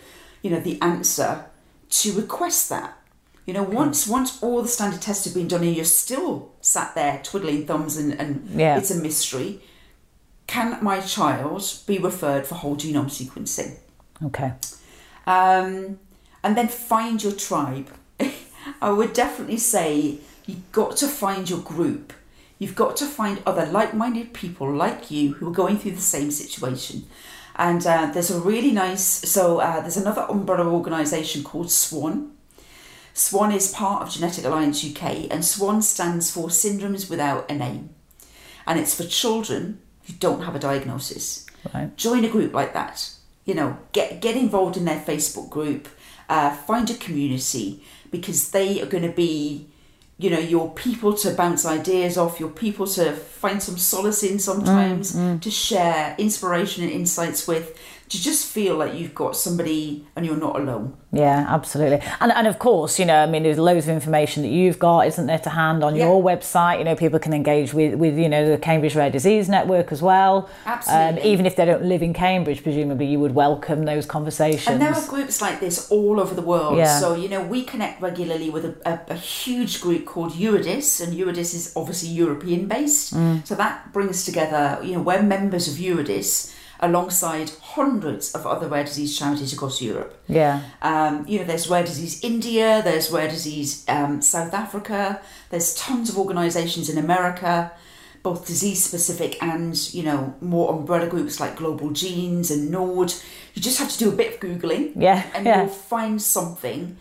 you 0.42 0.50
know 0.52 0.60
the 0.60 0.80
answer, 0.82 1.46
to 1.90 2.14
request 2.14 2.70
that. 2.70 2.98
You 3.46 3.54
know, 3.54 3.64
once 3.64 4.08
once 4.08 4.42
all 4.44 4.62
the 4.62 4.68
standard 4.70 5.02
tests 5.02 5.26
have 5.26 5.34
been 5.34 5.48
done 5.50 5.64
and 5.64 5.76
you're 5.76 5.84
still 5.86 6.52
sat 6.62 6.96
there 6.96 7.20
twiddling 7.24 7.66
thumbs 7.66 7.98
and, 7.98 8.14
and 8.14 8.48
Yeah. 8.56 8.78
it's 8.78 8.90
a 8.92 8.96
mystery, 8.96 9.62
can 10.48 10.78
my 10.84 11.00
child 11.00 11.80
be 11.88 11.98
referred 11.98 12.46
for 12.46 12.56
whole 12.56 12.76
genome 12.76 13.06
sequencing? 13.06 13.78
Okay. 14.24 14.54
Um, 15.26 16.00
and 16.44 16.58
then 16.58 16.68
find 16.68 17.24
your 17.24 17.34
tribe. 17.34 17.90
I 18.82 18.92
would 18.92 19.14
definitely 19.14 19.58
say 19.58 20.20
you've 20.46 20.72
got 20.72 20.98
to 20.98 21.08
find 21.08 21.50
your 21.50 21.60
group. 21.60 22.14
You've 22.60 22.76
got 22.76 22.96
to 22.98 23.06
find 23.06 23.42
other 23.46 23.66
like 23.66 23.94
minded 23.94 24.34
people 24.34 24.72
like 24.72 25.10
you 25.12 25.34
who 25.34 25.50
are 25.50 25.54
going 25.54 25.78
through 25.78 25.92
the 25.92 26.02
same 26.02 26.32
situation. 26.32 27.08
And 27.56 27.86
uh, 27.86 28.10
there's 28.14 28.32
a 28.32 28.40
really 28.40 28.72
nice, 28.72 29.04
so 29.04 29.60
uh, 29.60 29.82
there's 29.82 29.98
another 29.98 30.26
umbrella 30.30 30.66
organisation 30.66 31.44
called 31.44 31.70
SWAN. 31.70 32.32
SWAN 33.14 33.52
is 33.52 33.72
part 33.72 34.02
of 34.02 34.10
Genetic 34.10 34.44
Alliance 34.44 34.84
UK, 34.84 35.28
and 35.30 35.46
SWAN 35.46 35.84
stands 35.84 36.32
for 36.32 36.48
Syndromes 36.48 37.12
Without 37.12 37.50
a 37.52 37.54
Name. 37.54 37.92
And 38.66 38.80
it's 38.80 38.96
for 38.96 39.04
children 39.04 39.83
who 40.06 40.14
don't 40.14 40.44
have 40.44 40.56
a 40.56 40.60
diagnosis. 40.60 41.46
Right. 41.74 41.96
join 41.96 42.26
a 42.26 42.30
group 42.30 42.54
like 42.54 42.74
that. 42.74 43.10
You 43.46 43.54
know 43.56 43.78
get 43.92 44.22
get 44.22 44.36
involved 44.36 44.78
in 44.78 44.86
their 44.86 45.00
facebook 45.00 45.50
group. 45.50 45.88
Uh, 46.30 46.56
find 46.56 46.90
a 46.90 46.94
community 46.96 47.84
because 48.12 48.52
they 48.52 48.82
are 48.82 48.86
going 48.86 49.04
to 49.04 49.12
be 49.12 49.68
you 50.18 50.30
know 50.30 50.40
your 50.40 50.72
people 50.74 51.14
to 51.14 51.32
bounce 51.34 51.66
ideas 51.66 52.18
off 52.18 52.40
your 52.40 52.50
people 52.50 52.88
to 52.88 53.12
find 53.14 53.62
some 53.62 53.78
solace 53.78 54.24
in 54.24 54.40
sometimes 54.40 55.14
to 55.42 55.52
share 55.52 56.16
inspiration 56.18 56.84
and 56.84 56.94
insights 56.94 57.48
with 57.48 57.78
to 58.14 58.22
just 58.22 58.46
feel 58.48 58.76
like 58.76 58.94
you've 58.94 59.16
got 59.16 59.36
somebody 59.36 60.06
and 60.16 60.24
you're 60.24 60.38
not 60.38 60.56
alone 60.56 60.96
Yeah, 61.12 61.46
absolutely. 61.48 62.00
And 62.22 62.32
and 62.32 62.48
of 62.48 62.58
course, 62.58 62.94
you 63.00 63.06
know, 63.06 63.20
I 63.26 63.28
mean, 63.28 63.44
there's 63.44 63.60
loads 63.70 63.86
of 63.88 63.94
information 63.94 64.42
that 64.44 64.50
you've 64.58 64.80
got, 64.80 65.00
isn't 65.12 65.28
there, 65.32 65.44
to 65.48 65.52
hand 65.64 65.84
on 65.84 65.96
Yeah. 65.96 66.06
your 66.08 66.18
website. 66.32 66.76
You 66.80 66.86
know, 66.88 66.96
people 66.96 67.20
can 67.26 67.34
engage 67.34 67.70
with, 67.80 67.92
with 68.04 68.16
you 68.24 68.30
know, 68.34 68.44
the 68.54 68.58
Cambridge 68.58 68.96
Rare 69.00 69.12
Disease 69.12 69.48
Network 69.58 69.92
as 69.92 70.02
well. 70.02 70.36
Absolutely. 70.66 71.22
Um, 71.22 71.28
even 71.32 71.44
if 71.50 71.54
they 71.56 71.66
don't 71.72 71.86
live 71.94 72.02
in 72.08 72.14
Cambridge, 72.14 72.62
presumably 72.68 73.08
you 73.14 73.20
would 73.24 73.36
welcome 73.46 73.86
those 73.86 74.06
conversations. 74.18 74.68
And 74.72 74.82
there 74.82 74.94
are 75.00 75.08
groups 75.16 75.38
like 75.48 75.60
this 75.60 75.76
all 75.96 76.16
over 76.24 76.34
the 76.42 76.48
world. 76.54 76.78
Yeah. 76.78 77.00
So, 77.00 77.08
you 77.24 77.30
know, 77.34 77.44
we 77.56 77.60
connect 77.74 78.02
regularly 78.10 78.50
with 78.56 78.66
a, 78.72 78.74
a, 78.94 78.96
a 79.18 79.20
huge 79.40 79.74
group 79.86 80.06
called 80.06 80.32
EURORDIS, 80.34 80.88
and 81.02 81.10
EURORDIS 81.20 81.50
is 81.60 81.74
obviously 81.76 82.10
European 82.10 82.68
based. 82.68 83.14
So 83.50 83.54
that 83.64 83.94
brings 83.94 84.26
together, 84.30 84.64
you 84.84 84.94
know, 84.94 85.02
we're 85.02 85.22
members 85.22 85.68
of 85.68 85.76
EURORDIS 85.88 86.54
alongside 86.84 87.50
hundreds 87.62 88.36
of 88.36 88.46
other 88.46 88.68
rare 88.68 88.84
disease 88.84 89.18
charities 89.18 89.54
across 89.54 89.82
Europe. 89.82 90.14
yeah. 90.28 90.62
Um, 90.82 91.26
you 91.28 91.40
know, 91.40 91.46
there's 91.46 91.70
Rare 91.70 91.84
Disease 91.84 92.24
India, 92.24 92.82
there's 92.84 93.10
Rare 93.10 93.30
Disease 93.30 93.86
um, 93.88 94.22
South 94.22 94.54
Africa, 94.54 95.22
there's 95.50 95.74
tons 95.76 96.10
of 96.10 96.18
organisations 96.18 96.90
in 96.90 96.98
America, 96.98 97.72
both 98.22 98.46
disease 98.46 98.84
specific 98.84 99.42
and, 99.42 99.76
you 99.94 100.04
know, 100.04 100.34
more 100.42 100.74
umbrella 100.74 101.08
groups 101.08 101.40
like 101.40 101.56
Global 101.56 101.90
Genes 101.92 102.52
and 102.52 102.70
Nord. 102.70 103.14
You 103.54 103.62
just 103.62 103.80
have 103.80 103.92
to 103.92 103.98
do 103.98 104.10
a 104.10 104.16
bit 104.16 104.34
of 104.34 104.40
Googling 104.40 104.94
Yeah, 104.96 105.24
and 105.34 105.46
yeah. 105.46 105.62
you'll 105.62 105.70
find 105.70 106.22
something 106.22 106.98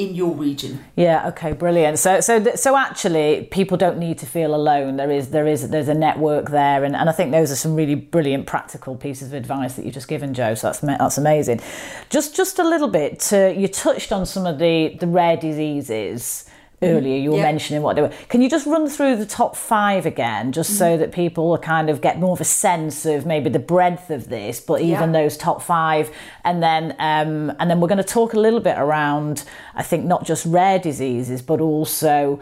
in 0.00 0.14
your 0.14 0.34
region. 0.34 0.82
Yeah. 0.96 1.28
Okay. 1.28 1.52
Brilliant. 1.52 1.98
So, 1.98 2.20
so, 2.20 2.42
so 2.54 2.76
actually, 2.76 3.48
people 3.50 3.76
don't 3.76 3.98
need 3.98 4.18
to 4.18 4.26
feel 4.26 4.54
alone. 4.54 4.96
There 4.96 5.10
is, 5.10 5.30
there 5.30 5.46
is, 5.46 5.68
there's 5.68 5.88
a 5.88 5.94
network 5.94 6.50
there, 6.50 6.84
and, 6.84 6.96
and 6.96 7.08
I 7.08 7.12
think 7.12 7.32
those 7.32 7.50
are 7.50 7.56
some 7.56 7.74
really 7.74 7.94
brilliant 7.94 8.46
practical 8.46 8.96
pieces 8.96 9.28
of 9.28 9.34
advice 9.34 9.74
that 9.74 9.84
you've 9.84 9.94
just 9.94 10.08
given, 10.08 10.34
Joe. 10.34 10.54
So 10.54 10.68
that's 10.68 10.80
that's 10.80 11.18
amazing. 11.18 11.60
Just, 12.08 12.34
just 12.34 12.58
a 12.58 12.64
little 12.64 12.88
bit. 12.88 13.20
To, 13.20 13.54
you 13.54 13.68
touched 13.68 14.12
on 14.12 14.26
some 14.26 14.46
of 14.46 14.58
the 14.58 14.96
the 14.98 15.06
rare 15.06 15.36
diseases 15.36 16.46
earlier 16.82 17.18
you 17.18 17.32
were 17.32 17.42
mentioning 17.42 17.82
what 17.82 17.96
they 17.96 18.02
were. 18.02 18.12
Can 18.28 18.40
you 18.42 18.48
just 18.48 18.66
run 18.66 18.88
through 18.88 19.16
the 19.16 19.26
top 19.26 19.54
five 19.56 20.06
again 20.06 20.52
just 20.52 20.78
so 20.78 20.96
that 20.96 21.12
people 21.12 21.56
kind 21.58 21.90
of 21.90 22.00
get 22.00 22.18
more 22.18 22.32
of 22.32 22.40
a 22.40 22.44
sense 22.44 23.04
of 23.04 23.26
maybe 23.26 23.50
the 23.50 23.58
breadth 23.58 24.10
of 24.10 24.28
this 24.28 24.60
but 24.60 24.80
even 24.80 25.12
Yeah. 25.12 25.20
those 25.22 25.36
top 25.36 25.62
five? 25.62 26.10
And 26.44 26.62
then 26.62 26.94
um, 26.98 27.52
and 27.58 27.70
then 27.70 27.80
we're 27.80 27.88
going 27.88 27.98
to 27.98 28.04
talk 28.04 28.32
a 28.34 28.38
little 28.40 28.60
bit 28.60 28.76
around 28.78 29.44
i 29.74 29.82
think 29.82 30.04
not 30.04 30.24
just 30.24 30.46
rare 30.46 30.78
diseases 30.78 31.42
but 31.42 31.60
also 31.60 32.40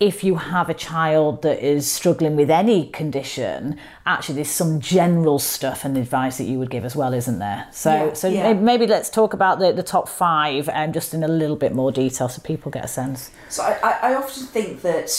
if 0.00 0.24
you 0.24 0.34
have 0.34 0.68
a 0.68 0.74
child 0.74 1.42
that 1.42 1.64
is 1.64 1.90
struggling 1.90 2.34
with 2.34 2.50
any 2.50 2.90
condition 2.90 3.78
actually 4.04 4.34
there's 4.34 4.50
some 4.50 4.80
general 4.80 5.38
stuff 5.38 5.84
and 5.84 5.96
advice 5.96 6.36
that 6.38 6.44
you 6.44 6.58
would 6.58 6.68
give 6.70 6.84
as 6.84 6.96
well 6.96 7.14
isn't 7.14 7.38
there 7.38 7.66
so 7.70 7.90
Yeah, 7.90 8.12
so 8.12 8.28
yeah. 8.28 8.52
maybe, 8.54 8.86
let's 8.86 9.08
talk 9.08 9.32
about 9.32 9.60
the, 9.60 9.72
the 9.72 9.84
top 9.84 10.08
five 10.08 10.68
and 10.68 10.92
just 10.92 11.14
in 11.14 11.22
a 11.22 11.28
little 11.28 11.56
bit 11.56 11.72
more 11.72 11.92
detail 11.92 12.28
so 12.28 12.42
people 12.42 12.70
get 12.72 12.84
a 12.84 12.88
sense 12.88 13.30
So 13.48 13.62
I, 13.62 13.78
I, 13.82 14.10
I 14.10 14.14
often 14.14 14.46
think 14.46 14.82
that 14.82 15.10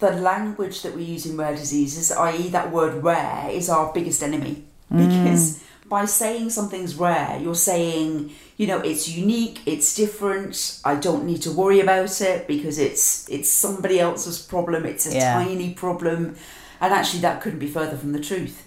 the 0.00 0.12
language 0.12 0.82
that 0.82 0.94
we 0.96 1.04
use 1.04 1.26
in 1.26 1.36
rare 1.36 1.54
diseases, 1.54 2.10
i.e., 2.10 2.48
that 2.48 2.72
word 2.72 3.04
rare, 3.04 3.48
is 3.50 3.68
our 3.68 3.92
biggest 3.92 4.22
enemy. 4.22 4.64
Mm. 4.90 5.06
Because 5.06 5.62
by 5.90 6.04
saying 6.06 6.48
something's 6.50 6.94
rare, 6.94 7.38
you're 7.42 7.54
saying, 7.72 8.30
you 8.56 8.66
know, 8.68 8.78
it's 8.78 9.08
unique, 9.08 9.60
it's 9.66 9.94
different, 9.94 10.80
I 10.84 10.94
don't 10.94 11.24
need 11.26 11.42
to 11.42 11.50
worry 11.50 11.80
about 11.80 12.20
it 12.20 12.46
because 12.46 12.78
it's 12.78 13.28
it's 13.28 13.50
somebody 13.50 13.98
else's 14.00 14.38
problem, 14.40 14.86
it's 14.86 15.06
a 15.06 15.12
Yeah. 15.14 15.34
tiny 15.34 15.74
problem. 15.74 16.36
And 16.80 16.94
actually 16.94 17.20
that 17.20 17.42
couldn't 17.42 17.58
be 17.58 17.66
further 17.68 17.96
from 17.98 18.12
the 18.12 18.20
truth. 18.20 18.62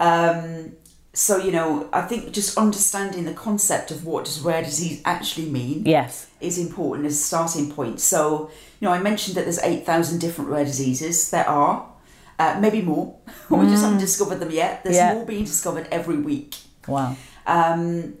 Um, 0.00 0.72
so, 1.14 1.36
you 1.38 1.50
know, 1.50 1.88
I 1.92 2.02
think 2.02 2.32
just 2.32 2.58
understanding 2.58 3.24
the 3.24 3.32
concept 3.32 3.90
of 3.90 4.04
what 4.04 4.24
does 4.26 4.40
rare 4.40 4.62
disease 4.62 5.00
actually 5.04 5.48
mean 5.48 5.82
yes 5.86 6.26
is 6.40 6.58
important 6.58 7.06
as 7.06 7.14
a 7.14 7.22
starting 7.22 7.70
point. 7.72 8.00
So, 8.00 8.50
you 8.80 8.86
know, 8.86 8.92
I 8.92 9.00
mentioned 9.00 9.36
that 9.36 9.44
there's 9.44 9.58
8,000 9.58 10.18
different 10.20 10.50
rare 10.50 10.64
diseases. 10.64 11.30
There 11.30 11.48
are, 11.48 11.86
uh, 12.38 12.58
maybe 12.60 12.82
more. 12.82 13.16
we 13.50 13.66
just 13.66 13.82
haven't 13.82 13.98
discovered 13.98 14.36
them 14.40 14.50
yet. 14.50 14.82
There's 14.84 14.96
Yeah. 14.96 15.14
more 15.14 15.26
being 15.26 15.44
discovered 15.44 15.86
every 15.90 16.16
week. 16.18 16.56
wow 16.86 17.16
Um, 17.46 18.14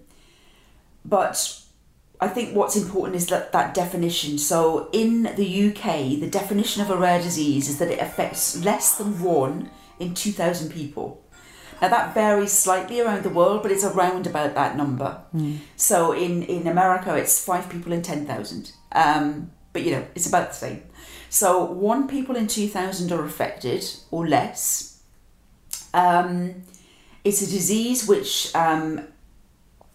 but 1.04 1.36
I 2.20 2.28
think 2.28 2.54
what's 2.56 2.76
important 2.76 3.14
is 3.16 3.26
that 3.28 3.52
that 3.52 3.74
definition. 3.74 4.38
So, 4.38 4.88
in 4.92 5.22
the 5.36 5.68
UK, 5.70 6.18
the 6.20 6.28
definition 6.28 6.82
of 6.82 6.90
a 6.90 6.96
rare 6.96 7.22
disease 7.22 7.68
is 7.68 7.78
that 7.78 7.90
it 7.90 8.00
affects 8.00 8.62
less 8.64 8.96
than 8.98 9.22
one 9.22 9.70
in 10.00 10.14
2,000 10.14 10.70
people. 10.70 11.22
Now 11.80 11.88
that 11.88 12.12
varies 12.12 12.52
slightly 12.52 13.00
around 13.00 13.22
the 13.22 13.28
world, 13.30 13.62
but 13.62 13.70
it's 13.70 13.84
around 13.84 14.26
about 14.26 14.54
that 14.54 14.76
number. 14.76 15.20
So 15.76 16.10
in, 16.12 16.42
in 16.42 16.66
America, 16.66 17.14
it's 17.14 17.44
five 17.44 17.68
people 17.68 17.92
in 17.92 18.02
10,000. 18.02 18.72
Um, 18.92 19.52
but 19.72 19.82
you 19.82 19.92
know, 19.92 20.04
it's 20.16 20.26
about 20.26 20.48
the 20.48 20.54
same. 20.56 20.82
So 21.30 21.64
one 21.64 22.08
people 22.08 22.36
in 22.36 22.46
2,000 22.46 23.12
are 23.12 23.24
affected 23.24 23.84
or 24.10 24.26
less. 24.26 25.00
Um, 25.92 26.62
it's 27.24 27.42
a 27.42 27.46
disease 27.46 28.08
which, 28.08 28.54
um, 28.54 29.02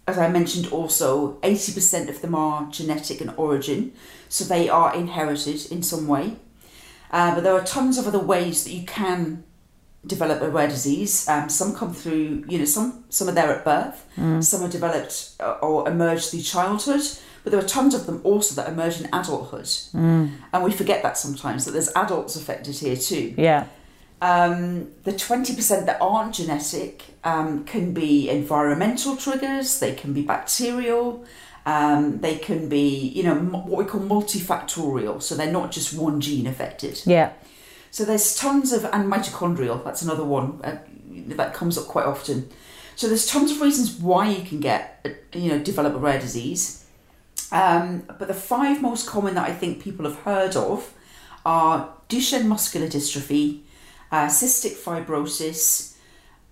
as 0.07 0.17
I 0.17 0.29
mentioned 0.29 0.67
also, 0.67 1.39
80% 1.41 2.09
of 2.09 2.21
them 2.21 2.36
are 2.36 2.69
genetic 2.69 3.21
in 3.21 3.29
origin. 3.29 3.93
So 4.29 4.43
they 4.43 4.69
are 4.69 4.93
inherited 4.93 5.71
in 5.71 5.81
some 5.84 6.07
way. 6.07 6.36
Uh, 7.11 7.36
but 7.36 7.43
there 7.43 7.53
are 7.53 7.63
tons 7.63 7.97
of 7.97 8.07
other 8.07 8.19
ways 8.19 8.63
that 8.63 8.71
you 8.71 8.86
can 8.86 9.43
develop 10.05 10.41
a 10.41 10.49
rare 10.49 10.67
disease. 10.67 11.27
Um, 11.29 11.47
some 11.49 11.73
come 11.75 11.93
through, 11.93 12.43
you 12.49 12.59
know, 12.59 12.65
some 12.65 13.05
some 13.09 13.29
are 13.29 13.34
there 13.34 13.55
at 13.55 13.63
birth. 13.63 14.05
Some 14.41 14.63
are 14.63 14.69
developed 14.69 15.31
uh, 15.39 15.57
or 15.61 15.88
emerge 15.88 16.27
through 16.27 16.41
childhood. 16.41 17.01
But 17.44 17.52
there 17.52 17.62
are 17.62 17.68
tons 17.68 17.94
of 17.94 18.06
them 18.06 18.22
also 18.24 18.56
that 18.56 18.70
emerge 18.70 19.00
in 19.02 19.08
adulthood, 19.12 19.70
and 20.54 20.64
we 20.64 20.72
forget 20.72 21.04
that 21.04 21.18
sometimes 21.18 21.66
that 21.66 21.72
there's 21.72 21.91
adults 21.96 22.36
affected 22.36 22.76
here 22.76 22.96
too. 22.96 23.34
yeah 23.38 23.66
Um, 24.22 24.88
the 25.04 25.12
twenty 25.12 25.54
percent 25.56 25.86
that 25.86 25.98
aren't 26.02 26.36
genetic 26.36 27.04
um, 27.26 27.66
can 27.66 27.94
be 27.94 28.30
environmental 28.30 29.18
triggers. 29.18 29.80
They 29.80 29.94
can 29.94 30.14
be 30.14 30.22
bacterial. 30.22 31.26
Um, 31.66 32.20
they 32.20 32.36
can 32.38 32.68
be, 32.70 32.88
you 33.16 33.24
know, 33.24 33.32
m- 33.38 33.52
what 33.70 33.78
we 33.80 33.86
call 33.86 34.02
multifactorial. 34.02 35.22
So 35.22 35.36
they're 35.36 35.52
not 35.52 35.72
just 35.72 35.94
one 35.94 36.20
gene 36.22 36.48
affected. 36.48 37.02
yeah 37.06 37.32
So 37.91 38.04
there's 38.06 38.36
tons 38.36 38.74
of, 38.74 38.86
and 38.86 39.12
mitochondrial, 39.12 39.84
that's 39.84 40.02
another 40.02 40.24
one 40.26 40.60
uh, 40.64 40.78
that 41.38 41.54
comes 41.54 41.78
up 41.78 41.86
quite 41.88 42.06
often. 42.06 42.50
So 42.96 43.08
there's 43.08 43.26
tons 43.28 43.52
of 43.52 43.62
reasons 43.62 43.96
why 44.00 44.30
you 44.30 44.44
can 44.48 44.60
get, 44.60 45.00
uh, 45.06 45.10
you 45.38 45.50
know, 45.50 45.60
develop 45.60 45.94
a 45.96 45.98
rare 45.98 46.20
disease. 46.20 46.82
Um, 47.54 48.04
but 48.08 48.28
the 48.28 48.34
five 48.34 48.82
most 48.82 49.08
common 49.08 49.36
that 49.36 49.47
I 49.47 49.54
think 49.54 49.82
people 49.82 50.06
have 50.06 50.20
heard 50.22 50.56
of 50.56 50.91
are 51.45 51.93
Duchenne 52.10 52.45
muscular 52.47 52.88
dystrophy, 52.88 53.62
uh, 54.12 54.26
cystic 54.26 54.74
fibrosis, 54.74 55.95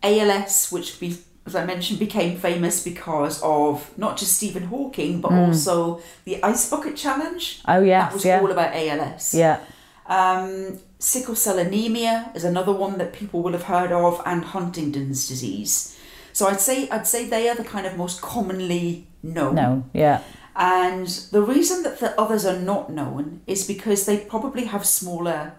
ALS, 0.04 0.72
which 0.72 0.99
be, 0.99 1.18
as 1.47 1.56
I 1.56 1.66
mentioned 1.66 1.97
became 1.99 2.38
famous 2.38 2.84
because 2.84 3.41
of 3.41 3.97
not 3.97 4.18
just 4.18 4.38
Stephen 4.38 4.66
Hawking, 4.66 5.22
but 5.22 5.32
also 5.32 6.02
the 6.24 6.41
Ice 6.43 6.70
Bucket 6.70 6.95
Challenge. 6.95 7.62
Oh, 7.68 7.82
yes, 7.82 8.04
that 8.04 8.14
was 8.14 8.26
yeah. 8.26 8.39
all 8.39 8.52
about 8.52 8.76
ALS. 8.76 9.34
yeah 9.34 9.60
Um, 10.06 10.80
sickle 10.99 11.36
cell 11.36 11.58
anemia 11.58 12.32
is 12.36 12.43
another 12.43 12.74
one 12.74 12.99
that 12.99 13.12
people 13.12 13.41
will 13.41 13.54
have 13.54 13.64
heard 13.64 13.91
of, 13.91 14.22
and 14.26 14.43
Huntington's 14.43 15.28
disease. 15.28 15.97
So 16.34 16.47
I'd 16.47 16.62
say 16.62 16.88
I'd 16.89 17.08
say 17.08 17.28
they 17.28 17.49
are 17.49 17.56
the 17.56 17.64
kind 17.64 17.86
of 17.86 17.97
most 17.97 18.22
commonly 18.22 19.08
known. 19.24 19.56
no 19.56 19.84
yeah 19.93 20.22
And 20.56 21.08
the 21.32 21.41
reason 21.41 21.84
that 21.84 21.99
the 21.99 22.20
others 22.20 22.45
are 22.45 22.60
not 22.60 22.89
known 22.91 23.41
is 23.47 23.66
because 23.68 24.06
they 24.06 24.18
probably 24.18 24.66
have 24.66 24.86
smaller 24.86 25.54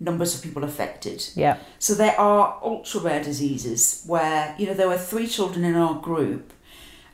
numbers 0.00 0.34
of 0.34 0.42
people 0.42 0.64
affected. 0.64 1.28
yeah 1.34 1.56
So 1.78 1.94
there 1.94 2.18
are 2.20 2.58
ultra 2.62 3.00
rare 3.00 3.22
diseases 3.22 4.04
where, 4.06 4.54
you 4.58 4.66
know, 4.66 4.74
there 4.74 4.88
were 4.88 4.96
three 4.98 5.26
children 5.26 5.64
in 5.64 5.74
our 5.74 6.00
group 6.00 6.52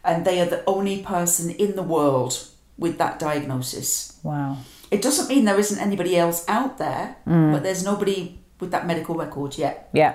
and 0.04 0.24
they 0.24 0.38
are 0.40 0.46
the 0.46 0.62
only 0.66 1.02
person 1.02 1.50
in 1.50 1.76
the 1.76 1.82
world 1.82 2.46
with 2.78 2.98
that 2.98 3.18
diagnosis. 3.18 4.18
wow 4.22 4.58
It 4.90 5.00
doesn't 5.02 5.28
mean 5.28 5.44
there 5.44 5.58
isn't 5.58 5.80
anybody 5.80 6.16
else 6.16 6.44
out 6.46 6.76
there, 6.78 7.16
but 7.24 7.62
there's 7.62 7.82
nobody 7.84 8.38
with 8.60 8.70
that 8.70 8.86
medical 8.86 9.14
record 9.14 9.56
yet. 9.58 9.88
yeah 9.92 10.14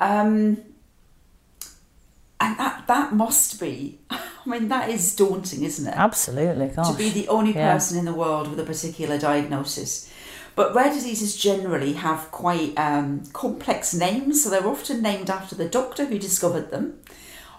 Um, 0.00 0.56
and 2.42 2.58
that 2.58 2.86
that 2.88 3.12
must 3.14 3.60
be, 3.60 4.00
I 4.10 4.20
mean, 4.46 4.68
that 4.68 4.90
is 4.90 5.14
daunting, 5.16 5.62
isn't 5.64 5.86
it? 5.86 5.94
absolutely 5.96 6.68
gosh. 6.68 6.90
to 6.90 6.96
be 6.98 7.08
the 7.10 7.28
only 7.28 7.54
Yeah. 7.54 7.72
person 7.74 7.98
in 7.98 8.04
the 8.04 8.14
world 8.14 8.48
with 8.50 8.58
a 8.60 8.64
particular 8.64 9.16
diagnosis. 9.18 10.10
But 10.54 10.74
rare 10.74 10.92
diseases 10.92 11.34
generally 11.36 11.94
have 11.94 12.30
quite 12.30 12.78
um, 12.78 13.22
complex 13.32 13.94
names, 13.94 14.42
so 14.44 14.50
they're 14.50 14.66
often 14.66 15.00
named 15.00 15.30
after 15.30 15.54
the 15.54 15.66
doctor 15.66 16.04
who 16.04 16.18
discovered 16.18 16.70
them, 16.70 16.98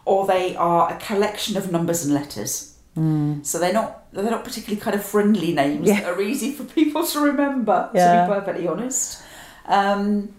or 0.06 0.28
they 0.28 0.56
are 0.56 0.92
a 0.94 0.98
collection 1.00 1.58
of 1.58 1.72
numbers 1.72 2.06
and 2.06 2.14
letters. 2.14 2.70
So 2.96 3.58
they're 3.58 3.74
not 3.74 4.14
they're 4.14 4.30
not 4.30 4.44
particularly 4.44 4.80
kind 4.80 4.96
of 4.96 5.04
friendly 5.04 5.52
names 5.52 5.88
Yeah. 5.88 6.02
that 6.02 6.10
are 6.14 6.22
easy 6.22 6.52
for 6.52 6.64
people 6.66 7.04
to 7.08 7.20
remember. 7.22 7.90
Yeah. 7.96 8.28
To 8.28 8.32
be 8.32 8.40
perfectly 8.40 8.68
honest. 8.68 9.24
Um, 9.66 10.36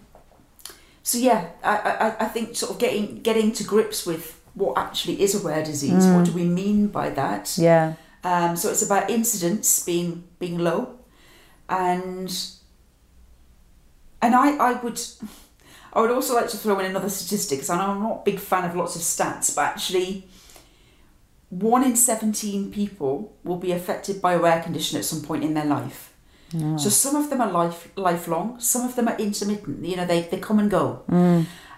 so 1.03 1.17
yeah, 1.17 1.49
I, 1.61 1.75
I, 1.77 2.25
I 2.25 2.27
think 2.29 2.55
sort 2.55 2.71
of 2.71 2.79
getting 2.79 3.21
getting 3.21 3.51
to 3.53 3.63
grips 3.65 4.05
with 4.05 4.34
what 4.55 4.77
actually 4.77 5.21
is 5.21 5.35
a 5.35 5.39
rare 5.47 5.63
disease. 5.63 6.05
What 6.15 6.25
do 6.25 6.31
we 6.31 6.45
mean 6.45 6.87
by 6.87 7.09
that? 7.11 7.57
yeah 7.57 7.93
Um, 8.23 8.55
so 8.55 8.69
it's 8.71 8.81
about 8.89 9.09
incidence 9.09 9.85
being 9.85 10.23
being 10.39 10.57
low, 10.57 10.79
and 11.69 12.29
and 14.21 14.33
I 14.35 14.47
I 14.57 14.73
would 14.83 14.99
I 15.93 16.01
would 16.01 16.11
also 16.11 16.35
like 16.35 16.49
to 16.49 16.57
throw 16.57 16.79
in 16.79 16.85
another 16.85 17.09
statistic 17.09 17.59
because 17.59 17.69
I 17.69 17.77
know 17.77 17.91
I'm 17.91 18.01
not 18.01 18.21
a 18.21 18.23
big 18.31 18.39
fan 18.39 18.65
of 18.69 18.75
lots 18.75 18.95
of 18.95 19.01
stats, 19.01 19.55
but 19.55 19.63
actually, 19.65 20.27
one 21.49 21.83
in 21.83 21.95
seventeen 21.95 22.71
people 22.71 23.33
will 23.43 23.57
be 23.57 23.71
affected 23.71 24.21
by 24.21 24.33
a 24.33 24.39
rare 24.39 24.61
condition 24.63 24.97
at 24.99 25.05
some 25.05 25.21
point 25.21 25.43
in 25.43 25.53
their 25.53 25.65
life. 25.65 26.11
So 26.77 26.89
some 26.89 27.15
of 27.17 27.29
them 27.29 27.41
are 27.41 27.51
life 27.51 27.89
lifelong, 27.97 28.59
some 28.59 28.85
of 28.85 28.95
them 28.95 29.07
are 29.07 29.17
intermittent. 29.17 29.83
You 29.85 29.97
know, 29.97 30.05
they 30.05 30.21
they 30.31 30.39
come 30.39 30.59
and 30.59 30.71
go. 30.71 31.03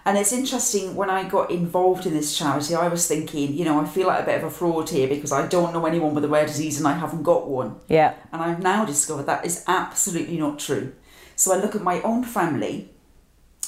And 0.08 0.16
it's 0.16 0.32
interesting 0.32 0.94
when 0.96 1.10
I 1.10 1.28
got 1.28 1.50
involved 1.50 2.06
in 2.06 2.14
this 2.14 2.34
charity, 2.34 2.74
I 2.74 2.88
was 2.88 3.06
thinking, 3.06 3.52
you 3.52 3.66
know, 3.66 3.78
I 3.78 3.84
feel 3.84 4.06
like 4.06 4.22
a 4.22 4.24
bit 4.24 4.38
of 4.38 4.44
a 4.44 4.50
fraud 4.50 4.88
here 4.88 5.06
because 5.06 5.32
I 5.32 5.46
don't 5.46 5.74
know 5.74 5.84
anyone 5.84 6.14
with 6.14 6.24
a 6.24 6.28
rare 6.28 6.46
disease 6.46 6.78
and 6.78 6.88
I 6.88 6.94
haven't 6.94 7.24
got 7.24 7.46
one. 7.46 7.76
yeah 7.88 8.14
And 8.32 8.40
I've 8.40 8.62
now 8.62 8.86
discovered 8.86 9.24
that 9.24 9.44
is 9.44 9.64
absolutely 9.68 10.38
not 10.38 10.58
true. 10.58 10.94
So 11.36 11.52
I 11.52 11.58
look 11.58 11.74
at 11.74 11.82
my 11.82 12.00
own 12.00 12.24
family 12.24 12.88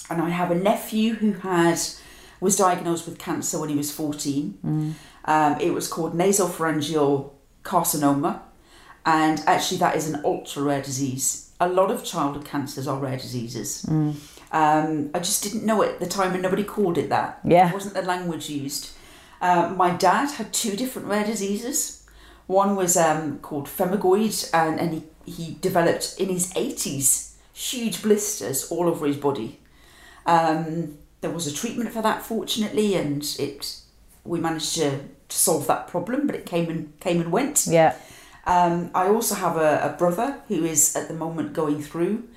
and 0.09 0.23
I 0.23 0.31
have 0.31 0.51
a 0.51 0.55
nephew 0.55 1.13
who 1.17 1.33
had 1.33 1.79
was 2.41 2.57
diagnosed 2.57 3.07
with 3.07 3.19
cancer 3.19 3.59
when 3.61 3.69
he 3.69 3.77
was 3.77 3.91
14. 3.93 4.95
Um, 5.27 5.61
it 5.61 5.75
was 5.75 5.89
called 5.89 6.15
nasopharyngeal 6.15 7.33
carcinoma. 7.65 8.41
and 9.05 9.43
actually 9.47 9.77
that 9.77 9.95
is 9.95 10.09
an 10.09 10.23
ultra 10.25 10.63
rare 10.63 10.81
disease. 10.81 11.51
A 11.61 11.69
lot 11.69 11.91
of 11.91 12.03
childhood 12.03 12.47
cancers 12.47 12.89
are 12.89 12.99
rare 12.99 13.19
diseases. 13.19 13.85
Um, 14.53 15.11
I 15.15 15.19
just 15.21 15.43
didn't 15.43 15.65
know 15.65 15.83
it 15.83 15.93
at 15.93 16.01
the 16.01 16.07
time, 16.07 16.33
and 16.33 16.43
nobody 16.43 16.65
called 16.65 16.99
it 16.99 17.09
that. 17.09 17.41
Yeah. 17.45 17.69
it 17.69 17.75
wasn't 17.75 17.95
the 17.95 18.03
language 18.03 18.51
used. 18.51 18.91
Uh, 19.41 19.73
my 19.77 19.91
dad 19.91 20.33
had 20.33 20.53
two 20.53 20.77
different 20.77 21.09
rare 21.09 21.25
diseases. 21.25 22.07
One 22.47 22.75
was 22.77 22.97
um, 22.97 23.39
called 23.39 23.67
pemphigoid, 23.67 24.51
and, 24.53 24.81
and 24.81 24.95
he, 24.95 25.33
he 25.33 25.57
developed 25.61 26.17
in 26.19 26.29
his 26.29 26.53
80s 26.55 27.35
huge 27.53 28.03
blisters 28.03 28.71
all 28.71 28.89
over 28.89 29.07
his 29.07 29.17
body. 29.17 29.61
Um, 30.27 30.99
there 31.21 31.31
was 31.31 31.47
a 31.47 31.55
treatment 31.55 31.93
for 31.93 32.03
that, 32.03 32.23
fortunately, 32.23 32.95
and 32.95 33.23
it 33.39 33.77
we 34.25 34.41
managed 34.41 34.75
to, 34.75 35.01
to 35.29 35.37
solve 35.37 35.67
that 35.67 35.89
problem, 35.89 36.27
but 36.27 36.37
it 36.37 36.45
came 36.45 36.69
and 36.69 36.99
came 37.01 37.21
and 37.21 37.33
went. 37.33 37.67
Yeah. 37.67 37.97
Um, 38.47 38.91
I 38.95 39.09
also 39.09 39.35
have 39.35 39.57
a, 39.57 39.93
a 39.95 39.97
brother 39.99 40.43
who 40.49 40.65
is 40.65 40.97
at 40.97 41.09
the 41.09 41.15
moment 41.15 41.53
going 41.53 41.83
through 41.83 42.29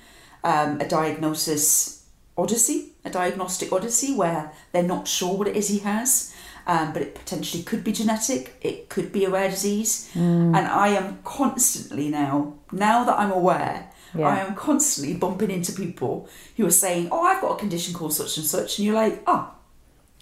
um, 0.42 0.80
a 0.80 0.88
diagnosis 0.88 2.03
odyssey, 2.36 2.92
a 3.04 3.10
diagnostic 3.10 3.72
odyssey, 3.72 4.14
where 4.14 4.52
they're 4.72 4.82
not 4.82 5.06
sure 5.08 5.36
what 5.36 5.48
it 5.48 5.56
is 5.56 5.68
he 5.68 5.78
has, 5.80 6.34
um, 6.66 6.92
but 6.92 7.02
it 7.02 7.14
potentially 7.14 7.62
could 7.62 7.84
be 7.84 7.92
genetic, 7.92 8.56
it 8.60 8.88
could 8.88 9.12
be 9.12 9.24
a 9.24 9.30
rare 9.30 9.50
disease. 9.50 10.10
And 10.14 10.56
I 10.56 10.88
am 10.88 11.18
constantly 11.24 12.08
now, 12.08 12.54
now 12.72 13.04
that 13.04 13.18
I'm 13.18 13.30
aware, 13.32 13.90
Yeah. 14.16 14.28
I 14.28 14.38
am 14.38 14.54
constantly 14.54 15.14
bumping 15.14 15.50
into 15.50 15.72
people 15.72 16.28
who 16.56 16.64
are 16.66 16.70
saying, 16.84 17.08
Oh, 17.10 17.22
I've 17.22 17.40
got 17.40 17.52
a 17.56 17.58
condition 17.58 17.92
called 17.94 18.14
such 18.14 18.36
and 18.38 18.46
such. 18.46 18.78
And 18.78 18.86
you're 18.86 18.94
like, 18.94 19.22
Oh, 19.26 19.50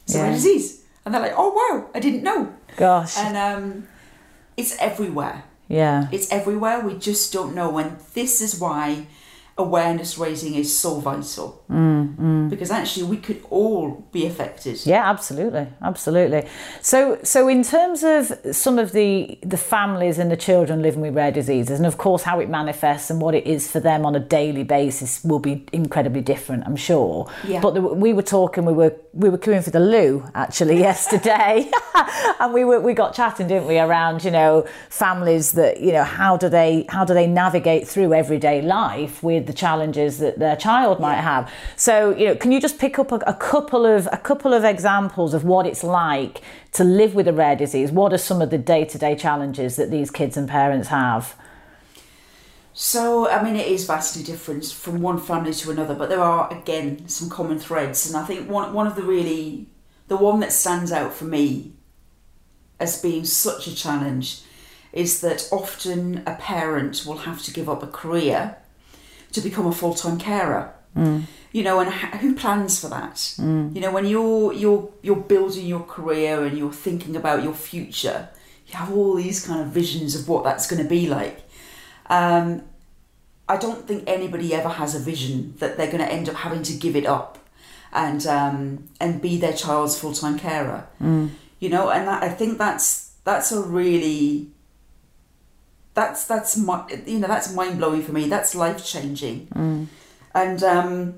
it's 0.05 0.15
a 0.15 0.23
rare 0.23 0.33
disease. 0.33 0.83
And 1.05 1.15
they're 1.15 1.23
like, 1.23 1.35
Oh, 1.37 1.51
wow, 1.53 1.91
I 1.95 2.01
didn't 2.01 2.23
know. 2.23 2.53
Gosh. 2.77 3.19
And 3.19 3.37
um, 3.37 3.89
it's 4.57 4.77
everywhere. 4.79 5.45
yeah. 5.69 6.09
It's 6.11 6.31
everywhere. 6.33 6.81
We 6.81 6.95
just 6.99 7.33
don't 7.33 7.55
know. 7.55 7.77
And 7.79 7.99
this 8.15 8.41
is 8.41 8.59
why 8.59 9.07
awareness 9.59 10.17
raising 10.19 10.55
is 10.55 10.77
so 10.77 10.99
vital. 11.01 11.63
Mm, 11.71 12.49
Because 12.51 12.71
actually, 12.71 13.05
we 13.07 13.17
could 13.17 13.43
all 13.51 14.05
be 14.13 14.27
affected. 14.27 14.85
Yeah, 14.87 15.09
absolutely, 15.09 15.67
absolutely. 15.83 16.47
So, 16.81 17.19
so 17.23 17.49
in 17.49 17.63
terms 17.63 18.03
of 18.03 18.33
some 18.55 18.79
of 18.79 18.93
the 18.93 19.39
the 19.43 19.57
families 19.57 20.19
and 20.19 20.31
the 20.31 20.37
children 20.37 20.83
living 20.83 21.01
with 21.01 21.15
rare 21.15 21.33
diseases, 21.33 21.79
and 21.79 21.87
of 21.87 21.97
course 21.99 22.23
how 22.23 22.41
it 22.41 22.49
manifests 22.49 23.11
and 23.11 23.21
what 23.21 23.35
it 23.35 23.47
is 23.47 23.71
for 23.71 23.81
them 23.81 24.05
on 24.07 24.15
a 24.15 24.21
daily 24.21 24.65
basis 24.65 25.23
will 25.25 25.39
be 25.39 25.65
incredibly 25.73 26.23
different, 26.23 26.65
I'm 26.67 26.77
sure. 26.77 27.31
Yeah. 27.47 27.61
But 27.61 27.75
the, 27.75 27.81
we 27.81 28.13
were 28.13 28.23
talking, 28.23 28.65
we 28.65 28.73
were 28.73 28.95
we 29.13 29.29
were 29.29 29.39
queuing 29.39 29.63
for 29.65 29.71
the 29.71 29.81
loo 29.81 30.25
actually 30.35 30.79
yesterday, 30.91 31.71
and 32.41 32.53
we 32.55 32.65
were 32.65 32.81
we 32.81 32.95
got 32.95 33.15
chatting, 33.15 33.49
didn't 33.49 33.67
we, 33.69 33.79
around 33.79 34.25
you 34.25 34.31
know 34.31 34.67
families 34.89 35.53
that 35.53 35.81
you 35.81 35.93
know 35.93 36.05
how 36.05 36.37
do 36.37 36.49
they 36.49 36.85
how 36.89 37.05
do 37.05 37.15
they 37.15 37.27
navigate 37.27 37.87
through 37.89 38.13
everyday 38.15 38.63
life 38.63 39.23
with 39.23 39.42
the 39.47 39.53
challenges 39.53 40.19
that 40.19 40.39
their 40.39 40.57
child 40.57 41.01
might 41.01 41.21
have. 41.21 41.51
So 41.77 42.17
you 42.17 42.27
know, 42.27 42.37
can 42.37 42.53
you 42.53 42.61
just 42.61 42.79
pick 42.79 42.99
up 42.99 43.13
a, 43.13 43.17
a 43.27 43.35
couple 43.35 43.87
of 43.87 44.09
a 44.13 44.17
couple 44.17 44.53
of 44.53 44.65
examples 44.65 45.35
of 45.35 45.45
what 45.45 45.67
it's 45.67 45.85
like 45.85 46.41
to 46.73 46.85
live 46.85 47.15
with 47.15 47.29
a 47.29 47.33
rare 47.33 47.57
disease? 47.57 47.91
What 47.93 48.13
are 48.13 48.19
some 48.19 48.43
of 48.43 48.51
the 48.51 48.59
day 48.59 48.85
to 48.85 48.99
day 48.99 49.15
challenges 49.15 49.77
that 49.77 49.91
these 49.91 50.11
kids 50.11 50.37
and 50.37 50.49
parents 50.49 50.89
have? 50.89 51.35
So, 52.75 53.29
I 53.29 53.43
mean, 53.43 53.57
it 53.57 53.67
is 53.67 53.85
vastly 53.85 54.23
different 54.23 54.65
from 54.65 55.03
one 55.03 55.19
family 55.19 55.53
to 55.53 55.71
another, 55.71 55.95
but 55.95 56.09
there 56.09 56.23
are, 56.23 56.51
again, 56.51 57.07
some 57.07 57.29
common 57.29 57.59
threads. 57.59 58.07
And 58.07 58.17
I 58.17 58.25
think 58.25 58.49
one, 58.49 58.73
one 58.73 58.87
of 58.87 58.97
the 58.97 59.03
really, 59.03 59.67
the 60.09 60.17
one 60.17 60.41
that 60.41 60.53
stands 60.53 60.91
out 60.91 61.13
for 61.13 61.25
me 61.25 61.75
as 62.81 63.01
being 63.01 63.27
such 63.27 63.67
a 63.67 63.75
challenge 63.75 64.41
is 64.93 65.21
that 65.21 65.49
often 65.53 66.23
a 66.27 66.35
parent 66.35 67.05
will 67.07 67.19
have 67.19 67.43
to 67.43 67.53
give 67.53 67.69
up 67.69 67.83
a 67.83 67.87
career 67.87 68.57
to 69.33 69.41
become 69.41 69.67
a 69.67 69.73
full 69.73 69.95
time 69.95 70.19
carer. 70.19 70.73
You 71.53 71.63
know, 71.65 71.81
and 71.81 71.91
who 72.21 72.35
plans 72.35 72.79
for 72.81 72.89
that? 72.89 73.35
You 73.75 73.81
know, 73.81 73.91
when 73.93 74.07
you're 74.07 74.53
you're 74.53 74.91
you're 75.03 75.17
building 75.17 75.67
your 75.67 75.85
career 75.85 76.45
and 76.45 76.57
you're 76.57 76.73
thinking 76.73 77.17
about 77.17 77.43
your 77.43 77.55
future, 77.55 78.29
you 78.67 78.75
have 78.75 78.93
all 78.93 79.15
these 79.15 79.45
kind 79.47 79.61
of 79.61 79.69
visions 79.69 80.15
of 80.15 80.29
what 80.29 80.45
that's 80.45 80.67
going 80.67 80.83
to 80.83 80.89
be 80.89 81.07
like. 81.09 81.43
Um, 82.09 82.63
I 83.49 83.57
don't 83.57 83.87
think 83.87 84.05
anybody 84.07 84.55
ever 84.55 84.69
has 84.69 84.95
a 84.95 84.99
vision 84.99 85.55
that 85.59 85.77
they're 85.77 85.91
going 85.91 85.99
to 86.07 86.11
end 86.11 86.29
up 86.29 86.37
having 86.37 86.63
to 86.63 86.75
give 86.75 86.97
it 86.97 87.07
up 87.07 87.39
and 87.93 88.27
um, 88.27 88.89
and 89.01 89.21
be 89.21 89.37
their 89.39 89.53
child's 89.53 89.99
full 89.99 90.13
time 90.15 90.39
carer. 90.39 90.87
You 91.59 91.69
know, 91.69 91.91
and 91.91 92.09
that, 92.09 92.23
I 92.23 92.29
think 92.31 92.59
that's 92.59 93.13
that's 93.25 93.53
a 93.53 93.61
really 93.63 94.52
that's 95.95 96.27
that's 96.27 96.57
my, 96.57 96.85
you 97.07 97.19
know 97.19 97.29
that's 97.29 97.53
mind 97.53 97.79
blowing 97.79 98.03
for 98.03 98.13
me. 98.13 98.29
That's 98.29 98.55
life 98.55 98.85
changing, 98.85 99.49
mm. 99.49 99.87
and 100.35 100.63
um, 100.63 101.15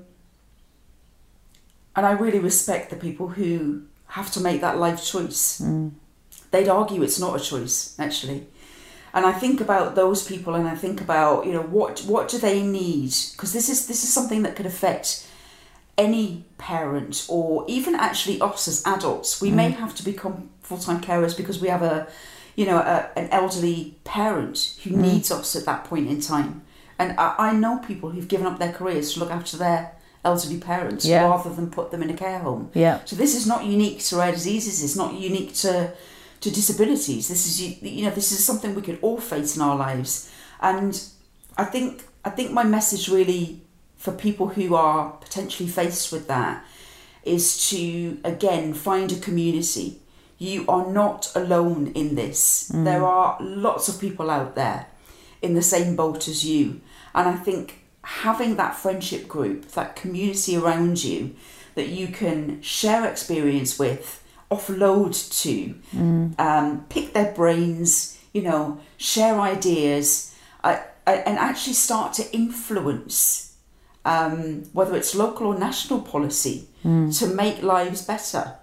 and 1.95 2.05
I 2.05 2.11
really 2.11 2.39
respect 2.39 2.89
the 2.89 2.97
people 2.97 3.29
who 3.29 3.83
have 4.07 4.31
to 4.31 4.41
make 4.41 4.61
that 4.61 4.77
life 4.77 5.03
choice. 5.03 5.61
Mm. 5.61 5.91
They'd 6.51 6.67
argue 6.67 7.03
it's 7.03 7.19
not 7.19 7.39
a 7.39 7.43
choice, 7.43 7.97
actually. 7.99 8.47
And 9.13 9.25
I 9.25 9.31
think 9.31 9.61
about 9.61 9.95
those 9.95 10.27
people, 10.27 10.55
and 10.55 10.67
I 10.67 10.75
think 10.75 10.99
about 10.99 11.45
you 11.45 11.53
know 11.53 11.61
what 11.61 12.01
what 12.01 12.27
do 12.27 12.37
they 12.37 12.61
need? 12.61 13.13
Because 13.31 13.53
this 13.53 13.69
is 13.69 13.87
this 13.87 14.03
is 14.03 14.13
something 14.13 14.43
that 14.43 14.57
could 14.57 14.65
affect 14.65 15.25
any 15.97 16.43
parent 16.57 17.25
or 17.29 17.63
even 17.69 17.95
actually 17.95 18.41
us 18.41 18.67
as 18.67 18.85
adults. 18.85 19.39
We 19.41 19.51
may 19.51 19.71
mm. 19.71 19.75
have 19.75 19.95
to 19.95 20.03
become 20.03 20.49
full 20.61 20.79
time 20.79 20.99
carers 20.99 21.35
because 21.37 21.61
we 21.61 21.69
have 21.69 21.81
a 21.81 22.07
you 22.55 22.65
know 22.65 22.77
a, 22.77 23.09
an 23.17 23.29
elderly 23.29 23.95
parent 24.03 24.77
who 24.83 24.91
mm. 24.91 24.97
needs 24.97 25.31
us 25.31 25.55
at 25.55 25.65
that 25.65 25.83
point 25.85 26.07
in 26.07 26.21
time. 26.21 26.61
And 26.97 27.19
I, 27.19 27.35
I 27.37 27.53
know 27.53 27.79
people 27.79 28.11
who've 28.11 28.27
given 28.27 28.47
up 28.47 28.57
their 28.57 28.71
careers 28.71 29.13
to 29.13 29.19
look 29.19 29.31
after 29.31 29.57
their 29.57 29.91
elderly 30.23 30.57
parents 30.57 31.05
Yeah. 31.05 31.27
rather 31.27 31.53
than 31.53 31.69
put 31.69 31.91
them 31.91 32.01
in 32.01 32.09
a 32.09 32.13
care 32.13 32.39
home. 32.39 32.71
Yeah. 32.73 32.99
So 33.05 33.15
this 33.15 33.35
is 33.35 33.45
not 33.45 33.65
unique 33.65 33.99
to 34.05 34.17
rare 34.17 34.31
diseases. 34.31 34.83
It's 34.83 34.95
not 34.95 35.13
unique 35.13 35.53
to 35.55 35.93
to 36.41 36.51
disabilities. 36.51 37.27
This 37.27 37.45
is 37.47 37.61
you 37.81 38.03
know 38.05 38.11
this 38.11 38.31
is 38.31 38.43
something 38.43 38.75
we 38.75 38.81
could 38.81 38.99
all 39.01 39.19
face 39.19 39.55
in 39.55 39.61
our 39.61 39.75
lives, 39.75 40.31
and 40.61 41.01
I 41.57 41.65
think 41.65 42.03
I 42.23 42.29
think 42.29 42.51
my 42.51 42.63
message 42.63 43.09
really 43.09 43.61
for 43.97 44.11
people 44.11 44.49
who 44.49 44.75
are 44.75 45.11
potentially 45.21 45.69
faced 45.69 46.11
with 46.11 46.27
that 46.27 46.63
is 47.23 47.69
to 47.69 48.17
again 48.23 48.73
find 48.73 49.11
a 49.11 49.19
community. 49.19 50.01
You 50.37 50.65
are 50.67 50.85
not 50.91 51.31
alone 51.35 51.91
in 51.95 52.15
this. 52.15 52.69
There 52.73 53.05
are 53.05 53.37
lots 53.39 53.87
of 53.87 53.99
people 53.99 54.29
out 54.29 54.55
there 54.55 54.87
in 55.41 55.53
the 55.53 55.61
same 55.61 55.95
boat 55.95 56.27
as 56.27 56.43
you, 56.45 56.81
and 57.13 57.29
I 57.29 57.35
think 57.35 57.81
having 58.03 58.55
that 58.57 58.75
friendship 58.75 59.27
group, 59.27 59.67
that 59.71 59.95
community 59.95 60.55
around 60.57 61.03
you 61.03 61.35
that 61.75 61.87
you 61.89 62.07
can 62.07 62.61
share 62.61 63.05
experience 63.09 63.77
with, 63.79 64.23
offload 64.51 65.13
to, 65.41 65.75
um, 66.39 66.85
pick 66.89 67.13
their 67.13 67.31
brains, 67.33 68.17
you 68.33 68.41
know, 68.41 68.79
share 68.97 69.39
ideas, 69.39 70.33
uh, 70.63 70.77
and 71.07 71.37
actually 71.37 71.73
start 71.73 72.13
to 72.13 72.23
influence, 72.33 73.53
um, 74.05 74.63
whether 74.73 74.95
it's 74.95 75.13
local 75.15 75.47
or 75.47 75.57
national 75.57 76.01
policy, 76.01 76.67
to 77.11 77.27
make 77.27 77.61
lives 77.63 78.01
better 78.03 78.53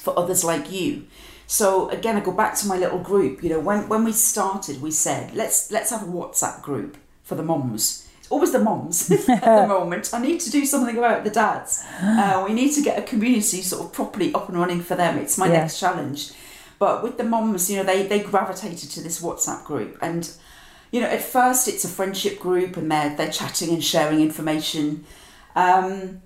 for 0.00 0.18
others 0.18 0.42
like 0.44 0.70
you. 0.72 1.04
So 1.46 1.88
again, 1.90 2.16
I 2.16 2.20
go 2.20 2.32
back 2.32 2.54
to 2.58 2.66
my 2.68 2.76
little 2.76 2.98
group. 3.00 3.42
You 3.42 3.50
know, 3.50 3.60
when 3.60 3.88
when 3.88 4.04
we 4.04 4.12
started, 4.12 4.80
we 4.80 4.90
said 4.90 5.34
let's 5.34 5.70
let's 5.70 5.90
have 5.90 6.02
a 6.02 6.06
WhatsApp 6.10 6.62
group 6.62 6.96
for 7.24 7.34
the 7.34 7.42
moms. 7.42 8.06
It's 8.20 8.30
always 8.30 8.52
the 8.52 8.60
moms 8.60 9.10
at 9.28 9.42
the 9.42 9.66
moment. 9.76 10.10
I 10.14 10.20
need 10.22 10.40
to 10.40 10.50
do 10.50 10.64
something 10.64 10.96
about 10.96 11.24
the 11.24 11.30
dads. 11.30 11.82
Uh, 12.00 12.44
we 12.46 12.54
need 12.54 12.72
to 12.74 12.82
get 12.82 12.98
a 12.98 13.02
community 13.02 13.62
sort 13.62 13.84
of 13.84 13.92
properly 13.92 14.32
up 14.34 14.48
and 14.48 14.58
running 14.58 14.80
for 14.82 14.94
them. 14.96 15.18
It's 15.18 15.36
my 15.38 15.46
Yeah. 15.46 15.60
next 15.60 15.80
challenge. 15.80 16.32
But 16.78 17.02
with 17.02 17.18
the 17.18 17.24
moms, 17.24 17.68
you 17.70 17.76
know, 17.78 17.84
they 17.84 18.06
they 18.06 18.20
gravitated 18.20 18.88
to 18.92 19.00
this 19.02 19.20
WhatsApp 19.20 19.64
group, 19.64 19.98
and 20.00 20.30
you 20.92 21.00
know, 21.00 21.08
at 21.08 21.22
first 21.22 21.68
it's 21.68 21.84
a 21.84 21.88
friendship 21.88 22.38
group, 22.38 22.76
and 22.76 22.90
they're 22.90 23.14
they're 23.16 23.30
chatting 23.32 23.70
and 23.74 23.82
sharing 23.84 24.20
information. 24.20 25.04
Um, 25.56 26.22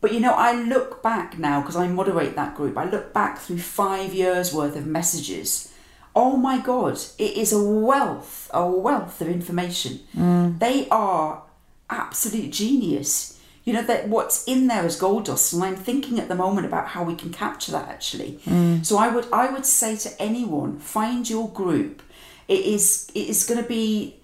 but 0.00 0.12
you 0.12 0.20
know, 0.20 0.34
I 0.34 0.52
look 0.52 1.02
back 1.02 1.38
now 1.38 1.60
because 1.60 1.76
I 1.76 1.88
moderate 1.88 2.36
that 2.36 2.54
group. 2.54 2.76
I 2.76 2.84
look 2.88 3.12
back 3.12 3.38
through 3.38 3.58
five 3.58 4.14
years 4.14 4.54
worth 4.54 4.76
of 4.76 4.86
messages. 4.86 5.72
Oh 6.14 6.36
my 6.36 6.58
God, 6.58 6.98
it 7.18 7.36
is 7.36 7.52
a 7.52 7.62
wealth, 7.62 8.50
a 8.52 8.66
wealth 8.66 9.20
of 9.20 9.28
information. 9.28 10.00
Mm. 10.16 10.58
They 10.58 10.88
are 10.90 11.42
absolute 11.90 12.50
genius. 12.50 13.38
You 13.64 13.74
know 13.74 13.82
that 13.82 14.08
what's 14.08 14.44
in 14.44 14.66
there 14.66 14.86
is 14.86 14.96
gold 14.96 15.26
dust, 15.26 15.52
and 15.52 15.62
I'm 15.62 15.76
thinking 15.76 16.18
at 16.18 16.28
the 16.28 16.34
moment 16.34 16.66
about 16.66 16.88
how 16.88 17.04
we 17.04 17.14
can 17.14 17.30
capture 17.30 17.72
that 17.72 17.88
actually. 17.88 18.40
Mm. 18.46 18.84
So 18.84 18.96
I 18.96 19.08
would 19.08 19.26
I 19.32 19.50
would 19.50 19.66
say 19.66 19.96
to 19.96 20.22
anyone, 20.22 20.78
find 20.78 21.28
your 21.28 21.48
group. 21.48 22.02
It 22.46 22.64
is 22.64 23.10
it 23.14 23.28
is 23.28 23.44
going 23.44 23.62
to 23.62 23.68
be 23.68 24.18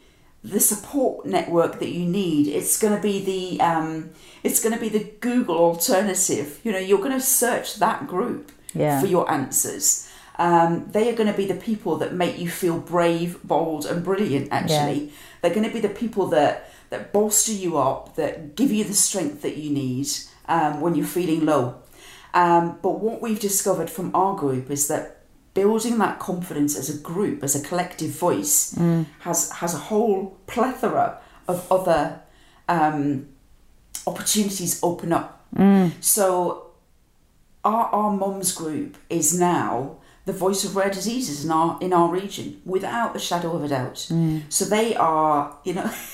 the 0.44 0.60
support 0.60 1.24
network 1.24 1.78
that 1.80 1.88
you 1.88 2.04
need. 2.04 2.46
It's 2.48 2.78
going 2.78 2.94
to 2.94 3.00
be 3.02 3.24
the 3.24 3.60
um, 3.64 4.10
it's 4.42 4.62
going 4.62 4.74
to 4.74 4.80
be 4.80 4.90
the 4.90 5.04
Google 5.20 5.56
alternative. 5.56 6.60
You 6.62 6.72
know, 6.72 6.78
you're 6.78 6.98
going 6.98 7.12
to 7.12 7.20
search 7.20 7.76
that 7.76 8.06
group 8.06 8.52
Yeah. 8.74 9.00
for 9.00 9.06
your 9.06 9.30
answers. 9.30 10.08
Um, 10.38 10.88
they 10.90 11.08
are 11.08 11.14
going 11.16 11.30
to 11.30 11.36
be 11.36 11.46
the 11.46 11.54
people 11.54 11.96
that 11.98 12.12
make 12.12 12.38
you 12.38 12.48
feel 12.50 12.78
brave, 12.78 13.38
bold, 13.44 13.86
and 13.86 14.04
brilliant. 14.04 14.48
Actually, 14.50 15.12
they're 15.40 15.54
going 15.54 15.66
to 15.66 15.72
be 15.72 15.80
the 15.80 15.88
people 16.02 16.26
that 16.28 16.70
that 16.90 17.12
bolster 17.12 17.52
you 17.52 17.78
up, 17.78 18.14
that 18.16 18.54
give 18.54 18.70
you 18.70 18.84
the 18.84 18.94
strength 18.94 19.40
that 19.42 19.56
you 19.56 19.70
need 19.70 20.06
um, 20.46 20.80
when 20.82 20.94
you're 20.94 21.06
feeling 21.06 21.46
low. 21.46 21.76
Um, 22.34 22.78
but 22.82 23.00
what 23.00 23.22
we've 23.22 23.40
discovered 23.40 23.88
from 23.88 24.10
our 24.14 24.34
group 24.36 24.70
is 24.70 24.88
that 24.88 25.23
building 25.54 25.98
that 25.98 26.18
confidence 26.18 26.76
as 26.76 26.90
a 26.90 26.98
group, 26.98 27.42
as 27.42 27.54
a 27.54 27.66
collective 27.66 28.10
voice, 28.10 28.74
mm. 28.74 29.06
has 29.20 29.50
has 29.52 29.74
a 29.74 29.78
whole 29.78 30.36
plethora 30.46 31.18
of 31.48 31.70
other 31.70 32.20
um, 32.68 33.28
opportunities 34.06 34.80
open 34.82 35.12
up. 35.12 35.46
Mm. 35.56 35.92
So 36.00 36.72
our 37.64 37.86
our 37.86 38.10
mums 38.10 38.52
group 38.52 38.96
is 39.08 39.38
now 39.38 39.96
the 40.26 40.32
voice 40.32 40.64
of 40.64 40.74
rare 40.74 40.90
diseases 40.90 41.44
in 41.44 41.50
our 41.50 41.78
in 41.80 41.92
our 41.92 42.08
region 42.08 42.60
without 42.64 43.14
a 43.14 43.18
shadow 43.18 43.54
of 43.56 43.64
a 43.64 43.68
doubt. 43.68 44.06
Mm. 44.10 44.42
So 44.48 44.64
they 44.64 44.94
are, 44.96 45.56
you 45.64 45.74
know. 45.74 45.90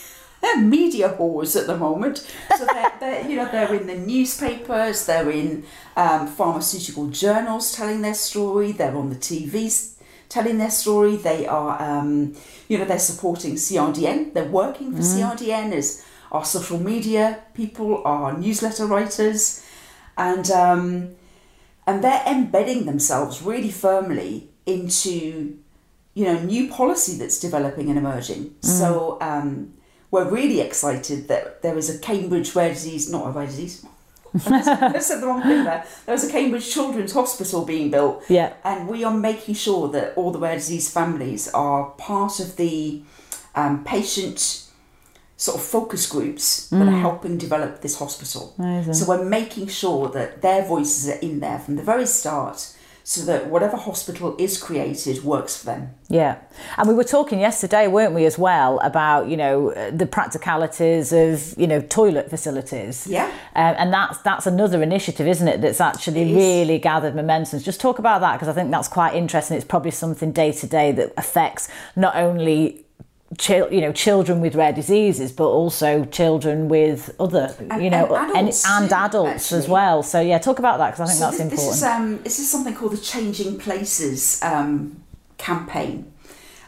They're 0.41 0.59
media 0.59 1.11
whores 1.18 1.61
at 1.61 1.66
the 1.66 1.76
moment, 1.76 2.26
so 2.57 2.66
they're, 2.66 2.93
they're 3.01 3.28
you 3.28 3.36
know 3.36 3.51
they're 3.51 3.74
in 3.74 3.86
the 3.86 3.99
newspapers, 3.99 5.07
they're 5.07 5.30
in 5.30 5.64
um, 5.97 6.26
pharmaceutical 6.26 7.09
journals 7.09 7.72
telling 7.72 8.03
their 8.03 8.14
story, 8.14 8.72
they're 8.72 8.97
on 8.97 9.11
the 9.11 9.16
TVs 9.16 9.97
telling 10.30 10.59
their 10.59 10.70
story. 10.70 11.16
They 11.16 11.47
are 11.47 11.80
um, 11.82 12.34
you 12.68 12.78
know 12.78 12.86
they're 12.86 12.99
supporting 12.99 13.55
CRDN, 13.57 14.32
they're 14.32 14.45
working 14.45 14.93
for 14.97 15.03
CRDN 15.03 15.72
as 15.72 16.07
our 16.32 16.45
social 16.45 16.78
media 16.78 17.43
people, 17.53 18.03
our 18.05 18.38
newsletter 18.38 18.86
writers, 18.86 19.66
and 20.16 20.51
um, 20.51 21.11
and 21.86 22.03
they're 22.03 22.22
embedding 22.26 22.86
themselves 22.86 23.43
really 23.43 23.70
firmly 23.70 24.49
into 24.64 25.59
you 26.14 26.24
know 26.24 26.41
new 26.41 26.68
policy 26.68 27.16
that's 27.18 27.38
developing 27.38 27.91
and 27.91 27.99
emerging. 27.99 28.55
So 28.61 29.18
um, 29.20 29.74
we're 30.11 30.28
really 30.28 30.61
excited 30.61 31.28
that 31.28 31.62
there 31.62 31.76
is 31.78 31.88
a 31.94 31.98
Cambridge 31.98 32.54
rare 32.54 32.70
disease, 32.70 33.11
not 33.11 33.26
a 33.26 33.30
rare 33.30 33.46
disease. 33.46 33.84
I 34.46 34.98
said 35.00 35.20
the 35.20 35.26
wrong 35.26 35.42
thing 35.42 35.64
there. 35.64 35.84
There's 36.06 36.22
a 36.24 36.30
Cambridge 36.30 36.70
Children's 36.72 37.12
Hospital 37.12 37.64
being 37.64 37.90
built, 37.90 38.22
Yeah. 38.28 38.52
and 38.64 38.86
we 38.88 39.02
are 39.04 39.12
making 39.14 39.54
sure 39.54 39.88
that 39.88 40.14
all 40.16 40.30
the 40.30 40.38
rare 40.38 40.54
disease 40.54 40.88
families 40.90 41.48
are 41.52 41.86
part 41.98 42.38
of 42.40 42.56
the 42.56 43.02
um, 43.56 43.82
patient 43.84 44.66
sort 45.36 45.56
of 45.58 45.62
focus 45.64 46.06
groups 46.06 46.68
that 46.68 46.86
are 46.86 46.90
helping 47.00 47.38
develop 47.38 47.80
this 47.80 47.98
hospital. 47.98 48.54
Amazing. 48.58 48.92
So 48.94 49.06
we're 49.08 49.24
making 49.24 49.68
sure 49.68 50.08
that 50.11 50.42
their 50.42 50.64
voices 50.64 51.08
are 51.08 51.18
in 51.20 51.40
there 51.40 51.58
from 51.58 51.76
the 51.76 51.82
very 51.82 52.06
start, 52.06 52.72
so 53.11 53.24
that 53.24 53.48
whatever 53.48 53.76
hospital 53.76 54.36
is 54.38 54.56
created 54.56 55.24
works 55.24 55.56
for 55.56 55.66
them. 55.66 55.92
Yeah. 56.08 56.38
And 56.76 56.88
we 56.88 56.94
were 56.94 57.02
talking 57.02 57.40
yesterday, 57.40 57.88
weren't 57.88 58.14
we, 58.14 58.24
as 58.24 58.38
well, 58.38 58.78
about, 58.84 59.26
you 59.26 59.36
know, 59.36 59.72
the 59.90 60.06
practicalities 60.06 61.12
of, 61.12 61.58
you 61.58 61.66
know, 61.66 61.80
toilet 61.80 62.30
facilities. 62.30 63.08
Yeah. 63.08 63.26
Um, 63.56 63.74
and 63.78 63.92
that's 63.92 64.18
that's 64.18 64.46
another 64.46 64.80
initiative, 64.80 65.26
isn't 65.26 65.48
it, 65.48 65.61
that's 65.61 65.80
actually 65.80 66.30
It 66.30 66.36
really 66.36 66.78
gathered 66.78 67.16
momentum. 67.16 67.58
Just 67.58 67.80
talk 67.80 67.98
about 67.98 68.20
that 68.20 68.34
because 68.34 68.46
I 68.46 68.52
think 68.52 68.70
that's 68.70 68.86
quite 68.86 69.16
interesting. 69.16 69.56
It's 69.56 69.66
probably 69.66 69.90
something 69.90 70.30
day 70.30 70.52
to 70.52 70.68
day 70.68 70.92
that 70.92 71.12
affects 71.16 71.68
not 71.96 72.14
only 72.14 72.84
chil- 73.39 73.72
you 73.72 73.81
know 73.81 73.93
children 73.93 74.41
with 74.41 74.55
rare 74.55 74.72
diseases 74.72 75.31
but 75.33 75.47
also 75.47 76.05
children 76.07 76.68
with 76.68 77.14
other 77.20 77.55
And- 77.70 77.83
you 77.85 77.91
know 77.91 78.14
and 78.16 78.31
adults 78.37 78.66
and 78.66 78.89
too, 78.89 78.95
adults 78.97 79.53
as 79.53 79.68
well 79.68 80.03
so 80.03 80.20
yeah 80.20 80.39
talk 80.39 80.59
about 80.59 80.78
that 80.78 80.93
because 80.93 81.09
i 81.09 81.12
think 81.12 81.18
So 81.18 81.24
that's 81.26 81.37
thi- 81.37 81.43
important 81.45 81.70
This 81.70 81.76
is, 81.76 81.83
um, 81.85 82.22
this 82.24 82.39
is 82.41 82.51
something 82.51 82.74
called 82.74 82.93
the 82.93 82.99
Changing 82.99 83.59
Places 83.59 84.41
um, 84.43 85.03
campaign. 85.39 86.12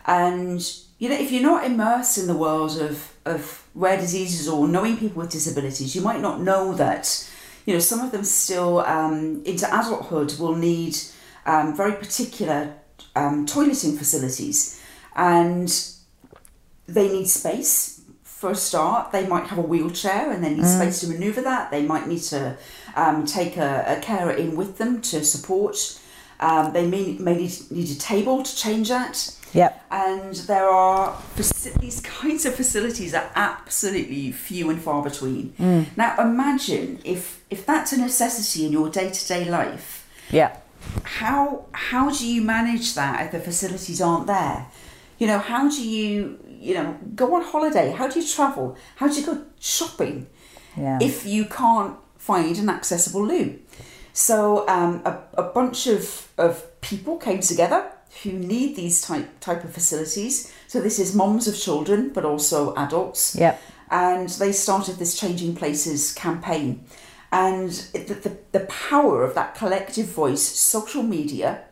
And, 0.06 0.60
you 0.98 1.08
know, 1.08 1.14
if 1.16 1.30
you're 1.30 1.42
not 1.42 1.64
immersed 1.64 2.18
in 2.18 2.26
the 2.26 2.34
world 2.36 2.80
of, 2.80 3.12
of 3.24 3.64
rare 3.74 3.96
diseases 3.96 4.48
or 4.48 4.66
knowing 4.66 4.96
people 4.96 5.22
with 5.22 5.30
disabilities, 5.30 5.94
you 5.94 6.02
might 6.02 6.20
not 6.20 6.40
know 6.40 6.74
that, 6.74 7.28
you 7.66 7.72
know, 7.74 7.78
some 7.80 8.00
of 8.00 8.10
them 8.12 8.24
still 8.24 8.80
um, 8.80 9.42
into 9.44 9.66
adulthood 9.66 10.34
will 10.40 10.56
need 10.56 10.96
um, 11.46 11.76
very 11.76 11.92
particular 11.92 12.74
um, 13.14 13.46
toileting 13.46 13.96
facilities. 13.96 14.80
And 15.14 15.68
they 16.92 17.08
need 17.12 17.28
space 17.28 18.00
for 18.24 18.50
a 18.50 18.54
start. 18.54 19.12
They 19.12 19.26
might 19.26 19.46
have 19.46 19.58
a 19.58 19.62
wheelchair 19.62 20.32
and 20.32 20.42
they 20.42 20.54
need 20.54 20.66
space 20.66 21.00
to 21.00 21.08
maneuver 21.08 21.42
that. 21.42 21.70
They 21.70 21.82
might 21.82 22.06
need 22.08 22.22
to 22.22 22.56
um, 22.96 23.24
take 23.24 23.56
a, 23.56 23.84
a 23.86 24.00
carer 24.00 24.32
in 24.32 24.56
with 24.56 24.78
them 24.78 25.00
to 25.02 25.24
support. 25.24 25.76
Um, 26.40 26.72
they 26.72 26.86
may, 26.86 27.16
may 27.18 27.36
need, 27.36 27.52
need 27.70 27.88
a 27.90 27.98
table 27.98 28.42
to 28.42 28.56
change 28.56 28.88
that. 28.88 29.16
yep 29.52 29.84
And 29.90 30.34
there 30.52 30.68
are 30.68 31.16
these 31.78 32.00
kinds 32.00 32.44
of 32.46 32.54
facilities 32.54 33.14
are 33.14 33.30
absolutely 33.36 34.32
few 34.32 34.70
and 34.70 34.80
far 34.82 35.02
between. 35.02 35.54
Now 35.96 36.10
imagine 36.18 36.98
if 37.04 37.22
if 37.50 37.64
that's 37.64 37.92
a 37.92 37.98
necessity 38.08 38.66
in 38.66 38.72
your 38.72 38.88
day 38.88 39.10
to 39.10 39.28
day 39.28 39.44
life 39.44 39.88
yeah 40.30 40.56
how 41.20 41.66
how 41.72 42.10
do 42.10 42.26
you 42.26 42.40
manage 42.42 42.94
that 42.94 43.14
if 43.24 43.32
the 43.32 43.40
facilities 43.50 44.00
aren't 44.00 44.26
there 44.26 44.66
you 45.18 45.26
know 45.26 45.38
how 45.38 45.68
do 45.68 45.82
you 45.96 46.38
you 46.62 46.74
know 46.74 46.98
go 47.14 47.34
on 47.34 47.42
holiday. 47.42 47.90
How 47.90 48.08
do 48.08 48.20
you 48.20 48.26
travel? 48.26 48.76
How 48.96 49.08
do 49.08 49.14
you 49.20 49.26
go 49.26 49.44
shopping 49.60 50.26
yeah. 50.76 50.98
if 51.00 51.26
you 51.26 51.44
can't 51.44 51.96
find 52.18 52.56
an 52.58 52.68
accessible 52.68 53.26
loo? 53.26 53.58
So 54.12 54.68
um, 54.68 55.02
a, 55.04 55.18
a 55.34 55.42
bunch 55.42 55.86
of, 55.86 56.28
of 56.36 56.80
people 56.82 57.16
came 57.16 57.40
together 57.40 57.90
who 58.22 58.32
need 58.32 58.76
these 58.76 59.00
type 59.00 59.40
type 59.40 59.64
of 59.64 59.72
facilities. 59.72 60.52
So 60.68 60.80
this 60.80 60.98
is 60.98 61.14
moms 61.14 61.48
of 61.48 61.58
children 61.58 62.10
but 62.14 62.24
also 62.24 62.74
adults. 62.76 63.36
Yep. 63.36 63.60
and 63.90 64.28
they 64.30 64.52
started 64.52 64.96
this 64.96 65.18
Changing 65.18 65.54
Places 65.54 66.12
campaign. 66.14 66.84
And 67.30 67.70
the, 67.92 68.14
the, 68.14 68.36
the 68.52 68.66
power 68.66 69.22
of 69.22 69.34
that 69.34 69.54
collective 69.54 70.06
voice, 70.06 70.42
social 70.42 71.02
media, 71.02 71.62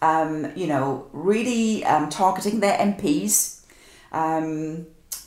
um, 0.00 0.52
you 0.54 0.66
know, 0.66 1.08
really 1.12 1.84
um, 1.84 2.08
targeting 2.08 2.60
their 2.60 2.76
MPs, 2.78 3.60
um, 4.14 4.86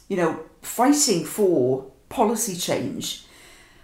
you 0.09 0.17
know, 0.17 0.39
fighting 0.61 1.25
for 1.25 1.85
policy 2.09 2.55
change 2.55 3.23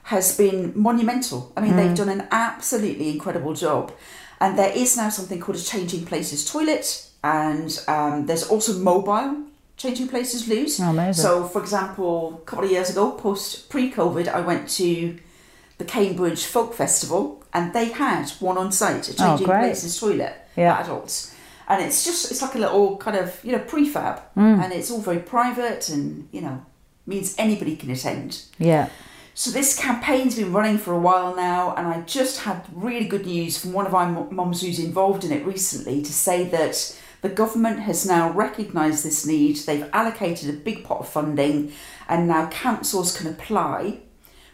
has 0.04 0.38
been 0.38 0.74
monumental. 0.76 1.52
I 1.56 1.62
mean, 1.62 1.76
they've 1.76 1.96
done 1.96 2.10
an 2.10 2.28
absolutely 2.32 3.10
incredible 3.10 3.54
job. 3.54 3.92
And 4.40 4.58
there 4.58 4.72
is 4.76 4.98
now 4.98 5.10
something 5.10 5.40
called 5.40 5.58
a 5.58 5.62
Changing 5.62 6.06
Places 6.06 6.50
toilet, 6.52 7.10
and 7.24 7.70
um, 7.88 8.26
there's 8.26 8.44
also 8.50 8.74
mobile 8.80 9.44
Changing 9.78 10.08
Places 10.10 10.48
loos. 10.48 10.80
Oh, 10.82 10.90
amazing. 10.90 11.22
So, 11.24 11.44
for 11.46 11.62
example, 11.62 12.42
a 12.42 12.46
couple 12.46 12.66
of 12.66 12.72
years 12.72 12.90
ago, 12.90 13.12
post 13.12 13.70
pre 13.70 13.92
COVID, 13.92 14.28
I 14.28 14.42
went 14.42 14.68
to 14.72 15.18
the 15.78 15.86
Cambridge 15.86 16.44
Folk 16.46 16.74
Festival, 16.74 17.44
and 17.54 17.72
they 17.74 17.86
had 17.86 18.30
one 18.40 18.58
on 18.58 18.72
site, 18.72 19.08
a 19.10 19.16
Changing 19.16 19.50
Oh. 19.50 19.60
Places 19.60 19.98
toilet 20.00 20.36
Yeah. 20.58 20.76
for 20.76 20.84
adults. 20.84 21.33
And 21.68 21.82
it's 21.84 22.04
just, 22.06 22.32
it's 22.32 22.42
like 22.42 22.56
a 22.56 22.60
little 22.60 22.98
kind 22.98 23.18
of, 23.18 23.40
you 23.44 23.52
know, 23.52 23.60
prefab. 23.60 24.22
Mm. 24.36 24.64
And 24.64 24.74
it's 24.74 24.92
all 24.92 25.02
very 25.02 25.20
private 25.20 25.90
and, 25.90 26.28
you 26.32 26.42
know, 26.42 26.66
means 27.06 27.36
anybody 27.38 27.76
can 27.76 27.92
attend. 27.92 28.44
yeah 28.58 28.90
So 29.36 29.50
this 29.50 29.76
campaign's 29.78 30.36
been 30.36 30.54
running 30.54 30.78
for 30.78 30.94
a 30.94 31.00
while 31.00 31.36
now, 31.36 31.74
and 31.76 31.88
I 31.88 32.02
just 32.02 32.42
had 32.42 32.66
really 32.72 33.08
good 33.08 33.26
news 33.26 33.58
from 33.58 33.74
one 33.74 33.88
of 33.88 33.96
our 33.96 34.30
mums 34.30 34.62
who's 34.62 34.80
involved 34.80 35.24
in 35.24 35.32
it 35.32 35.44
recently 35.46 36.04
to 36.04 36.14
say 36.14 36.46
that 36.50 37.00
the 37.22 37.30
government 37.30 37.80
has 37.80 38.06
now 38.06 38.32
recognised 38.32 39.04
this 39.04 39.26
need. 39.26 39.58
They've 39.58 39.90
allocated 39.92 40.50
a 40.50 40.54
big 40.54 40.84
pot 40.84 41.00
of 41.00 41.10
funding, 41.10 41.72
and 42.08 42.28
now 42.28 42.48
councils 42.50 43.18
can 43.18 43.28
apply 43.28 44.02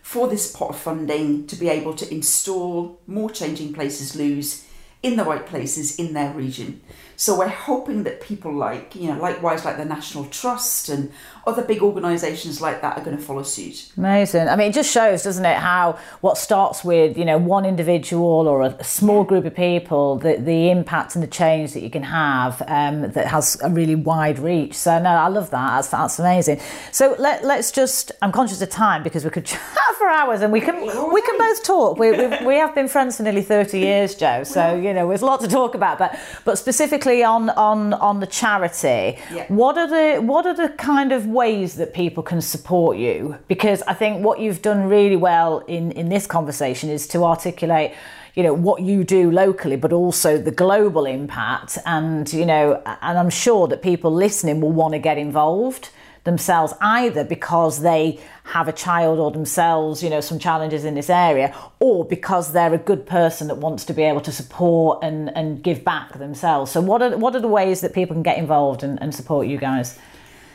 for 0.02 0.30
this 0.30 0.50
pot 0.52 0.70
of 0.70 0.80
funding 0.80 1.46
to 1.48 1.56
be 1.58 1.68
able 1.68 1.94
to 1.96 2.14
install 2.14 3.02
more 3.06 3.30
changing 3.30 3.74
places 3.74 4.16
loos 4.16 4.66
in 5.02 5.16
the 5.16 5.24
right 5.24 5.46
places 5.46 5.98
in 5.98 6.14
their 6.14 6.32
region. 6.32 6.82
So 7.20 7.38
we're 7.38 7.50
hoping 7.50 8.04
that 8.04 8.22
people 8.22 8.54
like, 8.54 8.96
you 8.96 9.10
know, 9.10 9.20
likewise 9.20 9.66
like 9.66 9.76
the 9.76 9.84
National 9.84 10.24
Trust 10.28 10.88
and 10.88 11.12
other 11.46 11.62
big 11.62 11.82
organisations 11.82 12.62
like 12.62 12.82
that 12.82 12.98
are 12.98 13.04
going 13.04 13.18
to 13.18 13.22
follow 13.22 13.44
suit. 13.44 13.92
Amazing. 13.98 14.48
I 14.48 14.56
mean, 14.56 14.70
it 14.70 14.74
just 14.74 14.90
shows, 14.90 15.24
doesn't 15.24 15.44
it, 15.44 15.58
how 15.58 16.00
what 16.22 16.38
starts 16.38 16.82
with 16.86 17.18
you 17.18 17.26
know 17.26 17.38
one 17.38 17.66
individual 17.66 18.48
or 18.48 18.62
a 18.62 18.82
small 18.86 19.26
group 19.26 19.44
of 19.44 19.54
people, 19.54 20.18
the 20.18 20.38
the 20.38 20.70
impact 20.70 21.16
and 21.16 21.22
the 21.22 21.28
change 21.28 21.74
that 21.74 21.84
you 21.84 21.90
can 21.90 22.04
have 22.04 22.62
um, 22.68 23.12
that 23.12 23.28
has 23.28 23.60
a 23.64 23.70
really 23.70 23.96
wide 23.96 24.40
reach. 24.40 24.76
So 24.76 24.98
no, 24.98 25.10
I 25.10 25.28
love 25.28 25.50
that. 25.52 25.76
That's, 25.76 25.90
that's 25.90 26.20
amazing. 26.20 26.62
So 26.94 27.18
let 27.20 27.44
let's 27.44 27.70
just. 27.70 28.14
I'm 28.22 28.32
conscious 28.32 28.62
of 28.62 28.70
time 28.70 29.04
because 29.04 29.26
we 29.26 29.30
could 29.30 29.46
chat 29.54 29.62
for 29.98 30.08
hours 30.08 30.42
and 30.42 30.54
we 30.54 30.62
can 30.62 30.80
we 31.14 31.22
can 31.22 31.38
both 31.38 31.64
talk. 31.64 32.00
We 32.00 32.12
we 32.12 32.28
we 32.46 32.56
have 32.56 32.74
been 32.74 32.88
friends 32.88 33.18
for 33.18 33.24
nearly 33.24 33.42
thirty 33.42 33.80
years, 33.80 34.16
Joe. 34.16 34.46
So 34.46 34.76
you 34.76 34.94
know, 34.94 35.10
there's 35.10 35.22
a 35.22 35.26
lot 35.26 35.42
to 35.42 35.50
talk 35.50 35.76
about. 35.76 36.00
But 36.00 36.18
but 36.46 36.58
specifically 36.58 37.09
on 37.24 37.50
on 37.52 37.94
on 38.10 38.20
the 38.20 38.28
charity, 38.28 39.18
Yeah. 39.34 39.46
what 39.62 39.78
are 39.78 39.88
the 39.88 40.08
what 40.32 40.46
are 40.46 40.54
the 40.64 40.70
kind 40.94 41.12
of 41.12 41.22
ways 41.42 41.70
that 41.76 41.94
people 41.94 42.24
can 42.24 42.42
support 42.42 42.98
you? 42.98 43.36
Because 43.48 43.80
I 43.88 43.94
think 44.02 44.24
what 44.28 44.40
you've 44.40 44.62
done 44.62 44.82
really 44.90 45.18
well 45.18 45.52
in 45.68 45.92
in 45.92 46.10
this 46.10 46.26
conversation 46.28 46.90
is 46.90 47.08
to 47.08 47.18
articulate, 47.24 47.92
you 48.36 48.44
know 48.44 48.54
what 48.68 48.82
you 48.82 49.04
do 49.04 49.32
locally 49.32 49.76
but 49.86 49.92
also 49.92 50.30
the 50.38 50.52
global 50.66 51.06
impact 51.06 51.78
and 51.86 52.32
you 52.32 52.46
know 52.46 52.66
and 53.08 53.18
i'm 53.22 53.30
sure 53.46 53.68
that 53.68 53.82
people 53.82 54.12
listening 54.26 54.62
will 54.62 54.72
want 54.82 54.94
to 54.94 55.00
get 55.00 55.18
involved 55.18 55.90
themselves 56.24 56.74
either 56.82 57.24
because 57.24 57.82
they 57.82 58.20
have 58.44 58.68
a 58.68 58.74
child 58.74 59.20
or 59.20 59.32
themselves 59.32 60.04
you 60.04 60.10
know 60.10 60.22
some 60.22 60.40
challenges 60.40 60.84
in 60.84 60.96
this 60.96 61.10
area 61.10 61.56
or 61.80 62.06
because 62.06 62.52
they're 62.52 62.74
a 62.74 62.78
good 62.78 63.06
person 63.06 63.48
that 63.48 63.58
wants 63.58 63.86
to 63.86 63.94
be 63.94 64.04
able 64.04 64.22
to 64.22 64.32
support 64.32 65.00
and 65.04 65.36
and 65.36 65.64
give 65.64 65.84
back 65.84 66.18
themselves. 66.18 66.72
So 66.72 66.82
what 66.82 67.02
are 67.02 67.18
what 67.18 67.36
are 67.36 67.40
the 67.40 67.48
ways 67.48 67.82
that 67.82 67.94
people 67.94 68.16
can 68.16 68.24
get 68.24 68.38
involved 68.38 68.84
and, 68.84 69.02
and 69.02 69.14
support 69.14 69.48
you 69.48 69.58
guys? 69.58 69.98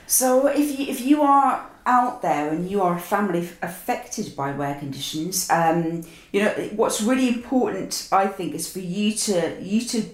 So 0.07 0.47
if 0.49 0.79
you 0.79 0.87
if 0.87 1.01
you 1.01 1.23
are 1.23 1.71
out 1.87 2.23
there 2.23 2.49
and 2.51 2.71
you 2.71 2.83
are 2.83 2.97
a 2.97 3.01
family 3.01 3.41
affected 3.63 4.35
by 4.35 4.53
wear 4.53 4.75
conditions, 4.79 5.51
um, 5.51 6.03
you 6.33 6.43
know 6.43 6.51
what's 6.75 7.03
really 7.03 7.29
important, 7.29 8.09
I 8.13 8.27
think, 8.27 8.55
is 8.55 8.71
for 8.71 8.81
you 8.81 9.13
to 9.13 9.63
you 9.63 9.81
to 9.83 10.05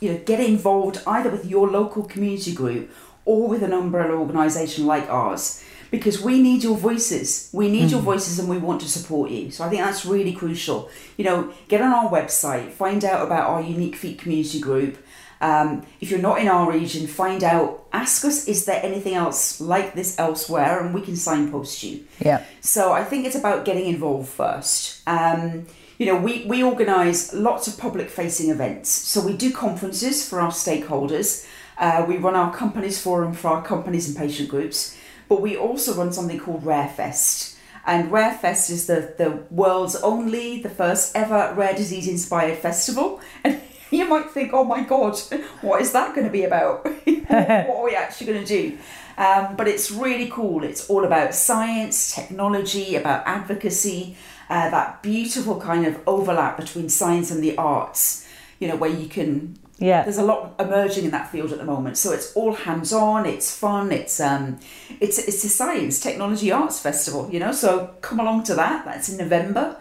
you 0.00 0.12
know 0.12 0.18
get 0.24 0.40
involved 0.40 1.02
either 1.06 1.30
with 1.30 1.46
your 1.46 1.68
local 1.68 2.02
community 2.04 2.54
group 2.54 2.90
or 3.24 3.48
with 3.48 3.62
an 3.62 3.72
umbrella 3.72 4.14
organisation 4.14 4.86
like 4.86 5.08
ours 5.08 5.62
because 5.90 6.20
we 6.20 6.42
need 6.42 6.62
your 6.62 6.76
voices. 6.76 7.48
We 7.52 7.70
need 7.70 7.88
mm. 7.88 7.92
your 7.92 8.00
voices 8.00 8.38
and 8.38 8.48
we 8.48 8.58
want 8.58 8.80
to 8.80 8.88
support 8.88 9.30
you. 9.30 9.50
So 9.50 9.64
I 9.64 9.68
think 9.68 9.82
that's 9.82 10.04
really 10.04 10.32
crucial. 10.32 10.90
You 11.16 11.24
know, 11.24 11.52
get 11.68 11.80
on 11.80 11.92
our 11.92 12.10
website, 12.10 12.72
find 12.72 13.04
out 13.04 13.24
about 13.24 13.48
our 13.48 13.62
Unique 13.62 13.96
Feet 13.96 14.18
community 14.18 14.60
group. 14.60 14.98
Um, 15.40 15.86
if 16.00 16.10
you're 16.10 16.20
not 16.20 16.40
in 16.40 16.48
our 16.48 16.70
region, 16.70 17.06
find 17.06 17.44
out, 17.44 17.86
ask 17.92 18.24
us, 18.24 18.48
is 18.48 18.64
there 18.64 18.80
anything 18.82 19.14
else 19.14 19.60
like 19.60 19.94
this 19.94 20.18
elsewhere? 20.18 20.80
And 20.80 20.94
we 20.94 21.02
can 21.02 21.16
signpost 21.16 21.82
you. 21.82 22.04
Yeah. 22.20 22.42
So 22.60 22.92
I 22.92 23.04
think 23.04 23.26
it's 23.26 23.36
about 23.36 23.64
getting 23.64 23.86
involved 23.86 24.28
first. 24.28 25.02
Um, 25.06 25.66
you 25.98 26.06
know, 26.06 26.16
we, 26.16 26.44
we 26.46 26.62
organise 26.62 27.32
lots 27.32 27.68
of 27.68 27.78
public 27.78 28.10
facing 28.10 28.50
events. 28.50 28.90
So 28.90 29.20
we 29.24 29.36
do 29.36 29.52
conferences 29.52 30.28
for 30.28 30.40
our 30.40 30.50
stakeholders. 30.50 31.46
Uh, 31.78 32.04
we 32.06 32.16
run 32.16 32.34
our 32.34 32.54
companies 32.54 33.00
forum 33.00 33.32
for 33.32 33.48
our 33.48 33.62
companies 33.62 34.08
and 34.08 34.16
patient 34.16 34.48
groups. 34.48 34.96
But 35.28 35.40
we 35.40 35.56
also 35.56 35.94
run 35.94 36.12
something 36.12 36.38
called 36.38 36.64
Rarefest. 36.64 37.56
And 37.86 38.10
Rarefest 38.10 38.70
is 38.70 38.86
the, 38.86 39.14
the 39.18 39.42
world's 39.50 39.96
only, 39.96 40.62
the 40.62 40.70
first 40.70 41.14
ever 41.16 41.52
rare 41.54 41.74
disease 41.74 42.08
inspired 42.08 42.58
festival. 42.58 43.20
And 43.44 44.00
you 44.00 44.08
might 44.08 44.30
think, 44.30 44.52
oh 44.52 44.64
my 44.64 44.82
God, 44.82 45.16
what 45.60 45.80
is 45.80 45.92
that 45.92 46.14
going 46.14 46.26
to 46.26 46.32
be 46.32 46.42
about? 46.42 46.84
what 47.04 47.30
are 47.30 47.84
we 47.84 47.94
actually 47.94 48.26
going 48.26 48.44
to 48.44 48.46
do? 48.46 48.78
Um, 49.16 49.54
but 49.54 49.68
it's 49.68 49.90
really 49.90 50.28
cool. 50.30 50.64
It's 50.64 50.88
all 50.90 51.04
about 51.04 51.34
science, 51.34 52.12
technology, 52.12 52.96
about 52.96 53.24
advocacy, 53.26 54.16
uh, 54.50 54.70
that 54.70 55.02
beautiful 55.02 55.60
kind 55.60 55.86
of 55.86 56.00
overlap 56.06 56.56
between 56.56 56.88
science 56.88 57.30
and 57.30 57.42
the 57.42 57.56
arts, 57.56 58.26
you 58.58 58.66
know, 58.66 58.76
where 58.76 58.90
you 58.90 59.08
can. 59.08 59.58
Yeah. 59.84 60.02
There's 60.02 60.18
a 60.18 60.24
lot 60.24 60.54
emerging 60.58 61.04
in 61.04 61.10
that 61.10 61.30
field 61.30 61.52
at 61.52 61.58
the 61.58 61.64
moment. 61.64 61.98
So 61.98 62.12
it's 62.12 62.32
all 62.34 62.54
hands 62.54 62.92
on, 62.92 63.26
it's 63.26 63.54
fun, 63.54 63.92
it's 63.92 64.18
um 64.18 64.58
it's 65.00 65.18
it's 65.18 65.44
a 65.44 65.48
science, 65.48 66.00
technology 66.00 66.50
arts 66.50 66.80
festival, 66.80 67.28
you 67.30 67.38
know. 67.38 67.52
So 67.52 67.94
come 68.00 68.18
along 68.18 68.44
to 68.44 68.54
that. 68.54 68.84
That's 68.84 69.08
in 69.10 69.18
November. 69.18 69.76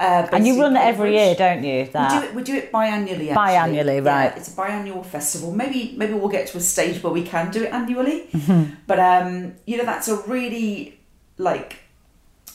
Uh, 0.00 0.26
and 0.32 0.44
you 0.44 0.60
run 0.60 0.76
it 0.76 0.80
every 0.80 1.14
year, 1.14 1.36
don't 1.36 1.62
you? 1.62 1.86
That? 1.92 2.10
We 2.10 2.18
do 2.18 2.26
it. 2.26 2.34
We 2.34 2.42
do 2.42 2.54
it 2.56 2.72
biannually. 2.72 3.30
Actually. 3.30 3.34
Biannually, 3.34 4.04
right? 4.04 4.24
Yeah, 4.24 4.36
it's 4.38 4.52
a 4.52 4.56
biannual 4.56 5.06
festival. 5.06 5.52
Maybe 5.52 5.94
maybe 5.96 6.14
we'll 6.14 6.28
get 6.28 6.48
to 6.48 6.58
a 6.58 6.60
stage 6.60 7.00
where 7.02 7.12
we 7.12 7.22
can 7.22 7.52
do 7.52 7.62
it 7.62 7.72
annually. 7.72 8.26
Mm-hmm. 8.32 8.74
But 8.88 8.98
um, 8.98 9.54
you 9.66 9.76
know, 9.78 9.84
that's 9.84 10.08
a 10.08 10.16
really 10.26 10.98
like. 11.38 11.76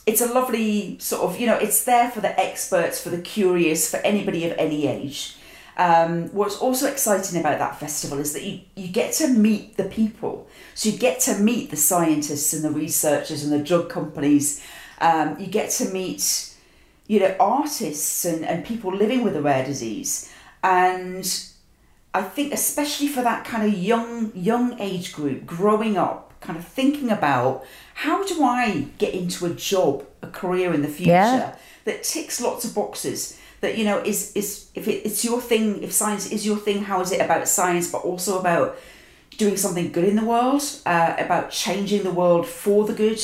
It's 0.06 0.22
a 0.22 0.28
lovely 0.34 1.00
sort 1.00 1.22
of 1.22 1.40
you 1.40 1.48
know. 1.48 1.56
It's 1.56 1.86
there 1.86 2.12
for 2.12 2.20
the 2.20 2.38
experts, 2.38 3.02
for 3.02 3.10
the 3.10 3.22
curious, 3.22 3.90
for 3.90 3.98
anybody 3.98 4.44
of 4.50 4.54
any 4.58 4.86
age. 4.86 5.38
Um, 5.80 6.28
what's 6.34 6.58
also 6.58 6.88
exciting 6.88 7.40
about 7.40 7.58
that 7.60 7.80
festival 7.80 8.20
is 8.20 8.34
that 8.34 8.44
you, 8.44 8.60
you 8.76 8.90
get 8.90 9.14
to 9.14 9.30
meet 9.30 9.78
the 9.78 9.86
people. 9.86 10.48
So 10.76 10.90
you 10.90 10.98
get 10.98 11.22
to 11.22 11.40
meet 11.40 11.72
the 11.72 11.78
scientists 11.78 12.54
and 12.54 12.64
the 12.64 12.70
researchers 12.70 13.44
and 13.44 13.54
the 13.54 13.64
drug 13.64 13.90
companies. 13.90 14.62
Um, 15.00 15.40
you 15.40 15.48
get 15.48 15.70
to 15.72 15.86
meet 15.86 16.50
you 17.10 17.20
know, 17.20 17.36
artists 17.40 18.24
and, 18.24 18.46
and 18.46 18.64
people 18.64 18.96
living 18.96 19.24
with 19.24 19.36
a 19.36 19.42
rare 19.42 19.66
disease. 19.66 20.32
And 20.64 21.26
I 22.14 22.22
think 22.22 22.54
especially 22.54 23.08
for 23.08 23.24
that 23.24 23.46
kind 23.46 23.64
of 23.68 23.78
young 23.78 24.32
young 24.36 24.80
age 24.80 25.14
group 25.14 25.46
growing 25.46 25.98
up, 25.98 26.40
kind 26.40 26.58
of 26.58 26.66
thinking 26.66 27.10
about 27.10 27.66
how 27.96 28.24
do 28.26 28.44
I 28.44 28.90
get 29.00 29.16
into 29.16 29.48
a 29.48 29.50
job, 29.50 30.06
a 30.22 30.28
career 30.28 30.72
in 30.72 30.84
the 30.84 30.88
future 30.88 31.12
yeah. 31.12 31.56
that 31.86 32.04
ticks 32.04 32.40
lots 32.40 32.64
of 32.64 32.76
boxes. 32.76 33.40
That 33.62 33.78
you 33.78 33.86
know 33.86 34.00
is 34.00 34.34
is 34.36 34.70
if 34.74 34.88
it, 34.88 35.06
it's 35.06 35.26
your 35.26 35.42
thing, 35.42 35.84
if 35.84 35.92
science 35.92 36.32
is 36.32 36.46
your 36.46 36.58
thing, 36.58 36.84
how 36.84 37.02
is 37.02 37.12
it 37.12 37.22
about 37.22 37.48
science, 37.48 37.92
but 37.92 38.00
also 38.00 38.40
about 38.40 38.78
doing 39.40 39.58
something 39.58 39.92
good 39.92 40.06
in 40.06 40.16
the 40.16 40.26
world, 40.26 40.62
uh, 40.86 41.16
about 41.18 41.50
changing 41.50 42.04
the 42.04 42.12
world 42.12 42.46
for 42.46 42.86
the 42.86 42.94
good, 42.94 43.20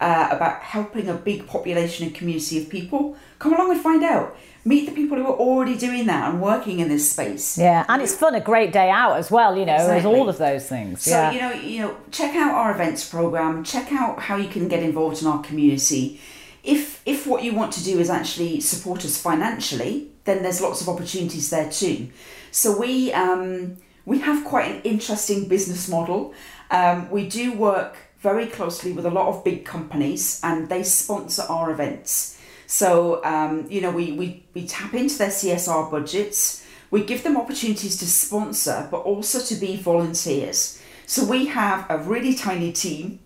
uh, 0.00 0.28
about 0.30 0.62
helping 0.62 1.08
a 1.08 1.14
big 1.14 1.46
population 1.46 2.06
and 2.06 2.14
community 2.14 2.60
of 2.62 2.68
people. 2.68 3.16
Come 3.38 3.54
along 3.54 3.70
and 3.72 3.80
find 3.80 4.02
out. 4.02 4.36
Meet 4.64 4.86
the 4.86 4.92
people 4.92 5.16
who 5.16 5.24
are 5.24 5.36
already 5.36 5.78
doing 5.78 6.06
that 6.06 6.30
and 6.30 6.42
working 6.42 6.80
in 6.80 6.88
this 6.88 7.10
space. 7.10 7.56
Yeah, 7.56 7.86
and 7.88 8.02
it's 8.02 8.14
fun, 8.14 8.34
a 8.34 8.40
great 8.40 8.72
day 8.72 8.90
out 8.90 9.16
as 9.16 9.30
well. 9.30 9.56
You 9.56 9.64
know, 9.64 9.74
exactly. 9.74 10.12
all 10.12 10.28
of 10.28 10.36
those 10.36 10.68
things. 10.68 11.02
So 11.02 11.10
yeah. 11.10 11.30
you 11.30 11.40
know, 11.40 11.52
you 11.52 11.80
know, 11.80 11.96
check 12.10 12.34
out 12.34 12.52
our 12.52 12.72
events 12.72 13.08
program. 13.08 13.64
Check 13.64 13.92
out 13.92 14.18
how 14.18 14.36
you 14.36 14.48
can 14.48 14.68
get 14.68 14.82
involved 14.82 15.22
in 15.22 15.28
our 15.28 15.42
community. 15.42 16.20
If 16.62 17.02
if 17.06 17.26
what 17.26 17.42
you 17.42 17.54
want 17.54 17.72
to 17.74 17.84
do 17.84 17.98
is 17.98 18.10
actually 18.10 18.60
support 18.60 19.04
us 19.04 19.20
financially, 19.20 20.10
then 20.24 20.42
there's 20.42 20.60
lots 20.60 20.80
of 20.80 20.88
opportunities 20.88 21.50
there 21.50 21.70
too. 21.70 22.10
So 22.50 22.78
we 22.78 23.12
um, 23.12 23.76
we 24.04 24.20
have 24.20 24.44
quite 24.44 24.70
an 24.70 24.82
interesting 24.82 25.48
business 25.48 25.88
model. 25.88 26.34
Um, 26.70 27.10
we 27.10 27.28
do 27.28 27.52
work 27.52 27.96
very 28.20 28.46
closely 28.46 28.92
with 28.92 29.06
a 29.06 29.10
lot 29.10 29.28
of 29.28 29.44
big 29.44 29.64
companies 29.64 30.40
and 30.42 30.68
they 30.68 30.82
sponsor 30.82 31.42
our 31.48 31.70
events. 31.70 32.38
So, 32.66 33.24
um, 33.24 33.66
you 33.70 33.80
know, 33.80 33.90
we, 33.90 34.12
we, 34.12 34.44
we 34.54 34.66
tap 34.66 34.92
into 34.92 35.16
their 35.16 35.28
CSR 35.30 35.90
budgets, 35.90 36.66
we 36.90 37.04
give 37.04 37.22
them 37.22 37.36
opportunities 37.36 37.96
to 37.98 38.06
sponsor, 38.06 38.88
but 38.90 38.98
also 38.98 39.40
to 39.40 39.54
be 39.54 39.76
volunteers. 39.76 40.82
So, 41.06 41.24
we 41.24 41.46
have 41.46 41.86
a 41.88 41.98
really 41.98 42.34
tiny 42.34 42.72
team 42.72 43.20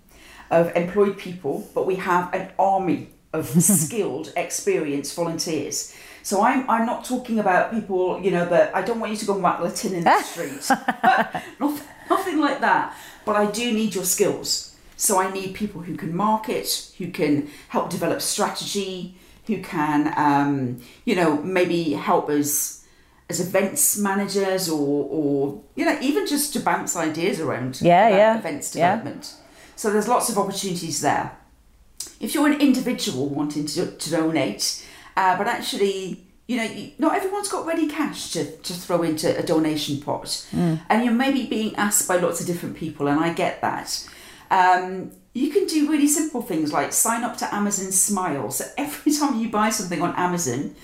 of 0.51 0.74
employed 0.76 1.18
people, 1.18 1.68
but 1.74 1.87
we 1.87 1.97
have 1.97 2.33
an 2.35 2.53
army 2.59 3.09
of 3.33 3.49
skilled, 3.49 4.33
experienced 4.37 5.14
volunteers. 5.14 5.95
So 6.22 6.43
I'm 6.43 6.68
I'm 6.70 6.87
not 6.87 7.05
talking 7.05 7.39
about 7.39 7.72
people, 7.72 8.20
you 8.22 8.30
know, 8.30 8.47
that 8.49 8.74
I 8.74 8.83
don't 8.83 9.01
want 9.01 9.12
you 9.12 9.18
to 9.18 9.26
go 9.26 9.35
and 9.35 9.43
in 9.95 10.05
the 10.05 10.22
street. 10.22 10.68
nothing, 11.61 11.89
nothing 12.09 12.41
like 12.41 12.61
that. 12.61 12.97
But 13.24 13.37
I 13.37 13.51
do 13.51 13.72
need 13.72 13.95
your 13.95 14.05
skills. 14.05 14.76
So 14.97 15.20
I 15.20 15.33
need 15.33 15.55
people 15.55 15.80
who 15.80 15.97
can 15.97 16.14
market, 16.14 16.93
who 16.99 17.11
can 17.11 17.51
help 17.68 17.91
develop 17.91 18.20
strategy, 18.20 19.16
who 19.47 19.61
can, 19.61 20.12
um, 20.16 20.80
you 21.05 21.16
know, 21.16 21.43
maybe 21.43 21.93
help 21.95 22.28
us 22.28 22.85
as 23.28 23.41
events 23.41 23.99
managers 23.99 24.68
or, 24.68 25.09
or 25.11 25.61
you 25.74 25.85
know, 25.85 25.99
even 26.01 26.26
just 26.26 26.53
to 26.53 26.61
bounce 26.61 26.95
ideas 26.95 27.41
around 27.41 27.80
yeah, 27.80 28.09
yeah. 28.09 28.39
events 28.39 28.70
development. 28.70 29.35
Yeah. 29.35 29.47
So 29.74 29.91
there's 29.91 30.07
lots 30.07 30.28
of 30.28 30.39
opportunities 30.39 31.01
there. 31.01 31.37
If 32.20 32.34
you're 32.34 32.46
an 32.46 32.61
individual 32.61 33.28
wanting 33.28 33.66
to, 33.66 33.90
to 33.90 34.11
donate, 34.11 34.86
uh, 35.16 35.36
but 35.36 35.46
actually 35.46 36.26
you 36.48 36.57
know, 36.57 36.90
not 36.98 37.16
everyone's 37.16 37.48
got 37.48 37.66
ready 37.66 37.88
cash 37.88 38.32
to, 38.32 38.44
to 38.44 38.72
throw 38.74 39.03
into 39.03 39.38
a 39.38 39.42
donation 39.42 40.00
pot. 40.00 40.26
Mm. 40.53 40.80
And 40.90 41.05
you're 41.05 41.14
maybe 41.14 41.46
being 41.46 41.74
asked 41.76 42.09
by 42.09 42.16
lots 42.16 42.40
of 42.40 42.46
different 42.46 42.76
people, 42.76 43.09
and 43.09 43.20
I 43.20 43.32
get 43.32 43.61
that. 43.62 44.09
Um, 44.50 45.12
you 45.32 45.50
can 45.50 45.66
do 45.66 45.90
really 45.90 46.09
simple 46.09 46.42
things 46.42 46.72
like 46.72 46.92
sign 46.92 47.24
up 47.24 47.38
to 47.38 47.55
Amazon 47.55 47.90
Smile. 47.90 48.50
So 48.50 48.66
every 48.76 49.12
time 49.18 49.40
you 49.40 49.48
buy 49.48 49.70
something 49.70 50.03
on 50.03 50.14
Amazon, 50.16 50.74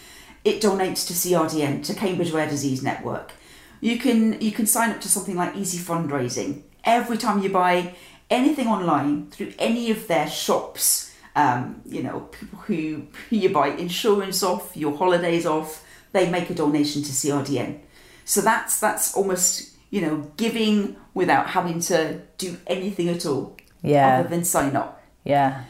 it 0.44 0.62
donates 0.62 1.06
to 1.08 1.12
CRDN, 1.12 1.84
to 1.84 1.94
Cambridge 1.94 2.30
Rare 2.30 2.48
Disease 2.48 2.82
Network. 2.82 3.32
You 3.80 3.98
can 3.98 4.40
you 4.40 4.52
can 4.52 4.66
sign 4.66 4.90
up 4.90 5.00
to 5.02 5.08
something 5.08 5.36
like 5.36 5.54
Easy 5.54 5.78
Fundraising. 5.78 6.62
Every 6.84 7.18
time 7.18 7.42
you 7.42 7.50
buy 7.50 7.94
anything 8.30 8.68
online 8.68 9.30
through 9.30 9.52
any 9.58 9.90
of 9.90 10.06
their 10.06 10.28
shops, 10.28 11.14
um, 11.36 11.82
you 11.86 12.02
know, 12.02 12.20
people 12.20 12.58
who, 12.60 13.06
who 13.30 13.36
you 13.36 13.50
buy 13.50 13.68
insurance 13.68 14.42
off, 14.42 14.76
your 14.76 14.96
holidays 14.96 15.46
off, 15.46 15.84
they 16.12 16.28
make 16.30 16.50
a 16.50 16.54
donation 16.54 17.02
to 17.02 17.10
CRDN. 17.10 17.80
So 18.24 18.42
that's 18.42 18.78
that's 18.78 19.16
almost 19.16 19.74
you 19.90 20.02
know 20.02 20.30
giving 20.36 20.96
without 21.14 21.48
having 21.48 21.80
to 21.80 22.20
do 22.36 22.58
anything 22.66 23.08
at 23.08 23.24
all 23.24 23.56
yeah. 23.82 24.20
other 24.20 24.28
than 24.28 24.44
sign 24.44 24.76
up. 24.76 25.02
Yeah. 25.24 25.64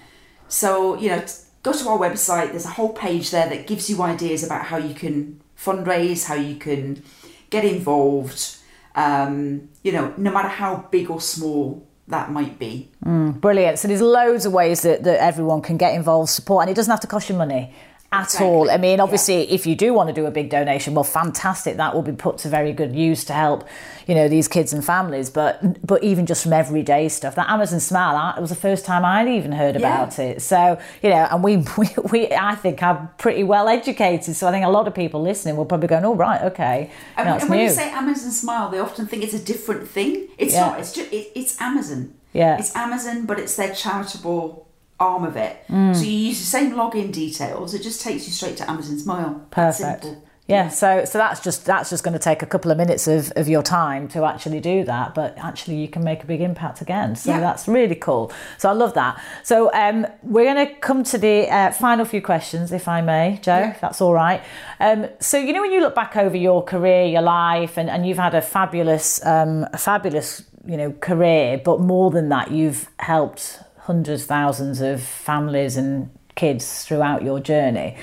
So, 0.48 0.98
you 0.98 1.11
know, 1.11 1.24
go 1.62 1.72
to 1.72 1.88
our 1.88 1.98
website. 1.98 2.50
There's 2.50 2.64
a 2.64 2.70
whole 2.70 2.92
page 2.92 3.30
there 3.30 3.48
that 3.48 3.66
gives 3.66 3.88
you 3.90 4.02
ideas 4.02 4.44
about 4.44 4.66
how 4.66 4.78
you 4.78 4.94
can 4.94 5.40
fundraise, 5.56 6.26
how 6.26 6.34
you 6.34 6.56
can 6.56 7.02
get 7.50 7.64
involved, 7.64 8.56
um, 8.94 9.68
you 9.82 9.92
know, 9.92 10.12
no 10.16 10.30
matter 10.30 10.48
how 10.48 10.86
big 10.90 11.11
or 11.11 11.20
small 11.20 11.86
that 12.09 12.32
might 12.32 12.59
be. 12.59 12.90
Mm, 13.04 13.40
brilliant. 13.40 13.78
So 13.78 13.88
there's 13.88 14.00
loads 14.00 14.46
of 14.46 14.52
ways 14.52 14.82
that, 14.82 15.04
that 15.04 15.22
everyone 15.22 15.62
can 15.62 15.76
get 15.76 15.94
involved, 15.94 16.30
support, 16.30 16.62
and 16.62 16.70
it 16.70 16.74
doesn't 16.74 16.90
have 16.90 17.00
to 17.00 17.06
cost 17.06 17.28
you 17.28 17.36
money. 17.36 17.72
At 18.11 18.24
Exactly, 18.24 18.46
all. 18.46 18.70
I 18.70 18.78
mean, 18.78 18.96
yeah. 18.96 19.02
obviously, 19.02 19.50
if 19.50 19.66
you 19.66 19.74
do 19.76 19.92
want 19.92 20.09
to 20.09 20.14
do 20.14 20.24
a 20.24 20.30
big 20.30 20.48
donation, 20.48 20.94
well, 20.94 21.04
fantastic. 21.04 21.76
That 21.76 21.94
will 21.94 22.00
be 22.02 22.12
put 22.12 22.38
to 22.38 22.48
very 22.48 22.72
good 22.72 22.96
use 22.96 23.22
to 23.26 23.34
help, 23.34 23.68
you 24.06 24.14
know, 24.14 24.28
these 24.28 24.48
kids 24.48 24.72
and 24.72 24.82
families. 24.82 25.28
But 25.28 25.86
but 25.86 26.02
even 26.02 26.24
just 26.24 26.42
from 26.42 26.54
everyday 26.54 27.11
stuff, 27.11 27.34
that 27.34 27.50
Amazon 27.50 27.80
Smile, 27.80 28.16
I- 28.16 28.34
it 28.38 28.40
was 28.40 28.48
the 28.48 28.56
first 28.56 28.86
time 28.86 29.04
I'd 29.04 29.28
even 29.28 29.52
heard 29.52 29.76
about 29.76 30.18
it. 30.18 30.40
So 30.40 30.78
you 31.02 31.11
know, 31.11 31.28
and 31.30 31.44
we, 31.44 31.56
we 31.78 31.88
we 32.11 32.32
I 32.32 32.54
think 32.54 32.82
are 32.82 33.12
pretty 33.18 33.44
well 33.44 33.68
educated. 33.68 34.34
So 34.36 34.48
I 34.48 34.52
think 34.52 34.64
a 34.64 34.70
lot 34.70 34.86
of 34.88 34.94
people 34.94 35.20
listening 35.20 35.56
will 35.56 35.66
probably 35.66 35.88
go, 35.88 36.00
"Oh 36.02 36.14
right, 36.14 36.40
okay, 36.44 36.90
And, 37.18 37.28
that's 37.28 37.42
and 37.42 37.50
when 37.50 37.59
new." 37.59 37.64
you 37.66 37.70
say 37.70 37.90
Amazon 37.90 38.30
Smile, 38.30 38.70
they 38.70 38.78
often 38.78 39.06
think 39.06 39.22
it's 39.22 39.34
a 39.34 39.44
different 39.44 39.86
thing. 39.86 40.28
It's 40.38 40.54
Yeah. 40.54 40.66
not. 40.68 40.80
It's 40.80 40.94
just 40.94 41.12
it, 41.12 41.30
it's 41.34 41.61
Amazon. 41.61 42.14
Yeah. 42.32 42.59
It's 42.59 42.74
Amazon, 42.76 43.26
but 43.26 43.38
it's 43.38 43.56
their 43.56 43.74
charitable 43.74 44.68
arm 45.01 45.24
of 45.24 45.36
it. 45.36 45.57
Mm. 45.68 45.94
So 45.94 46.03
you 46.03 46.11
use 46.11 46.38
the 46.40 46.46
same 46.46 46.72
login 46.72 47.12
details. 47.12 47.74
It 47.74 47.82
just 47.82 48.01
takes 48.01 48.26
you 48.26 48.32
straight 48.32 48.57
to 48.59 48.70
Amazon 48.70 48.99
Smile. 48.99 49.46
Perfect. 49.51 50.05
simple. 50.05 50.24
Yeah, 50.49 50.70
so 50.70 51.05
so 51.05 51.18
that's 51.18 51.40
just 51.40 51.66
that's 51.66 51.90
just 51.90 52.03
going 52.03 52.14
to 52.14 52.18
take 52.18 52.40
a 52.42 52.46
couple 52.46 52.70
of 52.70 52.78
minutes 52.78 53.07
of, 53.07 53.30
of 53.36 53.51
your 53.51 53.62
time 53.62 54.09
to 54.09 54.24
actually 54.24 54.61
do 54.61 54.82
that, 54.84 55.14
but 55.14 55.36
actually 55.36 55.76
you 55.76 55.88
can 55.88 56.03
make 56.03 56.22
a 56.24 56.26
big 56.26 56.40
impact 56.40 56.80
again. 56.80 57.16
So 57.16 57.32
Yeah. 57.32 57.40
that's 57.40 57.68
really 57.68 57.94
cool. 57.94 58.32
So 58.57 58.70
I 58.70 58.72
love 58.72 58.94
that. 58.94 59.22
So 59.44 59.70
um, 59.74 60.07
we're 60.22 60.51
going 60.55 60.66
to 60.66 60.74
come 60.76 61.05
to 61.05 61.18
the 61.18 61.51
uh, 61.51 61.72
final 61.72 62.07
few 62.07 62.22
questions, 62.22 62.72
if 62.72 62.88
I 62.88 63.03
may, 63.03 63.38
Joe, 63.42 63.59
Yeah. 63.59 63.70
if 63.72 63.80
that's 63.82 64.01
all 64.01 64.14
right. 64.14 64.40
Um, 64.80 65.09
so 65.20 65.36
you 65.36 65.53
know 65.53 65.61
when 65.61 65.70
you 65.70 65.80
look 65.82 65.94
back 65.94 66.16
over 66.16 66.34
your 66.36 66.64
career, 66.64 67.05
your 67.05 67.20
life, 67.22 67.76
and, 67.76 67.90
and 67.90 68.07
you've 68.07 68.16
had 68.16 68.34
a 68.34 68.40
fabulous, 68.40 69.20
um, 69.26 69.66
a 69.74 69.78
fabulous, 69.78 70.44
you 70.64 70.78
know, 70.78 70.92
career, 70.92 71.61
but 71.62 71.78
more 71.80 72.11
than 72.11 72.30
that, 72.30 72.51
you've 72.51 72.88
helped 73.01 73.61
hundreds, 73.89 74.26
thousands 74.26 74.80
of 74.80 75.03
families 75.03 75.76
and 75.76 76.11
kids 76.36 76.84
throughout 76.84 77.22
your 77.22 77.41
journey. 77.41 77.97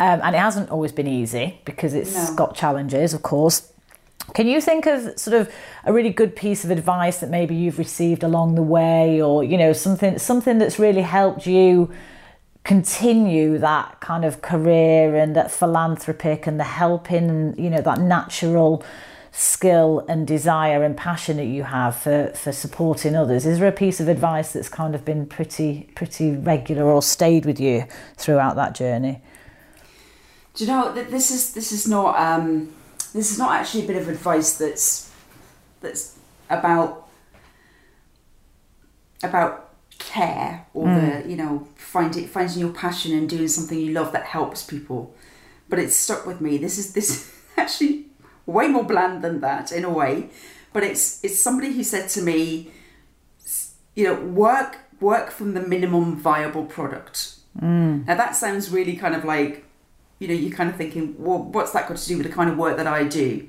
Um, 0.00 0.20
and 0.24 0.34
it 0.34 0.38
hasn't 0.38 0.70
always 0.70 0.92
been 0.92 1.06
easy 1.06 1.60
because 1.64 1.92
it's 1.94 2.14
No. 2.30 2.34
got 2.34 2.54
challenges, 2.54 3.14
of 3.14 3.22
course. 3.22 3.72
Can 4.34 4.46
you 4.46 4.60
think 4.60 4.86
of 4.86 5.18
sort 5.18 5.36
of 5.40 5.48
a 5.84 5.92
really 5.92 6.10
good 6.10 6.34
piece 6.34 6.64
of 6.64 6.70
advice 6.70 7.18
that 7.20 7.30
maybe 7.30 7.54
you've 7.54 7.78
received 7.78 8.22
along 8.24 8.54
the 8.56 8.62
way, 8.78 9.22
or 9.22 9.44
you 9.44 9.56
know 9.62 9.72
something 9.72 10.18
something 10.18 10.58
that's 10.58 10.78
really 10.78 11.02
helped 11.02 11.46
you 11.46 11.90
continue 12.64 13.58
that 13.58 14.00
kind 14.00 14.24
of 14.24 14.42
career 14.42 15.14
and 15.14 15.36
that 15.36 15.50
philanthropic 15.50 16.46
and 16.48 16.58
the 16.58 16.64
helping, 16.64 17.30
and 17.30 17.58
you 17.58 17.70
know 17.70 17.82
that 17.82 18.00
natural 18.00 18.82
skill 19.38 20.02
and 20.08 20.26
desire 20.26 20.82
and 20.82 20.96
passion 20.96 21.36
that 21.36 21.44
you 21.44 21.62
have 21.62 21.94
for 21.94 22.28
for 22.34 22.52
supporting 22.52 23.14
others? 23.14 23.44
Is 23.44 23.58
there 23.58 23.68
a 23.68 23.72
piece 23.72 24.00
of 24.00 24.08
advice 24.08 24.52
that's 24.52 24.70
kind 24.70 24.94
of 24.94 25.04
been 25.04 25.26
pretty 25.26 25.90
pretty 25.94 26.32
regular 26.32 26.84
or 26.84 27.02
stayed 27.02 27.44
with 27.44 27.60
you 27.60 27.84
throughout 28.16 28.56
that 28.56 28.74
journey? 28.74 29.20
Do 30.54 30.64
you 30.64 30.70
know 30.70 30.90
that 30.92 31.10
this 31.10 31.30
is 31.30 31.52
this 31.52 31.70
is 31.70 31.86
not 31.86 32.18
um, 32.18 32.72
this 33.12 33.30
is 33.30 33.38
not 33.38 33.52
actually 33.52 33.84
a 33.84 33.86
bit 33.86 33.96
of 33.96 34.08
advice 34.08 34.56
that's 34.56 35.12
that's 35.82 36.16
about 36.48 37.06
about 39.22 39.74
care 39.98 40.66
or 40.72 40.86
the 40.88 41.28
you 41.28 41.36
know 41.36 41.68
find 41.76 42.16
it 42.16 42.30
finding 42.30 42.58
your 42.58 42.72
passion 42.72 43.12
and 43.12 43.28
doing 43.28 43.48
something 43.48 43.78
you 43.78 43.92
love 43.92 44.12
that 44.12 44.24
helps 44.24 44.62
people. 44.62 45.14
But 45.68 45.78
it's 45.78 45.96
stuck 45.96 46.24
with 46.24 46.40
me. 46.40 46.56
This 46.56 46.78
is 46.78 46.94
this 46.94 47.34
actually 47.58 48.05
way 48.46 48.68
more 48.68 48.84
bland 48.84 49.22
than 49.22 49.40
that 49.40 49.72
in 49.72 49.84
a 49.84 49.90
way. 49.90 50.30
But 50.72 50.82
it's 50.82 51.22
it's 51.24 51.38
somebody 51.38 51.72
who 51.72 51.82
said 51.82 52.08
to 52.10 52.22
me, 52.22 52.70
you 53.94 54.04
know, 54.04 54.14
work 54.14 54.78
work 55.00 55.30
from 55.30 55.54
the 55.54 55.60
minimum 55.60 56.16
viable 56.16 56.64
product. 56.64 57.34
Now 58.06 58.16
that 58.16 58.36
sounds 58.36 58.70
really 58.70 58.96
kind 58.96 59.14
of 59.14 59.24
like, 59.24 59.64
you 60.18 60.28
know, 60.28 60.34
you're 60.34 60.56
kind 60.56 60.70
of 60.70 60.76
thinking, 60.76 61.14
well, 61.18 61.38
what's 61.38 61.72
that 61.72 61.88
got 61.88 61.96
to 61.96 62.08
do 62.08 62.18
with 62.18 62.26
the 62.26 62.32
kind 62.32 62.50
of 62.50 62.56
work 62.56 62.76
that 62.76 62.86
I 62.86 63.04
do? 63.04 63.48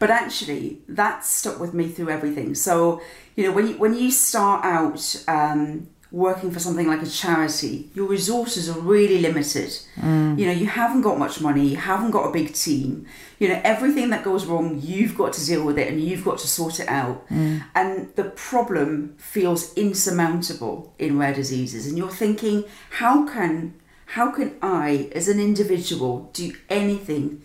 But 0.00 0.10
actually, 0.10 0.80
that 0.88 1.24
stuck 1.24 1.60
with 1.60 1.72
me 1.72 1.88
through 1.88 2.10
everything. 2.10 2.54
So, 2.54 3.00
you 3.36 3.44
know, 3.44 3.52
when 3.52 3.68
you 3.68 3.74
when 3.78 3.94
you 3.94 4.10
start 4.10 4.64
out 4.64 5.24
um, 5.28 5.88
working 6.14 6.52
for 6.52 6.60
something 6.60 6.86
like 6.86 7.02
a 7.02 7.06
charity, 7.06 7.90
your 7.92 8.06
resources 8.06 8.68
are 8.70 8.78
really 8.78 9.18
limited. 9.18 9.70
Mm. 9.96 10.38
You 10.38 10.46
know, 10.46 10.52
you 10.52 10.66
haven't 10.66 11.02
got 11.02 11.18
much 11.18 11.40
money, 11.40 11.66
you 11.66 11.76
haven't 11.76 12.12
got 12.12 12.28
a 12.28 12.32
big 12.32 12.54
team. 12.54 13.06
You 13.40 13.48
know, 13.48 13.60
everything 13.64 14.10
that 14.10 14.22
goes 14.22 14.46
wrong, 14.46 14.78
you've 14.80 15.16
got 15.18 15.32
to 15.32 15.44
deal 15.44 15.64
with 15.64 15.76
it 15.76 15.88
and 15.92 16.00
you've 16.00 16.24
got 16.24 16.38
to 16.38 16.46
sort 16.46 16.78
it 16.78 16.88
out. 16.88 17.28
Mm. 17.30 17.64
And 17.74 18.14
the 18.14 18.24
problem 18.24 19.16
feels 19.18 19.74
insurmountable 19.74 20.94
in 21.00 21.18
rare 21.18 21.34
diseases. 21.34 21.88
And 21.88 21.98
you're 21.98 22.08
thinking, 22.08 22.64
how 22.90 23.26
can 23.26 23.74
how 24.06 24.30
can 24.30 24.54
I, 24.62 25.10
as 25.12 25.26
an 25.26 25.40
individual, 25.40 26.30
do 26.32 26.52
anything 26.68 27.42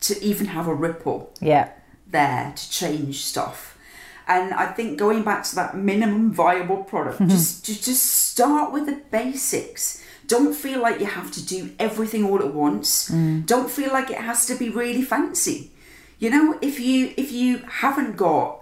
to 0.00 0.20
even 0.20 0.46
have 0.46 0.66
a 0.66 0.74
ripple 0.74 1.32
Yeah. 1.40 1.68
there 2.10 2.52
to 2.56 2.70
change 2.70 3.24
stuff? 3.24 3.77
And 4.28 4.52
I 4.52 4.66
think 4.66 4.98
going 4.98 5.22
back 5.22 5.42
to 5.44 5.54
that 5.56 5.76
minimum 5.76 6.32
viable 6.32 6.84
product, 6.84 7.18
mm-hmm. 7.18 7.30
just, 7.30 7.64
just 7.64 7.84
just 7.84 8.02
start 8.04 8.72
with 8.72 8.86
the 8.86 9.02
basics. 9.10 10.04
Don't 10.26 10.54
feel 10.54 10.82
like 10.82 11.00
you 11.00 11.06
have 11.06 11.32
to 11.32 11.44
do 11.44 11.72
everything 11.78 12.26
all 12.26 12.38
at 12.38 12.52
once. 12.52 13.08
Mm. 13.08 13.46
Don't 13.46 13.70
feel 13.70 13.90
like 13.90 14.10
it 14.10 14.18
has 14.18 14.44
to 14.46 14.54
be 14.54 14.68
really 14.68 15.00
fancy. 15.00 15.72
You 16.18 16.28
know, 16.28 16.58
if 16.60 16.78
you 16.78 17.14
if 17.16 17.32
you 17.32 17.62
haven't 17.66 18.16
got 18.16 18.60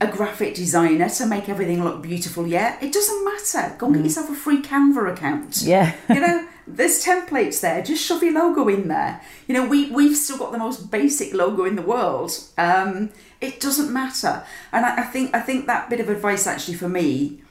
a 0.00 0.06
graphic 0.06 0.54
designer 0.54 1.08
to 1.08 1.26
make 1.26 1.48
everything 1.48 1.82
look 1.84 2.02
beautiful 2.02 2.46
yet, 2.46 2.82
it 2.82 2.92
doesn't 2.92 3.24
matter. 3.24 3.74
Go 3.78 3.86
and 3.86 3.96
get 3.96 4.02
mm. 4.02 4.04
yourself 4.04 4.30
a 4.30 4.34
free 4.34 4.62
Canva 4.62 5.12
account 5.12 5.62
Yeah. 5.62 5.94
you 6.08 6.20
know, 6.20 6.46
there's 6.76 7.04
templates 7.04 7.60
there. 7.60 7.82
Just 7.82 8.04
shove 8.04 8.22
your 8.22 8.32
logo 8.34 8.68
in 8.68 8.88
there. 8.88 9.20
You 9.46 9.54
know, 9.54 9.66
we 9.66 9.90
we've 9.90 10.16
still 10.16 10.38
got 10.38 10.52
the 10.52 10.58
most 10.58 10.90
basic 10.90 11.32
logo 11.34 11.64
in 11.64 11.76
the 11.76 11.82
world. 11.82 12.32
Um, 12.58 13.10
it 13.40 13.60
doesn't 13.60 13.92
matter, 13.92 14.44
and 14.72 14.84
I, 14.86 14.98
I 14.98 15.02
think 15.02 15.34
I 15.34 15.40
think 15.40 15.66
that 15.66 15.88
bit 15.90 16.00
of 16.00 16.08
advice 16.08 16.46
actually 16.46 16.74
for 16.74 16.88
me 16.88 17.42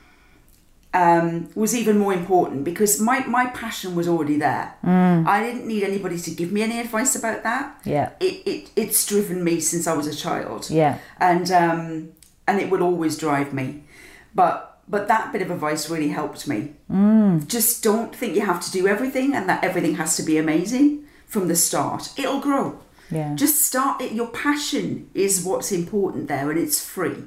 um, 0.93 1.49
was 1.53 1.75
even 1.75 1.97
more 1.99 2.13
important 2.13 2.63
because 2.63 2.99
my 2.99 3.19
my 3.27 3.45
passion 3.47 3.95
was 3.95 4.07
already 4.07 4.37
there. 4.37 4.73
I 4.83 5.43
didn't 5.43 5.67
need 5.67 5.83
anybody 5.83 6.17
to 6.19 6.31
give 6.31 6.51
me 6.51 6.61
any 6.63 6.79
advice 6.79 7.15
about 7.15 7.43
that. 7.43 7.79
Yeah. 7.85 8.11
It, 8.19 8.47
it 8.47 8.71
it's 8.75 9.05
driven 9.05 9.43
me 9.43 9.59
since 9.59 9.85
I 9.87 9.93
was 9.93 10.07
a 10.07 10.15
child 10.15 10.69
Yeah. 10.69 10.97
and 11.19 11.51
um, 11.51 12.09
and 12.47 12.59
it 12.59 12.69
will 12.71 12.81
always 12.81 13.17
drive 13.17 13.53
me. 13.53 13.83
But 14.33 14.68
but 14.89 15.07
that 15.07 15.31
bit 15.31 15.43
of 15.43 15.51
advice 15.51 15.89
really 15.89 16.09
helped 16.09 16.47
me. 16.47 16.73
Mm. 16.91 17.47
Just 17.47 17.83
don't 17.83 18.13
think 18.15 18.35
you 18.35 18.41
have 18.41 18.59
to 18.65 18.71
do 18.71 18.87
everything 18.87 19.35
and 19.35 19.47
that 19.47 19.63
everything 19.63 19.95
has 19.95 20.17
to 20.17 20.23
be 20.23 20.37
amazing 20.37 21.05
from 21.27 21.47
the 21.47 21.55
start. 21.55 22.11
It'll 22.17 22.39
grow. 22.39 22.79
Yeah. 23.11 23.35
Just 23.35 23.61
start 23.61 24.01
it. 24.01 24.11
Your 24.13 24.27
passion 24.27 25.09
is 25.13 25.43
what's 25.43 25.71
important 25.71 26.27
there, 26.27 26.49
and 26.51 26.59
it's 26.59 26.83
free. 26.83 27.23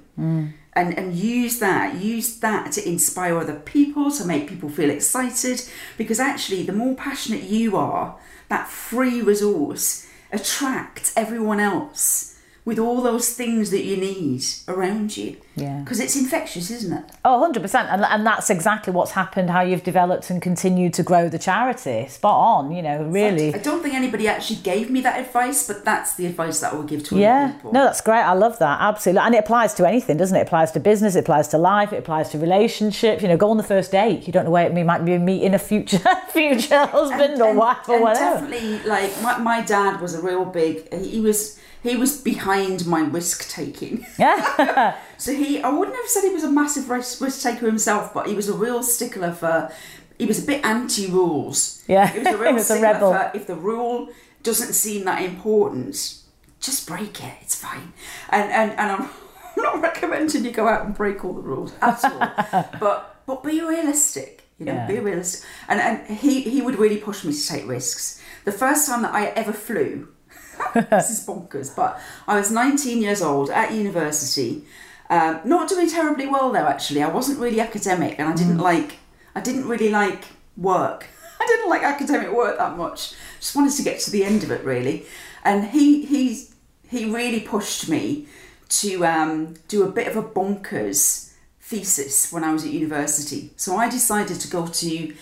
And 0.74 0.96
and 0.96 1.14
use 1.14 1.58
that. 1.58 1.96
Use 1.96 2.38
that 2.38 2.72
to 2.72 2.88
inspire 2.88 3.36
other 3.36 3.58
people 3.60 4.10
to 4.12 4.24
make 4.24 4.48
people 4.48 4.68
feel 4.68 4.90
excited. 4.90 5.62
Because 5.98 6.20
actually, 6.20 6.62
the 6.62 6.72
more 6.72 6.94
passionate 6.94 7.42
you 7.42 7.76
are, 7.76 8.16
that 8.48 8.68
free 8.68 9.20
resource 9.22 10.06
attracts 10.30 11.12
everyone 11.16 11.60
else 11.60 12.31
with 12.64 12.78
all 12.78 13.00
those 13.02 13.30
things 13.30 13.70
that 13.72 13.82
you 13.82 13.96
need 13.96 14.40
around 14.68 15.16
you. 15.16 15.36
Yeah. 15.56 15.80
Because 15.80 15.98
it's 15.98 16.14
infectious, 16.14 16.70
isn't 16.70 16.92
it? 16.96 17.04
Oh, 17.24 17.50
100%. 17.52 17.74
And, 17.92 18.04
and 18.04 18.24
that's 18.24 18.50
exactly 18.50 18.92
what's 18.92 19.10
happened, 19.10 19.50
how 19.50 19.62
you've 19.62 19.82
developed 19.82 20.30
and 20.30 20.40
continued 20.40 20.94
to 20.94 21.02
grow 21.02 21.28
the 21.28 21.40
charity. 21.40 22.06
Spot 22.08 22.34
on, 22.34 22.70
you 22.70 22.80
know, 22.80 23.02
really. 23.02 23.52
I 23.52 23.58
don't 23.58 23.82
think 23.82 23.94
anybody 23.94 24.28
actually 24.28 24.60
gave 24.60 24.90
me 24.90 25.00
that 25.00 25.18
advice, 25.20 25.66
but 25.66 25.84
that's 25.84 26.14
the 26.14 26.26
advice 26.26 26.60
that 26.60 26.72
I 26.72 26.76
would 26.76 26.86
give 26.86 27.02
to 27.04 27.16
other 27.16 27.20
Yeah, 27.22 27.50
people. 27.52 27.72
no, 27.72 27.84
that's 27.84 28.00
great. 28.00 28.20
I 28.22 28.32
love 28.32 28.58
that. 28.60 28.80
Absolutely. 28.80 29.26
And 29.26 29.34
it 29.34 29.38
applies 29.38 29.74
to 29.74 29.86
anything, 29.88 30.16
doesn't 30.16 30.36
it? 30.36 30.42
It 30.42 30.46
applies 30.46 30.70
to 30.72 30.80
business, 30.80 31.16
it 31.16 31.20
applies 31.20 31.48
to 31.48 31.58
life, 31.58 31.92
it 31.92 31.96
applies 31.98 32.28
to 32.30 32.38
relationships. 32.38 33.22
You 33.22 33.28
know, 33.28 33.36
go 33.36 33.50
on 33.50 33.56
the 33.56 33.62
first 33.64 33.90
date. 33.90 34.26
You 34.28 34.32
don't 34.32 34.44
know 34.44 34.52
where 34.52 34.70
it 34.70 34.84
might 34.86 35.04
be 35.04 35.18
meeting 35.18 35.52
a 35.54 35.58
future 35.58 35.98
future 36.28 36.86
husband 36.86 37.42
or 37.42 37.52
wife 37.54 37.88
or 37.88 37.94
and 37.96 38.04
whatever. 38.04 38.46
Definitely, 38.46 38.88
like 38.88 39.20
my, 39.20 39.36
my 39.38 39.60
dad 39.62 40.00
was 40.00 40.14
a 40.14 40.22
real 40.22 40.44
big. 40.44 40.92
He 40.94 41.20
was 41.20 41.58
he 41.82 41.96
was 41.96 42.20
behind 42.20 42.86
my 42.86 43.00
risk 43.00 43.48
taking. 43.50 44.06
Yeah. 44.18 44.96
So 45.18 45.32
he, 45.32 45.62
I 45.62 45.68
wouldn't 45.68 45.96
have 45.96 46.06
said 46.08 46.22
he 46.24 46.30
was 46.34 46.42
a 46.42 46.50
massive 46.50 46.90
risk, 46.90 47.20
risk 47.20 47.42
taker 47.42 47.66
himself, 47.66 48.12
but 48.12 48.26
he 48.26 48.34
was 48.34 48.48
a 48.48 48.54
real 48.54 48.82
stickler 48.82 49.30
for. 49.32 49.70
He 50.18 50.26
was 50.26 50.42
a 50.42 50.46
bit 50.46 50.64
anti 50.64 51.06
rules. 51.06 51.84
Yeah, 51.86 52.08
he 52.08 52.18
was 52.18 52.26
a 52.28 52.36
real 52.42 52.52
was 52.54 52.70
a 52.72 52.80
rebel. 52.80 53.12
for 53.12 53.30
if 53.32 53.46
the 53.46 53.54
rule 53.54 54.08
doesn't 54.42 54.72
seem 54.72 55.04
that 55.04 55.22
important, 55.22 56.18
just 56.58 56.88
break 56.88 57.22
it. 57.22 57.34
It's 57.42 57.54
fine. 57.54 57.92
And 58.30 58.50
and 58.50 58.70
and 58.72 58.90
I'm. 58.92 59.10
I'm 59.56 59.62
not 59.62 59.82
recommending 59.82 60.44
you 60.46 60.50
go 60.50 60.66
out 60.66 60.86
and 60.86 60.94
break 60.94 61.24
all 61.26 61.34
the 61.34 61.42
rules 61.42 61.72
at 61.82 62.02
all, 62.04 62.66
but 62.80 63.16
but 63.26 63.44
be 63.44 63.60
realistic. 63.60 64.42
You 64.58 64.66
know, 64.66 64.72
Yeah. 64.72 64.86
be 64.88 64.98
realistic. 64.98 65.46
And 65.68 65.78
and 65.80 66.18
he 66.18 66.40
he 66.42 66.62
would 66.62 66.78
really 66.80 66.96
push 66.96 67.22
me 67.24 67.32
to 67.32 67.46
take 67.46 67.68
risks. 67.68 68.20
The 68.44 68.50
first 68.52 68.88
time 68.88 69.02
that 69.02 69.14
I 69.14 69.26
ever 69.26 69.52
flew, 69.52 70.08
this 70.74 71.11
is 71.11 71.26
bonkers, 71.26 71.74
but 71.74 72.00
I 72.26 72.38
was 72.38 72.50
19 72.50 73.03
years 73.03 73.22
old 73.22 73.50
at 73.50 73.72
university, 73.72 74.64
um, 75.11 75.40
not 75.44 75.68
doing 75.68 75.88
terribly 75.88 76.26
well 76.26 76.53
though. 76.53 76.66
actually. 76.66 77.03
I 77.03 77.09
wasn't 77.09 77.38
really 77.38 77.61
academic, 77.61 78.18
and 78.18 78.28
I 78.28 78.34
didn't 78.34 78.59
like 78.59 78.98
I 79.34 79.40
didn't 79.40 79.68
really 79.68 79.90
like 79.90 80.24
work. 80.57 81.07
I 81.40 81.46
didn't 81.46 81.68
like 81.68 81.82
academic 81.82 82.32
work 82.32 82.59
that 82.59 82.76
much. 82.76 83.14
Just 83.40 83.57
wanted 83.57 83.74
to 83.74 83.82
get 83.82 84.00
to 84.00 84.11
the 84.11 84.24
end 84.24 84.44
of 84.44 84.50
it 84.50 84.64
really, 84.64 85.07
and 85.44 85.66
he 85.66 86.05
he 86.05 86.48
he 86.88 87.11
really 87.11 87.40
pushed 87.40 87.88
me 87.88 88.26
to 88.68 89.05
um, 89.05 89.55
do 89.68 89.82
a 89.82 89.90
bit 89.90 90.09
of 90.09 90.16
a 90.16 90.22
bonkers 90.22 91.32
thesis 91.61 92.32
when 92.32 92.44
I 92.44 92.53
was 92.53 92.64
at 92.64 92.70
university. 92.70 93.50
So 93.57 93.76
I 93.76 93.88
decided 93.88 94.40
to 94.40 94.48
go 94.48 94.66
to 94.66 95.14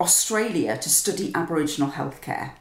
Australia 0.00 0.76
to 0.78 0.88
study 0.88 1.30
Aboriginal 1.34 1.90
healthcare. 1.90 2.52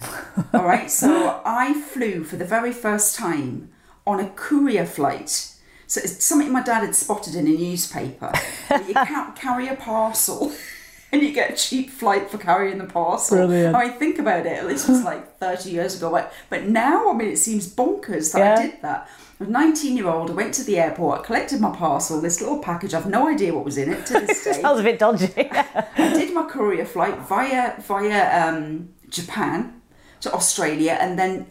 All 0.54 0.64
right, 0.64 0.90
so 0.90 1.40
I 1.44 1.74
flew 1.74 2.24
for 2.24 2.36
the 2.36 2.44
very 2.44 2.72
first 2.72 3.16
time 3.16 3.70
on 4.06 4.20
a 4.20 4.30
courier 4.30 4.86
flight. 4.86 5.54
So 5.86 6.00
it's 6.02 6.24
something 6.24 6.52
my 6.52 6.62
dad 6.62 6.84
had 6.84 6.94
spotted 6.94 7.34
in 7.34 7.46
a 7.46 7.50
newspaper. 7.50 8.32
you 8.86 8.94
can't 8.94 9.34
carry 9.36 9.68
a 9.68 9.74
parcel 9.74 10.52
and 11.12 11.20
you 11.20 11.32
get 11.32 11.52
a 11.52 11.56
cheap 11.56 11.90
flight 11.90 12.30
for 12.30 12.38
carrying 12.38 12.78
the 12.78 12.84
parcel. 12.84 13.38
Brilliant. 13.38 13.74
I 13.74 13.88
mean, 13.88 13.98
think 13.98 14.18
about 14.18 14.46
it. 14.46 14.66
This 14.68 14.88
was 14.88 15.02
like 15.02 15.38
30 15.38 15.70
years 15.70 15.96
ago. 15.96 16.10
But, 16.10 16.32
but 16.48 16.64
now, 16.64 17.10
I 17.10 17.12
mean, 17.14 17.28
it 17.28 17.38
seems 17.38 17.72
bonkers 17.72 18.32
that 18.32 18.38
Yeah. 18.38 18.54
I 18.54 18.66
did 18.66 18.82
that. 18.82 19.08
I 19.40 19.44
was 19.44 19.48
19 19.48 19.96
year 19.96 20.06
old, 20.06 20.30
I 20.30 20.34
went 20.34 20.52
to 20.54 20.64
the 20.64 20.78
airport, 20.78 21.20
I 21.20 21.22
collected 21.24 21.62
my 21.62 21.74
parcel, 21.74 22.20
this 22.20 22.42
little 22.42 22.58
package. 22.58 22.92
I've 22.92 23.08
no 23.08 23.26
idea 23.26 23.54
what 23.54 23.64
was 23.64 23.78
in 23.78 23.90
it 23.90 24.04
to 24.06 24.20
this 24.20 24.44
day. 24.44 24.60
Was 24.62 24.80
a 24.80 24.82
bit 24.82 24.98
dodgy. 24.98 25.32
I 25.34 25.86
did 25.96 26.34
my 26.34 26.46
courier 26.46 26.84
flight 26.84 27.18
via 27.20 27.80
via 27.80 28.48
um, 28.48 28.90
Japan 29.08 29.79
to 30.20 30.32
Australia, 30.32 30.96
and 31.00 31.18
then 31.18 31.46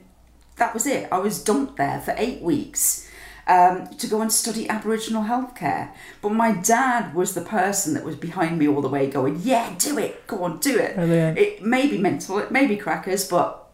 that 0.58 0.74
was 0.74 0.86
it. 0.86 1.08
I 1.12 1.18
was 1.18 1.44
dumped 1.44 1.78
there 1.78 2.00
for 2.02 2.14
eight 2.18 2.42
weeks 2.42 3.10
um, 3.48 3.88
to 3.98 4.08
go 4.08 4.22
and 4.22 4.32
study 4.32 4.70
Aboriginal 4.70 5.24
healthcare. 5.24 5.92
But 6.22 6.30
my 6.30 6.52
dad 6.52 7.16
was 7.16 7.34
the 7.34 7.42
person 7.42 7.94
that 7.96 8.06
was 8.06 8.16
behind 8.16 8.60
me 8.60 8.68
all 8.68 8.82
the 8.82 8.90
way, 8.90 9.10
going, 9.10 9.40
"Yeah, 9.44 9.74
do 9.78 9.98
it. 9.98 10.28
Go 10.28 10.44
on, 10.44 10.60
do 10.60 10.78
it." 10.78 10.96
Brilliant. 10.96 11.38
It 11.38 11.64
may 11.64 11.88
be 11.88 11.98
mental, 11.98 12.38
it 12.40 12.52
may 12.52 12.68
be 12.68 12.78
crackers, 12.78 13.28
but 13.28 13.68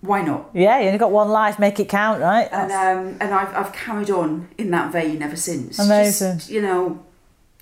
why 0.00 0.22
not? 0.22 0.50
yeah, 0.52 0.78
you 0.80 0.86
only 0.86 0.98
got 0.98 1.10
one 1.10 1.30
life, 1.30 1.58
make 1.58 1.80
it 1.80 1.88
count, 1.88 2.20
right? 2.20 2.48
And 2.52 2.70
um, 2.70 3.16
and 3.20 3.34
I've 3.34 3.54
I've 3.54 3.72
carried 3.72 4.10
on 4.10 4.48
in 4.58 4.70
that 4.70 4.92
vein 4.92 5.22
ever 5.22 5.36
since. 5.36 5.78
Amazing. 5.78 6.38
Just, 6.38 6.50
you 6.50 6.62
know, 6.62 7.02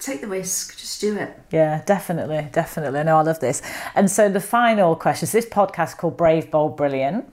take 0.05 0.21
the 0.21 0.27
risk, 0.27 0.79
just 0.79 1.01
do 1.01 1.17
it. 1.17 1.39
Yeah, 1.51 1.83
definitely, 1.85 2.49
definitely. 2.53 3.01
I 3.01 3.03
know 3.03 3.19
I 3.19 3.23
love 3.23 3.41
this. 3.41 3.63
And 3.95 4.11
so 4.11 4.29
the 4.29 4.41
final 4.41 4.97
question 4.97 5.25
is 5.25 5.33
this 5.33 5.47
podcast 5.47 5.97
called 5.97 6.17
Brave, 6.17 6.51
Bold, 6.51 6.77
Brilliant. 6.77 7.33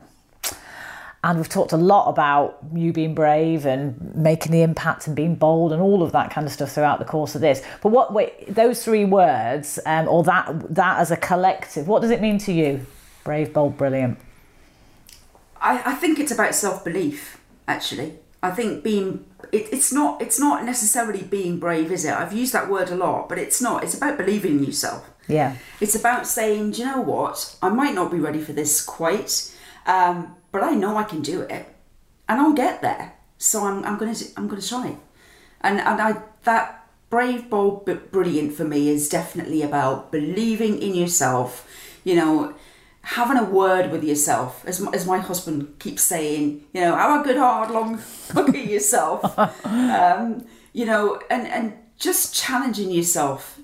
And 1.21 1.37
we've 1.37 1.49
talked 1.49 1.73
a 1.73 1.77
lot 1.77 2.07
about 2.07 2.59
you 2.73 2.93
being 2.93 3.13
brave 3.13 3.65
and 3.65 4.15
making 4.15 4.53
the 4.53 4.61
impact 4.61 5.05
and 5.05 5.15
being 5.15 5.35
bold 5.35 5.73
and 5.73 5.81
all 5.81 6.01
of 6.01 6.13
that 6.13 6.31
kind 6.31 6.47
of 6.47 6.53
stuff 6.53 6.71
throughout 6.71 6.99
the 6.99 7.05
course 7.05 7.35
of 7.35 7.41
this. 7.41 7.61
But 7.81 7.89
what 7.89 8.13
wait, 8.13 8.55
those 8.55 8.85
three 8.85 9.03
words, 9.03 9.79
um, 9.85 10.07
or 10.07 10.23
that 10.23 10.73
that 10.73 10.99
as 10.99 11.11
a 11.11 11.17
collective, 11.17 11.89
what 11.89 12.01
does 12.01 12.11
it 12.11 12.21
mean 12.21 12.37
to 12.39 12.53
you? 12.53 12.85
Brave, 13.25 13.51
bold, 13.51 13.77
brilliant. 13.77 14.17
I, 15.59 15.91
I 15.91 15.95
think 15.95 16.19
it's 16.19 16.31
about 16.31 16.55
self 16.55 16.85
belief. 16.85 17.41
Actually, 17.67 18.13
I 18.41 18.51
think 18.51 18.81
being 18.81 19.25
it, 19.51 19.67
it's 19.71 19.91
not 19.91 20.21
it's 20.21 20.39
not 20.39 20.63
necessarily 20.65 21.23
being 21.23 21.59
brave, 21.59 21.91
is 21.91 22.05
it? 22.05 22.13
I've 22.13 22.33
used 22.33 22.53
that 22.53 22.69
word 22.69 22.89
a 22.89 22.95
lot, 22.95 23.29
but 23.29 23.37
it's 23.37 23.61
not. 23.61 23.83
It's 23.83 23.95
about 23.95 24.17
believing 24.17 24.59
in 24.59 24.63
yourself. 24.65 25.09
Yeah. 25.27 25.55
It's 25.79 25.95
about 25.95 26.25
saying, 26.27 26.71
do 26.71 26.81
you 26.81 26.87
know 26.87 27.01
what? 27.01 27.55
I 27.61 27.69
might 27.69 27.93
not 27.93 28.11
be 28.11 28.19
ready 28.19 28.41
for 28.41 28.51
this 28.51 28.83
quite, 28.83 29.53
um, 29.85 30.35
but 30.51 30.63
I 30.63 30.71
know 30.71 30.97
I 30.97 31.03
can 31.03 31.21
do 31.21 31.41
it, 31.41 31.67
and 32.27 32.41
I'll 32.41 32.53
get 32.53 32.81
there. 32.81 33.13
So 33.37 33.65
I'm, 33.65 33.85
I'm 33.85 33.97
gonna 33.97 34.15
I'm 34.35 34.47
gonna 34.47 34.61
try, 34.61 34.97
and 35.61 35.79
and 35.79 36.01
I 36.01 36.21
that 36.43 36.87
brave, 37.09 37.49
bold, 37.49 37.85
but 37.85 38.11
brilliant 38.11 38.53
for 38.53 38.65
me 38.65 38.89
is 38.89 39.09
definitely 39.09 39.61
about 39.61 40.11
believing 40.11 40.81
in 40.81 40.95
yourself. 40.95 41.67
You 42.03 42.15
know, 42.15 42.55
having 43.15 43.37
a 43.37 43.43
word 43.43 43.91
with 43.91 44.03
yourself, 44.03 44.63
as 44.65 44.79
my, 44.79 44.91
as 44.91 45.05
my 45.05 45.17
husband 45.17 45.79
keeps 45.79 46.03
saying. 46.03 46.63
You 46.73 46.81
know, 46.81 46.95
have 46.95 47.21
a 47.21 47.23
good 47.23 47.37
hard 47.37 47.71
long 47.71 48.01
look 48.33 48.49
at 48.49 48.67
yourself. 48.67 49.37
um, 49.65 50.45
you 50.73 50.85
know, 50.85 51.19
and 51.29 51.47
and 51.47 51.73
just 51.97 52.33
challenging 52.33 52.91
yourself 52.91 53.59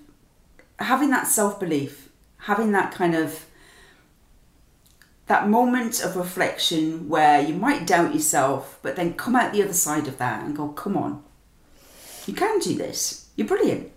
having 0.79 1.09
that 1.09 1.27
self 1.27 1.59
belief, 1.59 2.09
having 2.37 2.71
that 2.71 2.91
kind 2.93 3.15
of 3.15 3.45
that 5.27 5.49
moment 5.49 6.03
of 6.03 6.15
reflection 6.15 7.09
where 7.09 7.41
you 7.41 7.53
might 7.53 7.87
doubt 7.87 8.13
yourself, 8.13 8.77
but 8.83 8.95
then 8.95 9.13
come 9.13 9.35
out 9.35 9.53
the 9.53 9.63
other 9.63 9.73
side 9.73 10.07
of 10.07 10.17
that 10.17 10.43
and 10.43 10.55
go, 10.55 10.69
"Come 10.69 10.97
on, 10.97 11.23
you 12.25 12.33
can 12.33 12.59
do 12.59 12.75
this. 12.75 13.27
You're 13.35 13.47
brilliant." 13.47 13.91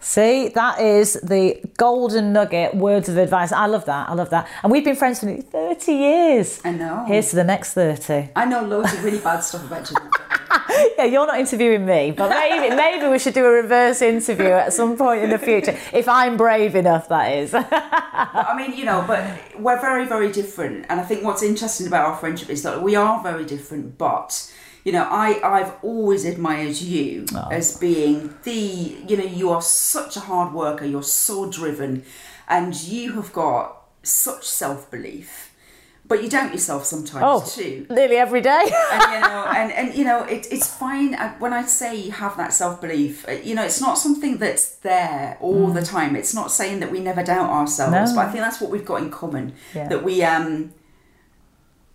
See, 0.00 0.48
that 0.48 0.80
is 0.80 1.14
the 1.22 1.60
golden 1.76 2.32
nugget 2.32 2.74
words 2.74 3.08
of 3.08 3.16
advice. 3.16 3.52
I 3.52 3.66
love 3.66 3.84
that. 3.84 4.08
I 4.08 4.14
love 4.14 4.30
that. 4.30 4.48
And 4.62 4.72
we've 4.72 4.84
been 4.84 4.96
friends 4.96 5.20
for 5.20 5.26
nearly 5.26 5.42
30 5.42 5.92
years. 5.92 6.60
I 6.64 6.72
know. 6.72 7.04
Here's 7.06 7.30
to 7.30 7.36
the 7.36 7.44
next 7.44 7.74
30. 7.74 8.30
I 8.34 8.44
know 8.44 8.62
loads 8.62 8.92
of 8.92 9.04
really 9.04 9.18
bad 9.20 9.40
stuff 9.40 9.64
about 9.64 9.90
you. 9.90 9.96
Yeah, 10.98 11.04
you're 11.04 11.26
not 11.26 11.38
interviewing 11.38 11.86
me, 11.86 12.10
but 12.10 12.28
maybe 12.28 12.74
maybe 12.74 13.06
we 13.08 13.18
should 13.18 13.34
do 13.34 13.44
a 13.44 13.50
reverse 13.50 14.02
interview 14.02 14.50
at 14.50 14.72
some 14.72 14.96
point 14.96 15.22
in 15.22 15.30
the 15.30 15.38
future. 15.38 15.76
If 15.92 16.08
I'm 16.08 16.36
brave 16.36 16.74
enough, 16.74 17.08
that 17.08 17.32
is. 17.32 17.54
I 17.54 18.54
mean, 18.56 18.76
you 18.76 18.84
know, 18.84 19.04
but 19.06 19.24
we're 19.58 19.80
very, 19.80 20.06
very 20.06 20.30
different. 20.30 20.86
And 20.88 21.00
I 21.00 21.04
think 21.04 21.24
what's 21.24 21.42
interesting 21.42 21.86
about 21.86 22.06
our 22.06 22.16
friendship 22.16 22.50
is 22.50 22.62
that 22.62 22.82
we 22.82 22.96
are 22.96 23.22
very 23.22 23.44
different, 23.44 23.96
but 23.98 24.52
you 24.84 24.92
know, 24.92 25.04
I, 25.10 25.40
I've 25.44 25.72
always 25.82 26.24
admired 26.24 26.76
you 26.80 27.24
as 27.50 27.76
being 27.78 28.34
the, 28.42 28.52
you 29.08 29.16
know, 29.16 29.24
you 29.24 29.50
are 29.50 29.62
such 29.62 30.16
a 30.16 30.20
hard 30.20 30.52
worker, 30.52 30.84
you're 30.84 31.02
so 31.02 31.48
driven, 31.50 32.04
and 32.48 32.74
you 32.82 33.12
have 33.12 33.32
got 33.32 33.82
such 34.02 34.44
self 34.46 34.90
belief. 34.90 35.48
But 36.04 36.22
you 36.22 36.28
doubt 36.28 36.52
yourself 36.52 36.84
sometimes 36.84 37.22
oh, 37.24 37.48
too. 37.48 37.86
nearly 37.88 38.16
every 38.16 38.40
day. 38.40 38.64
and 38.92 39.02
you 39.14 39.20
know, 39.20 39.46
and, 39.56 39.72
and 39.72 39.94
you 39.94 40.04
know, 40.04 40.24
it, 40.24 40.46
it's 40.50 40.66
fine. 40.66 41.14
uh, 41.14 41.32
When 41.38 41.52
I 41.54 41.62
say 41.64 41.94
you 41.96 42.10
have 42.10 42.36
that 42.36 42.52
self 42.52 42.80
belief, 42.80 43.24
you 43.44 43.54
know, 43.54 43.62
it's 43.64 43.80
not 43.80 43.96
something 43.96 44.36
that's 44.38 44.74
there 44.76 45.38
all 45.40 45.68
the 45.68 45.80
time. 45.80 46.16
It's 46.16 46.34
not 46.34 46.50
saying 46.50 46.80
that 46.80 46.90
we 46.90 46.98
never 47.00 47.22
doubt 47.22 47.48
ourselves, 47.48 47.94
Mm. 47.94 48.06
No. 48.08 48.14
but 48.16 48.26
I 48.26 48.32
think 48.32 48.42
that's 48.44 48.60
what 48.60 48.70
we've 48.70 48.84
got 48.84 49.00
in 49.00 49.10
common. 49.10 49.54
Yeah. 49.74 49.86
That 49.88 50.02
we 50.02 50.22
um 50.24 50.74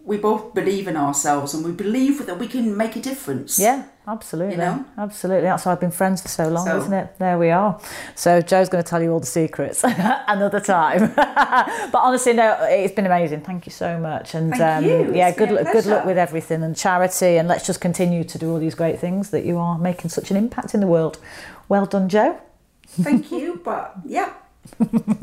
we 0.08 0.16
both 0.18 0.54
believe 0.54 0.88
in 0.88 0.96
ourselves 0.96 1.54
and 1.54 1.66
we 1.66 1.72
believe 1.72 2.26
that 2.26 2.40
we 2.40 2.48
can 2.48 2.76
make 2.78 2.96
a 2.96 3.02
difference. 3.02 3.60
yeah, 3.60 3.84
absolutely. 4.08 4.54
You 4.56 4.62
know? 4.62 4.86
Absolutely. 4.98 5.44
That's 5.50 5.66
why 5.66 5.74
I've 5.74 5.82
been 5.82 5.92
friends 5.92 6.22
for 6.22 6.30
so 6.30 6.48
long, 6.48 6.66
So- 6.66 6.78
isn't 6.78 6.94
it? 6.94 7.20
There 7.20 7.38
we 7.38 7.50
are. 7.52 7.78
So 8.16 8.40
Joe's 8.42 8.70
going 8.70 8.82
to 8.82 8.90
tell 8.90 9.04
you 9.04 9.12
all 9.12 9.20
the 9.20 9.26
secrets 9.26 9.84
another 9.84 10.62
time. 10.62 11.14
but 11.16 11.96
honestly, 12.08 12.32
no, 12.32 12.58
it's 12.70 12.94
been 12.94 13.06
amazing. 13.06 13.42
Thank 13.42 13.66
you 13.66 13.72
so 13.74 14.00
much. 14.00 14.34
And 14.34 14.54
um, 14.62 14.84
you. 14.86 15.14
yeah, 15.14 15.28
It's 15.28 15.38
good 15.38 15.52
luck, 15.52 15.68
good 15.74 15.86
luck 15.86 16.06
with 16.06 16.18
everything 16.18 16.64
and 16.64 16.74
charity. 16.76 17.38
And 17.38 17.50
let's 17.50 17.68
just 17.68 17.82
continue 17.82 18.24
to 18.24 18.38
do 18.38 18.50
all 18.52 18.60
these 18.60 18.76
great 18.76 19.00
things 19.00 19.30
that 19.32 19.44
you 19.44 19.58
are 19.58 19.78
making 19.78 20.10
such 20.10 20.32
an 20.32 20.38
impact 20.38 20.74
in 20.74 20.80
the 20.80 20.88
world. 20.88 21.20
Well 21.68 21.86
done, 21.86 22.08
Joe. 22.08 22.40
Thank 22.88 23.30
you, 23.32 23.60
but 23.66 23.94
yeah. 24.06 24.32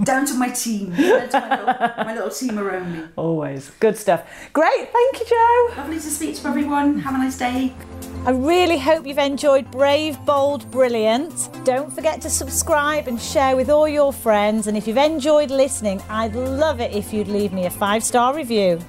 Down 0.05 0.27
to 0.27 0.35
my 0.35 0.49
team. 0.51 0.95
Down 0.95 1.29
to 1.29 1.41
my 1.41 1.51
little, 1.51 2.05
my 2.05 2.15
little 2.15 2.31
team 2.31 2.59
around 2.59 2.93
me. 2.93 3.05
Always. 3.17 3.71
Good 3.81 3.97
stuff. 3.97 4.23
Great. 4.53 4.93
Thank 4.93 5.21
you, 5.21 5.27
Joe. 5.27 5.75
Lovely 5.77 5.97
to 5.97 6.11
speak 6.11 6.37
to 6.37 6.49
everyone. 6.49 6.99
Have 6.99 7.15
a 7.15 7.19
nice 7.19 7.39
day. 7.39 7.73
I 8.27 8.31
really 8.31 8.79
hope 8.79 9.07
you've 9.07 9.19
enjoyed 9.19 9.71
Brave, 9.71 10.19
Bold, 10.25 10.71
Brilliant. 10.71 11.51
Don't 11.65 11.93
forget 11.93 12.23
to 12.23 12.31
subscribe 12.31 13.07
and 13.07 13.21
share 13.21 13.55
with 13.55 13.69
all 13.69 13.87
your 13.87 14.13
friends. 14.13 14.67
And 14.67 14.77
if 14.77 14.89
you've 14.89 14.97
enjoyed 14.97 15.51
listening, 15.51 16.01
I'd 16.09 16.35
love 16.35 16.81
it 16.81 16.95
if 16.95 17.13
you'd 17.13 17.29
leave 17.29 17.53
me 17.53 17.67
a 17.67 17.71
five 17.71 18.03
star 18.03 18.35
review. 18.35 18.81